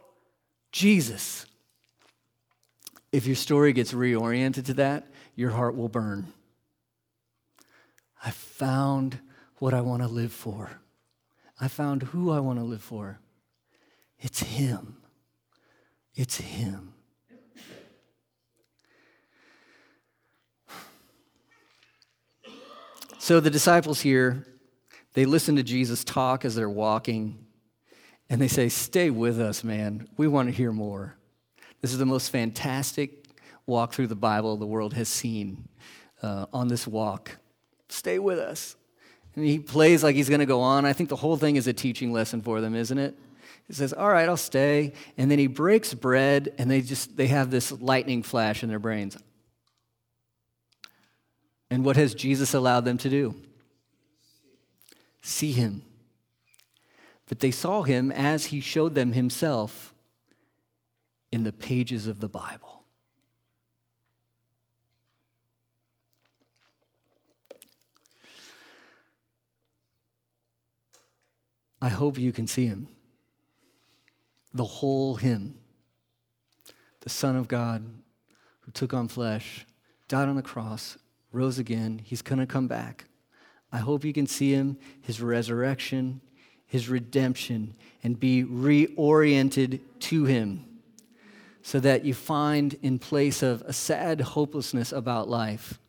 Jesus. 0.72 1.46
If 3.12 3.28
your 3.28 3.36
story 3.36 3.74
gets 3.74 3.94
reoriented 3.94 4.66
to 4.66 4.74
that, 4.76 5.08
your 5.36 5.52
heart 5.52 5.76
will 5.76 5.90
burn. 5.90 6.32
I 8.24 8.32
found 8.32 9.20
what 9.60 9.74
I 9.74 9.82
want 9.82 10.02
to 10.02 10.08
live 10.08 10.32
for. 10.32 10.80
I 11.64 11.70
found 11.70 12.04
who 12.04 12.30
I 12.30 12.42
want 12.42 12.60
to 12.60 12.66
live 12.66 12.82
for. 12.82 13.20
It's 14.20 14.42
Him. 14.42 14.98
It's 16.14 16.36
Him. 16.36 16.94
So 23.18 23.40
the 23.40 23.50
disciples 23.50 24.02
here, 24.02 24.46
they 25.14 25.24
listen 25.24 25.56
to 25.56 25.64
Jesus 25.64 26.04
talk 26.04 26.44
as 26.44 26.54
they're 26.54 26.70
walking, 26.70 27.46
and 28.30 28.42
they 28.42 28.50
say, 28.50 28.68
Stay 28.68 29.10
with 29.10 29.40
us, 29.40 29.64
man. 29.64 30.10
We 30.18 30.28
want 30.28 30.50
to 30.50 30.54
hear 30.54 30.74
more. 30.74 31.16
This 31.80 31.94
is 31.94 31.98
the 31.98 32.06
most 32.06 32.30
fantastic 32.30 33.26
walk 33.66 33.94
through 33.94 34.08
the 34.08 34.16
Bible 34.16 34.58
the 34.58 34.66
world 34.66 34.96
has 34.96 35.08
seen 35.08 35.70
uh, 36.22 36.48
on 36.52 36.68
this 36.68 36.86
walk. 36.86 37.38
Stay 37.88 38.20
with 38.20 38.38
us. 38.38 38.76
And 39.36 39.46
he 39.46 39.60
plays 39.60 40.04
like 40.04 40.16
he's 40.16 40.30
going 40.30 40.40
to 40.40 40.46
go 40.46 40.62
on. 40.62 40.86
I 40.86 40.94
think 40.94 41.10
the 41.10 41.16
whole 41.16 41.38
thing 41.38 41.56
is 41.56 41.68
a 41.68 41.74
teaching 41.74 42.14
lesson 42.14 42.42
for 42.42 42.62
them, 42.62 42.76
isn't 42.76 42.98
it? 42.98 43.18
He 43.68 43.74
says, 43.74 43.94
"All 43.94 44.10
right, 44.10 44.28
I'll 44.28 44.38
stay." 44.38 44.94
And 45.18 45.32
then 45.32 45.40
he 45.40 45.48
breaks 45.48 45.94
bread 45.94 46.54
and 46.58 46.70
they 46.70 46.82
just 46.82 47.18
they 47.18 47.28
have 47.28 47.50
this 47.50 47.72
lightning 47.72 48.22
flash 48.24 48.62
in 48.62 48.70
their 48.70 48.80
brains. 48.80 49.18
And 51.70 51.84
what 51.84 51.96
has 51.96 52.14
Jesus 52.14 52.54
allowed 52.54 52.86
them 52.86 53.00
to 53.00 53.10
do? 53.10 53.36
See 55.22 55.54
him. 55.54 55.82
But 57.28 57.40
they 57.40 57.52
saw 57.52 57.84
him 57.84 58.12
as 58.12 58.46
he 58.46 58.60
showed 58.60 58.94
them 58.94 59.14
himself 59.14 59.96
in 61.32 61.44
the 61.44 61.54
pages 61.54 62.06
of 62.06 62.20
the 62.20 62.30
Bible. 62.30 62.83
I 71.84 71.90
hope 71.90 72.18
you 72.18 72.32
can 72.32 72.48
see 72.48 72.66
him. 72.66 72.88
The 74.54 74.64
whole 74.64 75.16
him. 75.16 75.56
The 77.02 77.10
Son 77.10 77.36
of 77.36 77.50
God 77.50 77.84
who 78.62 78.72
took 78.72 78.94
on 78.94 79.10
flesh, 79.10 79.66
died 80.08 80.30
on 80.30 80.38
the 80.38 80.42
cross, 80.42 80.98
rose 81.34 81.60
again. 81.60 82.00
He's 82.02 82.22
going 82.22 82.40
to 82.40 82.46
come 82.46 82.70
back. 82.70 83.04
I 83.70 83.80
hope 83.80 84.06
you 84.06 84.14
can 84.14 84.28
see 84.28 84.54
him, 84.54 84.78
his 85.02 85.20
resurrection, 85.20 86.22
his 86.66 86.88
redemption, 86.88 87.74
and 88.02 88.18
be 88.18 88.46
reoriented 88.46 89.82
to 90.00 90.24
him 90.24 90.64
so 91.64 91.82
that 91.82 92.06
you 92.06 92.14
find, 92.14 92.80
in 92.82 92.98
place 92.98 93.44
of 93.44 93.62
a 93.64 93.74
sad 93.74 94.22
hopelessness 94.22 94.94
about 94.94 95.28
life, 95.28 95.82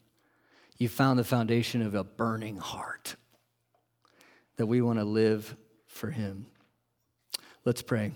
you 0.77 0.89
found 0.89 1.21
the 1.21 1.25
foundation 1.25 1.83
of 1.83 1.95
a 1.95 2.03
burning 2.03 2.57
heart 2.57 3.15
that 4.57 4.67
we 4.67 4.83
want 4.83 4.99
to 4.99 5.05
live 5.05 5.57
for 5.95 6.11
Him. 6.11 6.47
Let's 7.65 7.83
pray. 7.83 8.13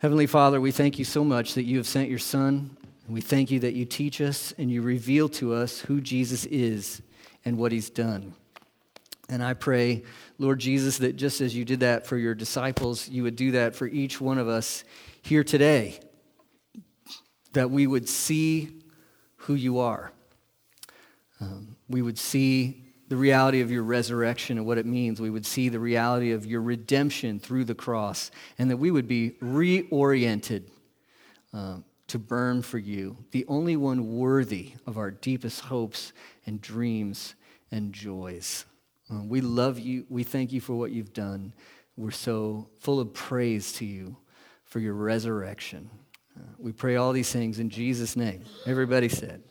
Heavenly 0.00 0.26
Father, 0.26 0.60
we 0.60 0.72
thank 0.72 0.98
you 0.98 1.04
so 1.04 1.24
much 1.24 1.54
that 1.54 1.62
you 1.62 1.76
have 1.76 1.86
sent 1.86 2.10
your 2.10 2.18
Son. 2.18 2.76
We 3.08 3.20
thank 3.20 3.50
you 3.50 3.60
that 3.60 3.74
you 3.74 3.84
teach 3.84 4.20
us 4.20 4.52
and 4.58 4.70
you 4.70 4.82
reveal 4.82 5.28
to 5.30 5.54
us 5.54 5.80
who 5.80 6.00
Jesus 6.00 6.44
is 6.46 7.00
and 7.44 7.56
what 7.56 7.72
He's 7.72 7.90
done. 7.90 8.34
And 9.28 9.42
I 9.42 9.54
pray, 9.54 10.02
Lord 10.38 10.58
Jesus, 10.58 10.98
that 10.98 11.16
just 11.16 11.40
as 11.40 11.54
you 11.54 11.64
did 11.64 11.80
that 11.80 12.06
for 12.06 12.16
your 12.16 12.34
disciples, 12.34 13.08
you 13.08 13.22
would 13.22 13.36
do 13.36 13.52
that 13.52 13.74
for 13.74 13.86
each 13.86 14.20
one 14.20 14.38
of 14.38 14.48
us 14.48 14.84
here 15.22 15.44
today 15.44 16.00
that 17.52 17.70
we 17.70 17.86
would 17.86 18.08
see 18.08 18.82
who 19.36 19.54
you 19.54 19.78
are. 19.78 20.12
Um, 21.40 21.76
we 21.88 22.02
would 22.02 22.18
see 22.18 22.81
the 23.12 23.18
reality 23.18 23.60
of 23.60 23.70
your 23.70 23.82
resurrection 23.82 24.56
and 24.56 24.66
what 24.66 24.78
it 24.78 24.86
means. 24.86 25.20
We 25.20 25.28
would 25.28 25.44
see 25.44 25.68
the 25.68 25.78
reality 25.78 26.32
of 26.32 26.46
your 26.46 26.62
redemption 26.62 27.38
through 27.38 27.64
the 27.64 27.74
cross, 27.74 28.30
and 28.58 28.70
that 28.70 28.78
we 28.78 28.90
would 28.90 29.06
be 29.06 29.32
reoriented 29.42 30.62
uh, 31.52 31.80
to 32.06 32.18
burn 32.18 32.62
for 32.62 32.78
you, 32.78 33.18
the 33.32 33.44
only 33.48 33.76
one 33.76 34.16
worthy 34.16 34.72
of 34.86 34.96
our 34.96 35.10
deepest 35.10 35.60
hopes 35.60 36.14
and 36.46 36.62
dreams 36.62 37.34
and 37.70 37.92
joys. 37.92 38.64
Uh, 39.12 39.22
we 39.24 39.42
love 39.42 39.78
you. 39.78 40.06
We 40.08 40.22
thank 40.22 40.50
you 40.50 40.62
for 40.62 40.72
what 40.72 40.90
you've 40.90 41.12
done. 41.12 41.52
We're 41.98 42.12
so 42.12 42.70
full 42.78 42.98
of 42.98 43.12
praise 43.12 43.74
to 43.74 43.84
you 43.84 44.16
for 44.64 44.80
your 44.80 44.94
resurrection. 44.94 45.90
We 46.58 46.72
pray 46.72 46.96
all 46.96 47.12
these 47.12 47.30
things 47.30 47.58
in 47.58 47.68
Jesus' 47.68 48.16
name. 48.16 48.44
Everybody 48.64 49.10
said, 49.10 49.42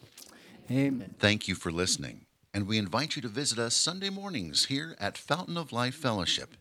Amen. 0.72 1.14
Thank 1.20 1.48
you 1.48 1.54
for 1.54 1.72
listening, 1.72 2.26
and 2.54 2.68
we 2.68 2.78
invite 2.78 3.16
you 3.16 3.22
to 3.22 3.28
visit 3.28 3.60
us 3.60 3.76
Sunday 3.76 4.10
mornings 4.10 4.66
here 4.66 4.96
at 5.00 5.18
Fountain 5.18 5.58
of 5.58 5.72
Life 5.72 5.96
Fellowship. 5.96 6.56